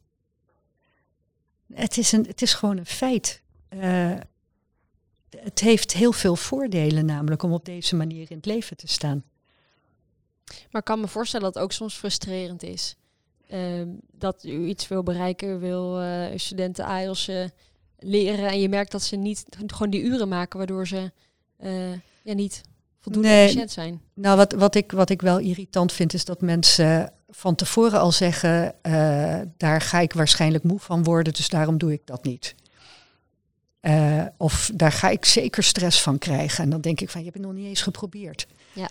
Het 1.74 1.98
is, 1.98 2.12
een, 2.12 2.26
het 2.26 2.42
is 2.42 2.54
gewoon 2.54 2.78
een 2.78 2.86
feit. 2.86 3.42
Uh, 3.70 4.16
het 5.38 5.60
heeft 5.60 5.94
heel 5.94 6.12
veel 6.12 6.36
voordelen 6.36 7.06
namelijk 7.06 7.44
om 7.44 7.54
op 7.54 7.66
deze 7.66 7.96
manier 7.96 8.32
in 8.32 8.38
het 8.38 8.46
leven 8.46 8.78
te 8.78 8.88
staan. 8.88 9.24
Maar 10.46 10.82
ik 10.82 10.84
kan 10.84 11.00
me 11.00 11.08
voorstellen 11.08 11.46
dat 11.46 11.54
het 11.54 11.64
ook 11.64 11.72
soms 11.72 11.96
frustrerend 11.96 12.64
is. 12.64 12.96
Uh, 13.54 13.82
dat 14.12 14.44
u 14.44 14.66
iets 14.66 14.88
wil 14.88 15.04
bereiken, 15.04 15.60
wil 15.60 16.04
uh, 16.04 16.26
studenten 16.36 16.86
AIOS 16.86 17.30
uh, 17.30 17.46
leren 18.00 18.50
en 18.50 18.60
je 18.60 18.70
merkt 18.70 18.92
dat 18.92 19.04
ze 19.04 19.16
niet 19.16 19.46
gewoon 19.66 19.90
die 19.90 20.02
uren 20.02 20.28
maken 20.28 20.58
waardoor 20.58 20.88
ze 20.88 21.12
uh, 21.64 21.92
ja, 22.22 22.34
niet 22.34 22.62
voldoende 23.00 23.28
nee, 23.28 23.44
efficiënt 23.44 23.72
zijn. 23.72 24.02
Nou, 24.14 24.38
wat, 24.38 24.54
wat, 24.54 24.76
ik, 24.76 24.92
wat 24.92 25.10
ik 25.10 25.22
wel 25.22 25.38
irritant 25.38 25.94
vind 25.94 26.14
is 26.14 26.26
dat 26.26 26.42
mensen 26.42 27.14
van 27.30 27.56
tevoren 27.56 28.00
al 28.00 28.12
zeggen, 28.12 28.76
daar 29.58 29.82
ga 29.82 30.00
ik 30.00 30.14
waarschijnlijk 30.14 30.64
moe 30.64 30.80
van 30.80 31.04
worden, 31.04 31.34
dus 31.34 31.50
daarom 31.50 31.78
doe 31.78 31.92
ik 31.92 32.02
dat 32.06 32.24
niet. 32.24 32.56
of 34.38 34.72
daar 34.74 34.92
ga 34.92 35.10
ik 35.10 35.26
zeker 35.26 35.64
stress 35.64 36.02
van 36.02 36.18
krijgen. 36.18 36.64
En 36.64 36.70
dan 36.70 36.82
denk 36.82 37.02
ik 37.02 37.10
van, 37.10 37.20
je 37.20 37.26
hebt 37.26 37.38
het 37.38 37.48
nog 37.48 37.56
niet 37.56 37.68
eens 37.68 37.82
geprobeerd. 37.82 38.48
Ja. 38.74 38.90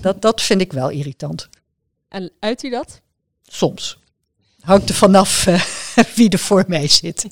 Dat, 0.00 0.22
dat 0.22 0.42
vind 0.42 0.60
ik 0.60 0.72
wel 0.72 0.90
irritant. 0.90 1.48
En 2.08 2.30
uit 2.38 2.62
u 2.62 2.70
dat? 2.70 3.02
Soms. 3.46 3.98
Hangt 4.60 4.88
er 4.88 4.94
vanaf 4.94 5.46
uh, 5.46 5.62
wie 6.16 6.28
er 6.28 6.38
voor 6.38 6.64
mij 6.66 6.88
zit. 6.88 7.26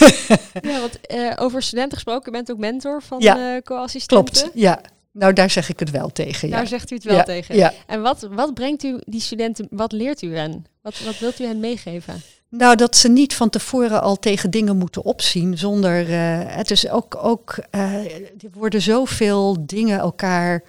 ja, 0.62 0.80
want 0.80 0.98
uh, 1.14 1.32
over 1.36 1.62
studenten 1.62 1.94
gesproken, 1.94 2.28
u 2.28 2.32
bent 2.32 2.50
ook 2.50 2.58
mentor 2.58 3.02
van 3.02 3.20
ja, 3.20 3.54
uh, 3.54 3.60
co-assistenten. 3.62 4.32
Klopt, 4.32 4.50
ja. 4.54 4.80
Nou, 5.12 5.32
daar 5.32 5.50
zeg 5.50 5.68
ik 5.68 5.78
het 5.78 5.90
wel 5.90 6.08
tegen. 6.08 6.50
Daar 6.50 6.60
ja. 6.60 6.66
zegt 6.66 6.90
u 6.90 6.94
het 6.94 7.04
wel 7.04 7.16
ja, 7.16 7.22
tegen. 7.22 7.56
Ja. 7.56 7.72
En 7.86 8.02
wat, 8.02 8.28
wat 8.30 8.54
brengt 8.54 8.82
u 8.82 9.00
die 9.04 9.20
studenten, 9.20 9.66
wat 9.70 9.92
leert 9.92 10.22
u 10.22 10.36
hen? 10.36 10.66
Wat, 10.82 11.00
wat 11.00 11.18
wilt 11.18 11.40
u 11.40 11.44
hen 11.44 11.60
meegeven? 11.60 12.22
Nou, 12.48 12.76
dat 12.76 12.96
ze 12.96 13.08
niet 13.08 13.34
van 13.34 13.50
tevoren 13.50 14.02
al 14.02 14.18
tegen 14.18 14.50
dingen 14.50 14.76
moeten 14.76 15.04
opzien 15.04 15.58
zonder. 15.58 16.08
Uh, 16.08 16.40
het 16.56 16.70
is 16.70 16.88
ook, 16.88 17.16
ook 17.22 17.58
uh, 17.74 18.04
er 18.14 18.50
worden 18.52 18.82
zoveel 18.82 19.56
dingen 19.66 19.98
elkaar 19.98 20.62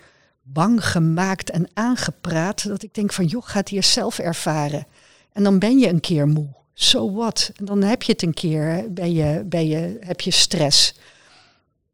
bang 0.43 0.85
gemaakt 0.85 1.49
en 1.49 1.69
aangepraat. 1.73 2.67
Dat 2.67 2.83
ik 2.83 2.93
denk 2.93 3.13
van, 3.13 3.25
joh, 3.25 3.45
gaat 3.45 3.69
hier 3.69 3.83
zelf 3.83 4.19
ervaren. 4.19 4.87
En 5.31 5.43
dan 5.43 5.59
ben 5.59 5.79
je 5.79 5.89
een 5.89 5.99
keer 5.99 6.27
moe. 6.27 6.47
So 6.73 7.11
what? 7.13 7.51
En 7.55 7.65
dan 7.65 7.81
heb 7.81 8.03
je 8.03 8.11
het 8.11 8.21
een 8.21 8.33
keer, 8.33 8.93
ben 8.93 9.13
je, 9.13 9.43
ben 9.45 9.67
je, 9.67 9.97
heb 9.99 10.21
je 10.21 10.31
stress. 10.31 10.93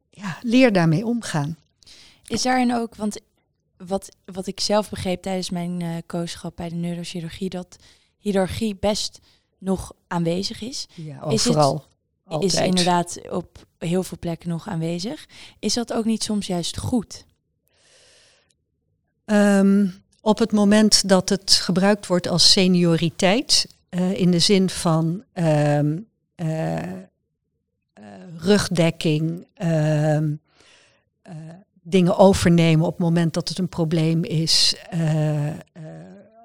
Ja, 0.10 0.38
leer 0.41 0.74
daarmee 0.74 1.06
omgaan. 1.06 1.58
Is 2.28 2.41
daarin 2.41 2.76
ook, 2.76 2.95
want 2.95 3.20
wat, 3.78 4.10
wat 4.26 4.47
ik 4.47 4.60
zelf 4.60 4.89
begreep 4.89 5.22
tijdens 5.22 5.50
mijn 5.50 5.82
uh, 5.82 5.95
coachschap 6.08 6.56
bij 6.56 6.70
de 6.70 6.76
neurochirurgie, 6.76 7.50
dat 7.50 7.76
hiërarchie 8.18 8.76
best 8.76 9.20
nog 9.58 9.91
aanwezig 10.08 10.62
is. 10.62 10.88
Ja, 10.93 11.20
overal. 11.20 11.86
Is, 12.28 12.34
het, 12.34 12.43
is 12.43 12.54
inderdaad 12.54 13.30
op 13.30 13.66
heel 13.78 14.04
veel 14.04 14.18
plekken 14.20 14.50
nog 14.50 14.68
aanwezig. 14.68 15.26
Is 15.60 15.74
dat 15.74 15.93
ook 15.93 16.06
niet 16.06 16.24
soms 16.24 16.47
juist 16.47 16.78
goed? 16.78 17.26
Ehm, 19.30 19.88
op 20.22 20.40
het 20.40 20.52
moment 20.52 21.08
dat 21.08 21.30
het 21.30 21.52
gebruikt 21.52 22.08
wordt 22.08 22.28
als 22.28 22.52
senioriteit, 22.52 23.68
uh, 23.90 24.12
in 24.12 24.32
de 24.32 24.40
zin 24.40 24.70
van 24.70 25.24
um, 25.34 26.08
uh, 26.36 26.78
rugdekking, 28.38 29.48
ehm, 29.54 30.34
dingen 31.82 32.18
overnemen 32.18 32.86
op 32.86 32.92
het 32.92 33.02
moment 33.02 33.34
dat 33.34 33.50
het 33.50 33.58
een 33.58 33.70
probleem 33.70 34.24
is, 34.24 34.76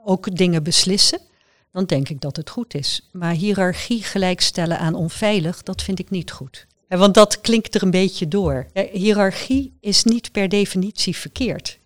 ook 0.04 0.36
dingen 0.36 0.62
beslissen, 0.62 1.18
dan 1.72 1.84
denk 1.84 2.08
ik 2.08 2.20
dat 2.20 2.36
het 2.36 2.50
goed 2.50 2.74
is. 2.74 3.08
Maar 3.12 3.32
hiërarchie 3.32 4.02
gelijkstellen 4.02 4.78
aan 4.78 4.94
onveilig, 4.94 5.62
dat 5.62 5.82
vind 5.82 5.98
ik 5.98 6.10
niet 6.10 6.30
goed. 6.30 6.66
Want 6.88 7.14
dat 7.14 7.40
klinkt 7.40 7.74
er 7.74 7.82
een 7.82 7.90
beetje 7.90 8.28
door. 8.28 8.66
Hiërarchie 8.92 9.76
is 9.80 10.04
niet 10.04 10.32
per 10.32 10.48
definitie 10.48 11.16
verkeerd. 11.16 11.78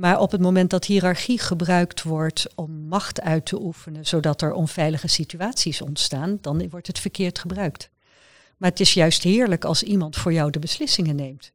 Maar 0.00 0.20
op 0.20 0.30
het 0.30 0.40
moment 0.40 0.70
dat 0.70 0.84
hiërarchie 0.84 1.38
gebruikt 1.38 2.02
wordt 2.02 2.46
om 2.54 2.70
macht 2.70 3.20
uit 3.20 3.46
te 3.46 3.60
oefenen, 3.62 4.06
zodat 4.06 4.42
er 4.42 4.52
onveilige 4.52 5.08
situaties 5.08 5.82
ontstaan, 5.82 6.38
dan 6.40 6.68
wordt 6.68 6.86
het 6.86 6.98
verkeerd 6.98 7.38
gebruikt. 7.38 7.90
Maar 8.56 8.70
het 8.70 8.80
is 8.80 8.94
juist 8.94 9.22
heerlijk 9.22 9.64
als 9.64 9.82
iemand 9.82 10.16
voor 10.16 10.32
jou 10.32 10.50
de 10.50 10.58
beslissingen 10.58 11.16
neemt. 11.16 11.52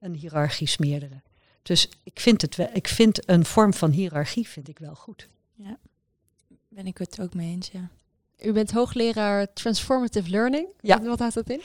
Een 0.00 0.14
hiërarchisch 0.14 0.76
meerdere. 0.76 1.22
Dus 1.62 1.88
ik 2.02 2.20
vind, 2.20 2.42
het 2.42 2.56
wel, 2.56 2.68
ik 2.72 2.88
vind 2.88 3.30
een 3.30 3.44
vorm 3.44 3.74
van 3.74 3.90
hiërarchie 3.90 4.48
vind 4.48 4.68
ik 4.68 4.78
wel 4.78 4.94
goed. 4.94 5.28
Ja, 5.54 5.78
ben 6.68 6.86
ik 6.86 6.98
het 6.98 7.20
ook 7.20 7.34
mee 7.34 7.50
eens, 7.50 7.70
ja. 7.72 7.88
U 8.38 8.52
bent 8.52 8.70
hoogleraar 8.70 9.52
Transformative 9.52 10.30
Learning. 10.30 10.66
Ja. 10.80 11.02
Wat 11.02 11.18
houdt 11.18 11.34
dat 11.34 11.50
in? 11.50 11.60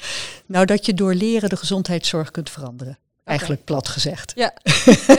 Nou, 0.45 0.65
dat 0.65 0.85
je 0.85 0.93
door 0.93 1.13
leren 1.13 1.49
de 1.49 1.57
gezondheidszorg 1.57 2.31
kunt 2.31 2.49
veranderen. 2.49 2.97
Eigenlijk 3.23 3.63
plat 3.63 3.87
gezegd. 3.87 4.31
Ja. 4.35 4.53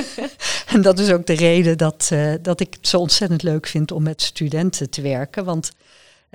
en 0.74 0.82
dat 0.82 0.98
is 0.98 1.10
ook 1.10 1.26
de 1.26 1.32
reden 1.32 1.78
dat, 1.78 2.10
uh, 2.12 2.34
dat 2.42 2.60
ik 2.60 2.74
het 2.74 2.88
zo 2.88 2.98
ontzettend 2.98 3.42
leuk 3.42 3.66
vind 3.66 3.92
om 3.92 4.02
met 4.02 4.22
studenten 4.22 4.90
te 4.90 5.00
werken. 5.02 5.44
Want 5.44 5.72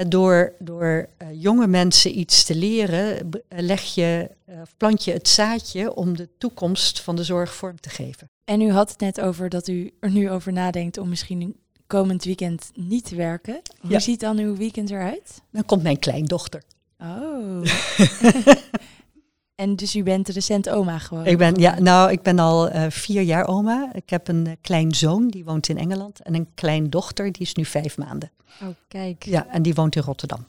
door, 0.07 0.53
door 0.59 1.07
uh, 1.21 1.27
jonge 1.31 1.67
mensen 1.67 2.19
iets 2.19 2.43
te 2.43 2.55
leren, 2.55 3.29
leg 3.49 3.81
je, 3.81 4.29
uh, 4.49 4.61
plant 4.77 5.03
je 5.03 5.11
het 5.11 5.27
zaadje 5.27 5.93
om 5.93 6.17
de 6.17 6.29
toekomst 6.37 7.01
van 7.01 7.15
de 7.15 7.23
zorg 7.23 7.53
vorm 7.53 7.79
te 7.79 7.89
geven. 7.89 8.29
En 8.45 8.61
u 8.61 8.71
had 8.71 8.89
het 8.89 8.99
net 8.99 9.21
over 9.21 9.49
dat 9.49 9.67
u 9.67 9.91
er 9.99 10.11
nu 10.11 10.29
over 10.31 10.53
nadenkt 10.53 10.97
om 10.97 11.09
misschien 11.09 11.55
komend 11.87 12.23
weekend 12.23 12.71
niet 12.73 13.05
te 13.05 13.15
werken. 13.15 13.61
Hoe 13.79 13.91
Ja. 13.91 13.99
ziet 13.99 14.19
dan 14.19 14.37
uw 14.37 14.55
weekend 14.55 14.89
eruit? 14.89 15.41
Dan 15.51 15.65
komt 15.65 15.83
mijn 15.83 15.99
kleindochter. 15.99 16.61
Oh. 16.99 17.61
en 19.57 19.75
dus 19.75 19.95
u 19.95 20.03
bent 20.03 20.27
recent 20.27 20.69
oma 20.69 20.97
geworden? 20.97 21.31
Ik 21.31 21.37
ben, 21.37 21.55
ja, 21.55 21.79
nou, 21.79 22.11
ik 22.11 22.21
ben 22.21 22.39
al 22.39 22.69
eh, 22.69 22.85
vier 22.89 23.21
jaar 23.21 23.47
oma. 23.47 23.89
Ik 23.93 24.09
heb 24.09 24.27
een 24.27 24.45
uh, 24.47 24.53
klein 24.61 24.95
zoon, 24.95 25.27
die 25.27 25.45
woont 25.45 25.69
in 25.69 25.77
Engeland. 25.77 26.21
En 26.21 26.35
een 26.35 26.47
kleindochter, 26.53 27.31
die 27.31 27.41
is 27.41 27.53
nu 27.53 27.65
vijf 27.65 27.97
maanden. 27.97 28.31
Oh, 28.61 28.67
kijk. 28.87 29.25
Ja, 29.25 29.47
en 29.47 29.61
die 29.61 29.73
woont 29.73 29.95
in 29.95 30.01
Rotterdam. 30.01 30.47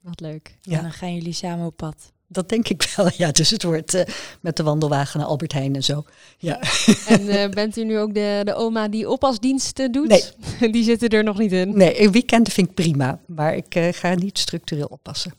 Wat 0.00 0.20
leuk. 0.20 0.58
En 0.62 0.82
dan 0.82 0.92
gaan 0.92 1.14
jullie 1.14 1.32
samen 1.32 1.66
op 1.66 1.76
pad. 1.76 2.12
Dat 2.28 2.48
denk 2.48 2.68
ik 2.68 2.92
wel, 2.96 3.10
ja. 3.16 3.30
Dus 3.30 3.50
het 3.50 3.62
wordt 3.62 3.94
uh, 3.94 4.02
met 4.40 4.56
de 4.56 4.62
wandelwagen 4.62 5.20
naar 5.20 5.28
Albert 5.28 5.52
Heijn 5.52 5.74
en 5.74 5.84
zo. 5.84 6.04
Ja. 6.38 6.60
En 7.08 7.50
bent 7.50 7.76
u 7.76 7.84
nu 7.84 7.98
ook 7.98 8.14
de, 8.14 8.40
de 8.44 8.54
oma 8.54 8.88
die 8.88 9.08
oppasdiensten 9.08 9.92
doet? 9.92 10.08
Nee. 10.08 10.70
Die 10.72 10.84
zitten 10.84 11.08
er 11.08 11.24
nog 11.24 11.38
niet 11.38 11.52
in? 11.52 11.76
Nee, 11.76 12.10
weekenden 12.10 12.52
vind 12.52 12.68
ik 12.68 12.74
prima. 12.74 13.20
Maar 13.26 13.56
ik 13.56 13.94
ga 13.96 14.14
niet 14.14 14.38
structureel 14.38 14.86
oppassen. 14.86 15.32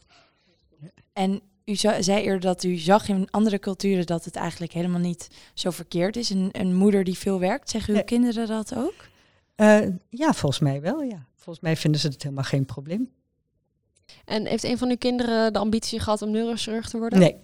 En 1.14 1.42
u 1.68 1.76
zei 1.76 2.22
eerder 2.22 2.40
dat 2.40 2.64
u 2.64 2.78
zag 2.78 3.10
in 3.10 3.28
andere 3.32 3.60
culturen 3.60 4.06
dat 4.06 4.26
het 4.26 4.36
eigenlijk 4.36 4.72
helemaal 4.74 5.00
niet 5.00 5.28
zo 5.54 5.70
verkeerd 5.70 6.16
is. 6.16 6.30
Een, 6.30 6.50
een 6.52 6.76
moeder 6.76 7.04
die 7.04 7.18
veel 7.18 7.40
werkt, 7.40 7.70
zeggen 7.70 7.90
uw 7.90 7.96
Nee. 7.96 8.06
kinderen 8.06 8.48
dat 8.48 8.76
ook? 8.76 8.94
Uh, 9.58 9.80
ja, 10.10 10.34
volgens 10.34 10.60
mij 10.60 10.82
wel, 10.82 11.02
ja. 11.02 11.26
Volgens 11.36 11.60
mij 11.60 11.76
vinden 11.76 12.02
ze 12.02 12.08
het 12.08 12.24
helemaal 12.24 12.44
geen 12.44 12.66
probleem. 12.66 13.10
En 14.26 14.46
heeft 14.46 14.64
een 14.64 14.78
van 14.78 14.90
uw 14.90 14.98
kinderen 14.98 15.54
de 15.54 15.60
ambitie 15.60 16.00
gehad 16.00 16.22
om 16.22 16.32
neurochirurg 16.32 16.90
te 16.90 16.98
worden? 16.98 17.20
Nee. 17.20 17.36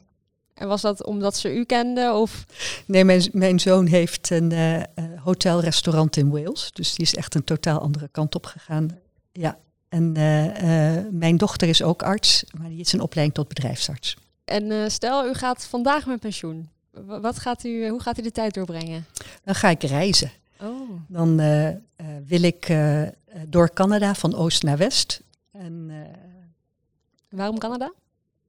En 0.53 0.67
was 0.67 0.82
dat 0.82 1.05
omdat 1.05 1.38
ze 1.38 1.55
u 1.55 1.63
kenden? 1.65 2.15
Of? 2.15 2.45
Nee, 2.86 3.05
mijn, 3.05 3.30
mijn 3.32 3.59
zoon 3.59 3.86
heeft 3.86 4.30
een 4.30 4.51
uh, 4.51 4.82
hotel-restaurant 5.24 6.17
in 6.17 6.30
Wales. 6.30 6.71
Dus 6.71 6.95
die 6.95 7.05
is 7.05 7.15
echt 7.15 7.36
een 7.36 7.43
totaal 7.43 7.80
andere 7.80 8.07
kant 8.07 8.36
op 8.36 8.45
gegaan. 8.45 8.99
Ja. 9.32 9.59
En 9.94 10.18
uh, 10.18 11.12
mijn 11.12 11.38
dochter 11.38 11.68
is 11.68 11.84
ook 11.84 12.04
arts, 12.04 12.44
maar 12.58 12.70
die 12.70 12.80
is 12.80 12.94
een 12.94 13.02
opleiding 13.02 13.38
tot 13.38 13.48
bedrijfsarts. 13.48 14.18
En 14.46 14.64
uh, 14.64 14.88
stel, 14.88 15.28
u 15.28 15.34
gaat 15.34 15.66
vandaag 15.66 16.06
met 16.06 16.20
pensioen. 16.20 16.70
Wat 17.06 17.39
gaat 17.39 17.64
u, 17.64 17.89
hoe 17.89 18.02
gaat 18.02 18.20
u 18.20 18.22
de 18.22 18.32
tijd 18.32 18.54
doorbrengen? 18.54 19.06
Dan 19.44 19.56
ga 19.56 19.70
ik 19.70 19.84
reizen. 19.84 20.32
Oh. 20.62 20.89
Dan 21.08 21.36
wil 22.26 22.44
ik 22.44 22.74
door 23.48 23.74
Canada 23.74 24.14
van 24.14 24.36
oost 24.36 24.64
naar 24.64 24.78
west. 24.78 25.22
En, 25.52 25.91
Waarom 27.30 27.58
Canada? 27.58 27.94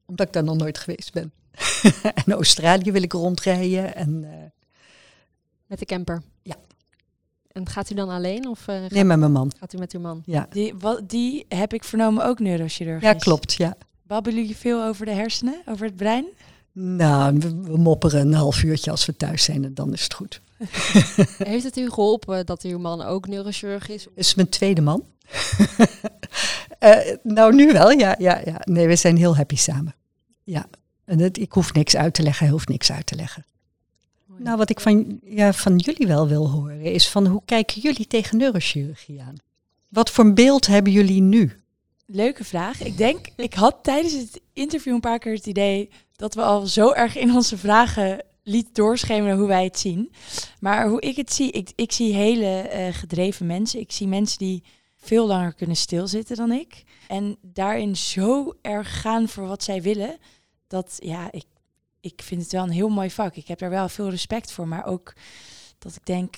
Omdat 0.06 0.26
ik 0.26 0.32
daar 0.32 0.44
nog 0.44 0.56
nooit 0.56 0.78
geweest 0.78 1.12
ben. 1.12 1.32
en 2.24 2.32
Australië 2.32 2.92
wil 2.92 3.02
ik 3.02 3.12
rondrijden. 3.12 3.94
En, 3.94 4.20
met 5.66 5.78
de 5.78 5.84
camper? 5.84 6.22
Ja. 6.42 6.56
En 7.54 7.68
gaat 7.68 7.90
u 7.90 7.94
dan 7.94 8.08
alleen? 8.08 8.48
Of, 8.48 8.68
uh, 8.68 8.76
nee, 8.88 9.04
met 9.04 9.18
mijn 9.18 9.32
man. 9.32 9.52
Gaat 9.58 9.72
u 9.72 9.78
met 9.78 9.92
uw 9.92 10.00
man? 10.00 10.22
Ja. 10.26 10.46
Die, 10.50 10.74
wat, 10.78 11.08
die 11.08 11.44
heb 11.48 11.72
ik 11.72 11.84
vernomen 11.84 12.24
ook 12.24 12.38
neurochirurg. 12.38 13.02
Ja, 13.02 13.12
klopt. 13.12 13.52
Ja. 13.52 13.76
Babbelen 14.02 14.40
jullie 14.40 14.56
veel 14.56 14.84
over 14.84 15.06
de 15.06 15.12
hersenen, 15.12 15.62
over 15.66 15.86
het 15.86 15.96
brein? 15.96 16.26
Nou, 16.72 17.38
we, 17.38 17.60
we 17.62 17.76
mopperen 17.76 18.20
een 18.20 18.34
half 18.34 18.62
uurtje 18.62 18.90
als 18.90 19.06
we 19.06 19.16
thuis 19.16 19.44
zijn 19.44 19.64
en 19.64 19.74
dan 19.74 19.92
is 19.92 20.02
het 20.02 20.14
goed. 20.14 20.40
Heeft 21.38 21.64
het 21.64 21.76
u 21.76 21.90
geholpen 21.90 22.46
dat 22.46 22.62
uw 22.62 22.78
man 22.78 23.02
ook 23.02 23.28
neurochirurg 23.28 23.88
is? 23.88 24.06
Is 24.14 24.34
mijn 24.34 24.48
tweede 24.48 24.80
man. 24.80 25.04
uh, 26.80 26.96
nou, 27.22 27.54
nu 27.54 27.72
wel, 27.72 27.90
ja, 27.90 28.14
ja, 28.18 28.40
ja. 28.44 28.60
Nee, 28.64 28.86
we 28.86 28.96
zijn 28.96 29.16
heel 29.16 29.36
happy 29.36 29.56
samen. 29.56 29.94
Ja, 30.42 30.66
en 31.04 31.18
het, 31.18 31.38
ik 31.38 31.52
hoef 31.52 31.72
niks 31.72 31.96
uit 31.96 32.14
te 32.14 32.22
leggen, 32.22 32.44
hij 32.44 32.52
hoeft 32.52 32.68
niks 32.68 32.92
uit 32.92 33.06
te 33.06 33.14
leggen. 33.14 33.44
Nou, 34.38 34.56
wat 34.56 34.70
ik 34.70 34.80
van, 34.80 35.20
ja, 35.24 35.52
van 35.52 35.76
jullie 35.76 36.06
wel 36.06 36.28
wil 36.28 36.50
horen, 36.50 36.82
is 36.82 37.08
van 37.08 37.26
hoe 37.26 37.42
kijken 37.44 37.80
jullie 37.80 38.06
tegen 38.06 38.36
neurochirurgie 38.36 39.22
aan? 39.22 39.36
Wat 39.88 40.10
voor 40.10 40.32
beeld 40.32 40.66
hebben 40.66 40.92
jullie 40.92 41.20
nu? 41.20 41.56
Leuke 42.06 42.44
vraag. 42.44 42.82
Ik 42.82 42.96
denk, 42.96 43.26
ik 43.36 43.54
had 43.54 43.76
tijdens 43.82 44.12
het 44.12 44.40
interview 44.52 44.94
een 44.94 45.00
paar 45.00 45.18
keer 45.18 45.34
het 45.34 45.46
idee 45.46 45.90
dat 46.16 46.34
we 46.34 46.42
al 46.42 46.66
zo 46.66 46.92
erg 46.92 47.16
in 47.16 47.34
onze 47.34 47.58
vragen 47.58 48.24
liet 48.42 48.74
doorschemeren 48.74 49.38
hoe 49.38 49.46
wij 49.46 49.64
het 49.64 49.78
zien. 49.78 50.12
Maar 50.60 50.88
hoe 50.88 51.00
ik 51.00 51.16
het 51.16 51.32
zie, 51.32 51.50
ik, 51.50 51.72
ik 51.74 51.92
zie 51.92 52.14
hele 52.14 52.70
uh, 52.72 52.94
gedreven 52.94 53.46
mensen. 53.46 53.80
Ik 53.80 53.92
zie 53.92 54.08
mensen 54.08 54.38
die 54.38 54.62
veel 54.96 55.26
langer 55.26 55.54
kunnen 55.54 55.76
stilzitten 55.76 56.36
dan 56.36 56.52
ik. 56.52 56.84
En 57.08 57.36
daarin 57.40 57.96
zo 57.96 58.54
erg 58.60 59.00
gaan 59.00 59.28
voor 59.28 59.46
wat 59.46 59.62
zij 59.62 59.82
willen. 59.82 60.16
Dat 60.66 60.96
ja, 60.98 61.32
ik, 61.32 61.44
ik 62.04 62.22
vind 62.22 62.42
het 62.42 62.52
wel 62.52 62.62
een 62.62 62.70
heel 62.70 62.88
mooi 62.88 63.10
vak. 63.10 63.34
Ik 63.36 63.48
heb 63.48 63.58
daar 63.58 63.70
wel 63.70 63.88
veel 63.88 64.10
respect 64.10 64.52
voor. 64.52 64.68
Maar 64.68 64.86
ook 64.86 65.12
dat 65.78 65.94
ik 65.94 66.06
denk, 66.06 66.34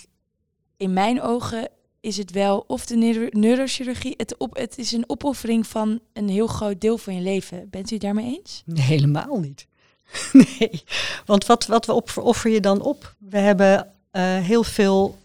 in 0.77 0.93
mijn 0.93 1.23
ogen 1.23 1.69
is 2.01 2.17
het 2.17 2.31
wel 2.31 2.65
of 2.67 2.87
de 2.87 2.97
neuro 2.97 3.27
neurochirurgie. 3.31 4.15
Het, 4.17 4.37
op, 4.37 4.57
het 4.57 4.79
is 4.79 4.93
een 4.93 5.05
opoffering 5.07 5.67
van 5.67 6.01
een 6.13 6.29
heel 6.29 6.47
groot 6.47 6.81
deel 6.81 6.99
van 6.99 7.15
je 7.15 7.21
leven. 7.21 7.71
Bent 7.71 7.91
u 7.91 7.99
daarmee 7.99 8.39
eens? 8.39 8.63
Helemaal 8.75 9.39
niet. 9.39 9.67
nee, 10.59 10.83
want 11.25 11.47
wat, 11.47 11.67
wat 11.67 12.17
offer 12.17 12.51
je 12.51 12.61
dan 12.61 12.81
op? 12.81 13.15
We 13.19 13.39
hebben 13.39 13.93
uh, 14.13 14.37
heel, 14.37 14.63
veel, 14.63 15.19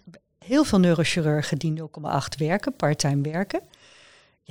heel 0.45 0.63
veel 0.63 0.79
neurochirurgen 0.79 1.57
die 1.57 1.79
0,8 1.79 1.85
werken, 2.37 2.75
parttime 2.75 3.31
werken. 3.31 3.61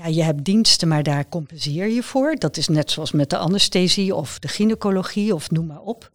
Ja, 0.00 0.06
je 0.06 0.22
hebt 0.22 0.44
diensten, 0.44 0.88
maar 0.88 1.02
daar 1.02 1.28
compenseer 1.28 1.88
je 1.88 2.02
voor. 2.02 2.34
Dat 2.34 2.56
is 2.56 2.68
net 2.68 2.90
zoals 2.90 3.12
met 3.12 3.30
de 3.30 3.36
anesthesie 3.36 4.14
of 4.14 4.38
de 4.38 4.48
gynaecologie 4.48 5.34
of 5.34 5.50
noem 5.50 5.66
maar 5.66 5.80
op. 5.80 6.10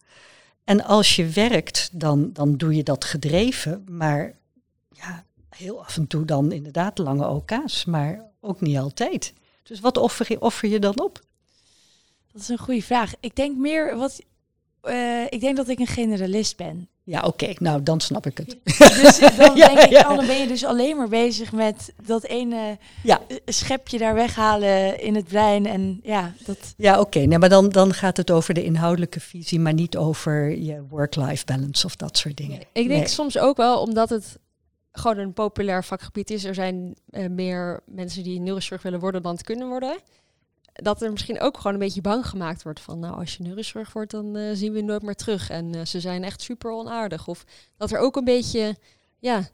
En 0.64 0.84
als 0.84 1.16
je 1.16 1.28
werkt, 1.28 1.88
dan, 1.92 2.32
dan 2.32 2.56
doe 2.56 2.74
je 2.74 2.82
dat 2.82 3.04
gedreven, 3.04 3.84
maar 3.88 4.38
ja, 4.90 5.24
heel 5.48 5.84
af 5.84 5.96
en 5.96 6.06
toe 6.06 6.24
dan 6.24 6.52
inderdaad 6.52 6.98
lange 6.98 7.28
OK's, 7.28 7.84
maar 7.84 8.24
ook 8.40 8.60
niet 8.60 8.78
altijd. 8.78 9.32
Dus 9.62 9.80
wat 9.80 9.96
offer 9.96 10.26
je, 10.28 10.40
offer 10.40 10.68
je 10.68 10.78
dan 10.78 11.00
op? 11.00 11.20
Dat 12.32 12.40
is 12.40 12.48
een 12.48 12.58
goede 12.58 12.82
vraag. 12.82 13.12
Ik 13.20 13.36
denk 13.36 13.56
meer 13.56 13.96
wat. 13.96 14.22
Uh, 14.82 15.24
ik 15.28 15.40
denk 15.40 15.56
dat 15.56 15.68
ik 15.68 15.78
een 15.78 15.86
generalist 15.86 16.56
ben. 16.56 16.88
Ja, 17.08 17.22
oké. 17.22 17.52
Nou, 17.58 17.82
dan 17.82 18.00
snap 18.00 18.26
ik 18.26 18.38
het. 18.38 18.56
Dus 19.02 19.18
dan 19.36 19.56
Ja, 19.56 19.66
denk 19.66 19.78
ik, 19.78 19.90
ja. 19.90 20.10
oh, 20.10 20.16
dan 20.16 20.26
ben 20.26 20.38
je 20.40 20.46
dus 20.46 20.64
alleen 20.64 20.96
maar 20.96 21.08
bezig 21.08 21.52
met 21.52 21.92
dat 22.06 22.24
ene 22.24 22.78
Ja. 23.02 23.20
eh, 23.28 23.36
schepje 23.44 23.98
daar 23.98 24.14
weghalen 24.14 25.00
in 25.00 25.14
het 25.14 25.24
brein. 25.24 25.66
En 25.66 26.00
ja, 26.02 26.32
dat... 26.44 26.58
Ja, 26.76 27.00
oké. 27.00 27.18
Nee, 27.18 27.38
maar 27.38 27.48
dan, 27.48 27.68
dan 27.68 27.94
gaat 27.94 28.16
het 28.16 28.30
over 28.30 28.54
de 28.54 28.64
inhoudelijke 28.64 29.20
visie, 29.20 29.60
maar 29.60 29.72
niet 29.72 29.96
over 29.96 30.58
je 30.58 30.82
work-life 30.88 31.44
balance 31.44 31.86
of 31.86 31.96
dat 31.96 32.16
soort 32.16 32.36
dingen. 32.36 32.60
Ik 32.60 32.88
denk 32.88 32.88
Nee. 32.88 33.06
soms 33.08 33.38
ook 33.38 33.56
wel 33.56 33.80
omdat 33.80 34.08
het 34.10 34.38
gewoon 34.92 35.18
een 35.18 35.32
populair 35.32 35.84
vakgebied 35.84 36.30
is. 36.30 36.44
Er 36.44 36.54
zijn 36.54 36.94
eh, 37.10 37.28
meer 37.28 37.80
mensen 37.86 38.22
die 38.22 38.40
neurochirurg 38.40 38.82
willen 38.82 39.00
worden 39.00 39.22
dan 39.22 39.32
het 39.32 39.42
kunnen 39.44 39.68
worden. 39.68 39.96
Dat 40.76 41.02
er 41.02 41.10
misschien 41.10 41.40
ook 41.40 41.56
gewoon 41.56 41.72
een 41.72 41.78
beetje 41.78 42.00
bang 42.00 42.26
gemaakt 42.26 42.62
wordt 42.62 42.80
van, 42.80 42.98
nou, 42.98 43.18
als 43.18 43.36
je 43.36 43.42
neurochirurg 43.42 43.92
wordt, 43.92 44.10
dan 44.10 44.36
eh, 44.36 44.50
zien 44.52 44.72
we 44.72 44.78
je 44.78 44.84
nooit 44.84 45.02
meer 45.02 45.14
terug. 45.14 45.50
En 45.50 45.74
eh, 45.74 45.84
ze 45.84 46.00
zijn 46.00 46.24
echt 46.24 46.42
super 46.42 46.70
onaardig. 46.70 47.28
Of 47.28 47.44
dat 47.76 47.90
er 47.90 47.98
ook 47.98 48.16
een 48.16 48.24
beetje, 48.24 48.76
ja, 49.18 49.48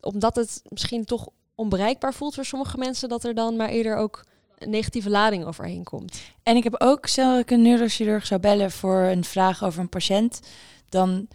omdat 0.00 0.36
het 0.36 0.62
misschien 0.68 1.04
toch 1.04 1.28
onbereikbaar 1.54 2.14
voelt 2.14 2.34
voor 2.34 2.44
sommige 2.44 2.78
mensen, 2.78 3.08
dat 3.08 3.24
er 3.24 3.34
dan 3.34 3.56
maar 3.56 3.68
eerder 3.68 3.96
ook 3.96 4.24
een 4.58 4.70
negatieve 4.70 5.10
lading 5.10 5.44
overheen 5.44 5.84
komt. 5.84 6.20
En 6.42 6.56
ik 6.56 6.64
heb 6.64 6.74
ook, 6.78 7.06
stel 7.06 7.38
ik 7.38 7.50
een 7.50 7.62
neurochirurg 7.62 8.26
zou 8.26 8.40
bellen 8.40 8.70
voor 8.70 9.00
een 9.00 9.24
vraag 9.24 9.64
over 9.64 9.80
een 9.80 9.88
patiënt, 9.88 10.40
dan 10.88 11.28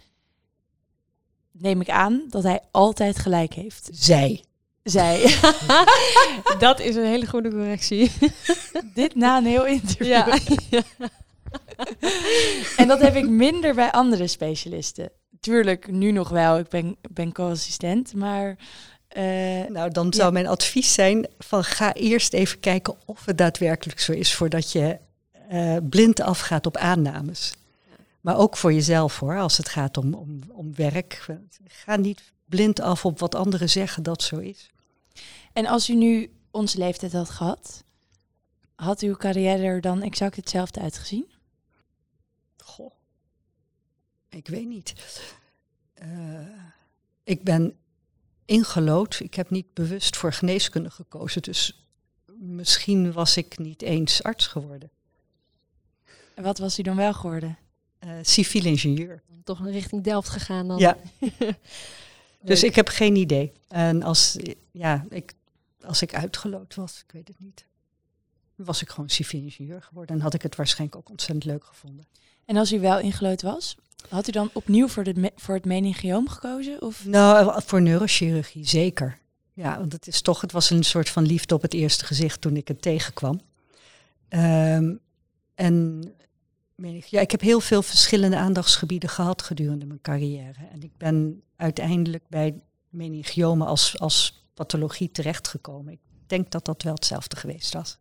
neem 1.50 1.80
ik 1.80 1.90
aan 1.90 2.24
dat 2.28 2.42
hij 2.42 2.60
altijd 2.70 3.18
gelijk 3.18 3.54
heeft. 3.54 3.88
Zij. 3.92 4.44
Zij. 4.86 5.36
dat 6.58 6.80
is 6.80 6.94
een 6.96 7.04
hele 7.06 7.26
goede 7.26 7.50
correctie. 7.50 8.10
Dit 8.94 9.14
na 9.14 9.36
een 9.36 9.46
heel 9.46 9.66
interview. 9.66 10.06
ja. 10.06 10.38
En 12.76 12.88
dat 12.88 13.00
heb 13.00 13.14
ik 13.16 13.28
minder 13.28 13.74
bij 13.74 13.90
andere 13.92 14.26
specialisten. 14.26 15.10
Tuurlijk, 15.40 15.90
nu 15.90 16.10
nog 16.10 16.28
wel. 16.28 16.58
Ik 16.58 16.68
ben, 16.68 16.96
ben 17.10 17.32
co-assistent, 17.32 18.14
maar... 18.14 18.56
eh, 19.08 19.24
Nou, 19.68 19.90
dan 19.90 20.12
zou 20.12 20.32
mijn 20.32 20.46
advies 20.46 20.92
zijn 20.92 21.26
van 21.38 21.64
ga 21.64 21.92
eerst 21.94 22.32
even 22.32 22.60
kijken 22.60 22.94
of 23.04 23.24
het 23.24 23.38
daadwerkelijk 23.38 24.00
zo 24.00 24.12
is 24.12 24.34
voordat 24.34 24.72
je 24.72 24.98
eh, 25.48 25.76
blind 25.82 26.20
afgaat 26.20 26.66
op 26.66 26.76
aannames. 26.76 27.52
Maar 28.20 28.38
ook 28.38 28.56
voor 28.56 28.72
jezelf 28.72 29.18
hoor, 29.18 29.38
als 29.38 29.56
het 29.56 29.68
gaat 29.68 29.96
om, 29.96 30.14
om, 30.14 30.40
om 30.48 30.74
werk. 30.74 31.26
Ga 31.66 31.96
niet 31.96 32.22
blind 32.48 32.80
af 32.80 33.04
op 33.04 33.18
wat 33.18 33.34
anderen 33.34 33.70
zeggen 33.70 34.02
dat 34.02 34.22
zo 34.22 34.36
is. 34.38 34.70
En 35.56 35.66
als 35.66 35.90
u 35.90 35.94
nu 35.94 36.30
onze 36.50 36.78
leeftijd 36.78 37.12
had 37.12 37.30
gehad, 37.30 37.84
had 38.74 39.00
uw 39.00 39.16
carrière 39.16 39.62
er 39.62 39.80
dan 39.80 40.02
exact 40.02 40.36
hetzelfde 40.36 40.80
uitgezien? 40.80 41.26
Goh. 42.56 42.92
Ik 44.28 44.48
weet 44.48 44.66
niet. 44.66 44.92
Eh, 45.94 46.08
ik 47.24 47.42
ben 47.42 47.76
ingelood. 48.44 49.20
Ik 49.20 49.34
heb 49.34 49.50
niet 49.50 49.74
bewust 49.74 50.16
voor 50.16 50.32
geneeskunde 50.32 50.90
gekozen. 50.90 51.42
Dus 51.42 51.88
misschien 52.38 53.12
was 53.12 53.36
ik 53.36 53.58
niet 53.58 53.82
eens 53.82 54.22
arts 54.22 54.46
geworden. 54.46 54.90
En 56.34 56.42
wat 56.42 56.58
was 56.58 56.78
u 56.78 56.82
dan 56.82 56.96
wel 56.96 57.14
geworden? 57.14 57.58
Eh, 57.98 58.10
civiel 58.22 58.64
ingenieur. 58.64 59.22
Toch 59.44 59.66
richting 59.66 60.02
Delft 60.02 60.28
gegaan 60.28 60.68
dan. 60.68 60.78
Ja. 60.78 60.96
Dus 62.46 62.62
ik 62.62 62.74
heb 62.74 62.88
geen 62.88 63.16
idee. 63.16 63.52
En 63.68 64.02
als, 64.02 64.36
ja, 64.72 65.06
ik, 65.08 65.32
als 65.86 66.02
ik 66.02 66.14
uitgeloot 66.14 66.74
was, 66.74 67.02
ik 67.06 67.12
weet 67.12 67.28
het 67.28 67.40
niet. 67.40 67.66
Was 68.54 68.82
ik 68.82 68.88
gewoon 68.88 69.08
civiel 69.08 69.42
ingenieur 69.42 69.82
geworden 69.82 70.16
en 70.16 70.22
had 70.22 70.34
ik 70.34 70.42
het 70.42 70.56
waarschijnlijk 70.56 70.98
ook 70.98 71.10
ontzettend 71.10 71.44
leuk 71.44 71.64
gevonden. 71.64 72.06
En 72.44 72.56
als 72.56 72.72
u 72.72 72.80
wel 72.80 72.98
ingelood 72.98 73.42
was, 73.42 73.76
had 74.08 74.28
u 74.28 74.32
dan 74.32 74.50
opnieuw 74.52 74.88
voor, 74.88 75.04
de, 75.04 75.32
voor 75.36 75.54
het 75.54 75.64
meningioom 75.64 76.28
gekozen? 76.28 76.82
Of? 76.82 77.04
Nou, 77.04 77.62
voor 77.64 77.82
neurochirurgie 77.82 78.66
zeker. 78.66 79.18
Ja, 79.52 79.78
want 79.78 79.92
het 79.92 80.06
is 80.06 80.20
toch, 80.20 80.40
het 80.40 80.52
was 80.52 80.70
een 80.70 80.82
soort 80.82 81.08
van 81.08 81.26
liefde 81.26 81.54
op 81.54 81.62
het 81.62 81.74
eerste 81.74 82.04
gezicht 82.04 82.40
toen 82.40 82.56
ik 82.56 82.68
het 82.68 82.82
tegenkwam. 82.82 83.40
Ehm, 84.28 84.94
en 85.54 86.04
ja, 87.06 87.20
ik 87.20 87.30
heb 87.30 87.40
heel 87.40 87.60
veel 87.60 87.82
verschillende 87.82 88.36
aandachtsgebieden 88.36 89.08
gehad 89.08 89.42
gedurende 89.42 89.86
mijn 89.86 90.00
carrière. 90.00 90.66
En 90.72 90.82
ik 90.82 90.96
ben 90.96 91.42
uiteindelijk 91.56 92.24
bij 92.28 92.60
meningiomen 92.88 93.66
als, 93.66 93.98
als 93.98 94.45
pathologie 94.56 95.10
terechtgekomen. 95.10 95.92
Ik 95.92 95.98
denk 96.26 96.50
dat 96.50 96.64
dat 96.64 96.82
wel 96.82 96.94
hetzelfde 96.94 97.36
geweest 97.36 97.72
was. 97.72 97.98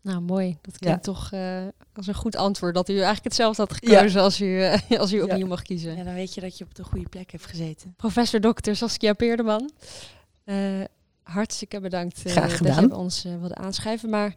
Nou, 0.00 0.20
mooi. 0.20 0.58
Dat 0.62 0.72
Ja. 0.72 0.78
klinkt 0.78 1.02
toch 1.04 1.32
eh, 1.32 1.66
als 1.94 2.06
een 2.06 2.14
goed 2.14 2.36
antwoord. 2.36 2.74
Dat 2.74 2.88
u 2.88 2.92
eigenlijk 2.92 3.24
hetzelfde 3.24 3.62
had 3.62 3.72
gekozen 3.72 4.20
als 4.20 4.40
u, 4.40 4.62
eh, 4.62 4.98
als 5.00 5.12
u 5.12 5.16
Ja. 5.16 5.24
opnieuw 5.24 5.46
mag 5.46 5.62
kiezen. 5.62 5.96
Ja, 5.96 6.04
dan 6.04 6.14
weet 6.14 6.34
je 6.34 6.40
dat 6.40 6.58
je 6.58 6.64
op 6.64 6.74
de 6.74 6.84
goede 6.84 7.08
plek 7.08 7.30
hebt 7.30 7.46
gezeten. 7.46 7.94
Professor 7.96 8.40
Dr. 8.40 8.72
Saskia 8.74 9.12
Peerdeman. 9.12 9.70
eh, 10.44 10.80
hartstikke 11.22 11.80
bedankt 11.80 12.20
Graag 12.20 12.34
dat 12.48 12.56
gedaan. 12.56 12.82
je 12.82 12.88
bij 12.88 12.96
ons 12.96 13.22
wilde 13.22 13.54
aanschrijven. 13.54 14.10
Maar 14.10 14.34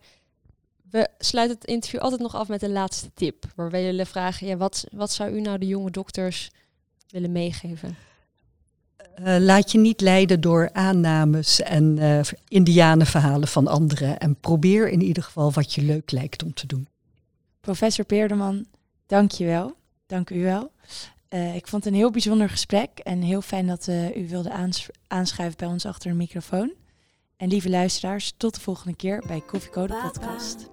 we 0.89 1.07
sluiten 1.17 1.57
het 1.57 1.67
interview 1.67 1.99
altijd 1.99 2.21
nog 2.21 2.35
af 2.35 2.47
met 2.47 2.61
een 2.61 2.71
laatste 2.71 3.11
tip. 3.13 3.45
Waarbij 3.55 3.83
jullie 3.83 4.05
vragen, 4.05 4.47
ja, 4.47 4.57
wat, 4.57 4.83
wat 4.91 5.11
zou 5.11 5.31
u 5.31 5.41
nou 5.41 5.57
de 5.57 5.67
jonge 5.67 5.91
dokters 5.91 6.49
willen 7.09 7.31
meegeven? 7.31 7.95
Eh, 9.15 9.35
laat 9.39 9.71
je 9.71 9.77
niet 9.77 10.01
leiden 10.01 10.41
door 10.41 10.69
aannames 10.73 11.61
en 11.61 11.97
eh 11.97 12.19
indianenverhalen 12.47 13.47
van 13.47 13.67
anderen. 13.67 14.17
En 14.17 14.35
probeer 14.35 14.89
in 14.89 15.01
ieder 15.01 15.23
geval 15.23 15.51
wat 15.51 15.73
je 15.73 15.81
leuk 15.81 16.11
lijkt 16.11 16.43
om 16.43 16.53
te 16.53 16.67
doen. 16.67 16.87
Professor 17.59 18.05
Peerderman, 18.05 18.65
dank 19.05 19.31
je 19.31 19.45
wel. 19.45 19.73
Dank 20.05 20.29
u 20.29 20.43
wel. 20.43 20.71
Eh, 21.27 21.55
ik 21.55 21.67
vond 21.67 21.83
het 21.83 21.93
een 21.93 21.99
heel 21.99 22.11
bijzonder 22.11 22.49
gesprek 22.49 22.89
en 22.99 23.21
heel 23.21 23.41
fijn 23.41 23.67
dat 23.67 23.87
eh, 23.87 24.15
u 24.15 24.27
wilde 24.27 24.51
aans- 24.51 24.89
aanschuiven 25.07 25.57
bij 25.57 25.67
ons 25.67 25.85
achter 25.85 26.09
de 26.11 26.17
microfoon. 26.17 26.73
En 27.37 27.47
lieve 27.47 27.69
luisteraars, 27.69 28.33
tot 28.37 28.55
de 28.55 28.61
volgende 28.61 28.95
keer 28.95 29.23
bij 29.27 29.41
Koffie 29.41 29.71
Code 29.71 29.93
Podcast. 30.03 30.69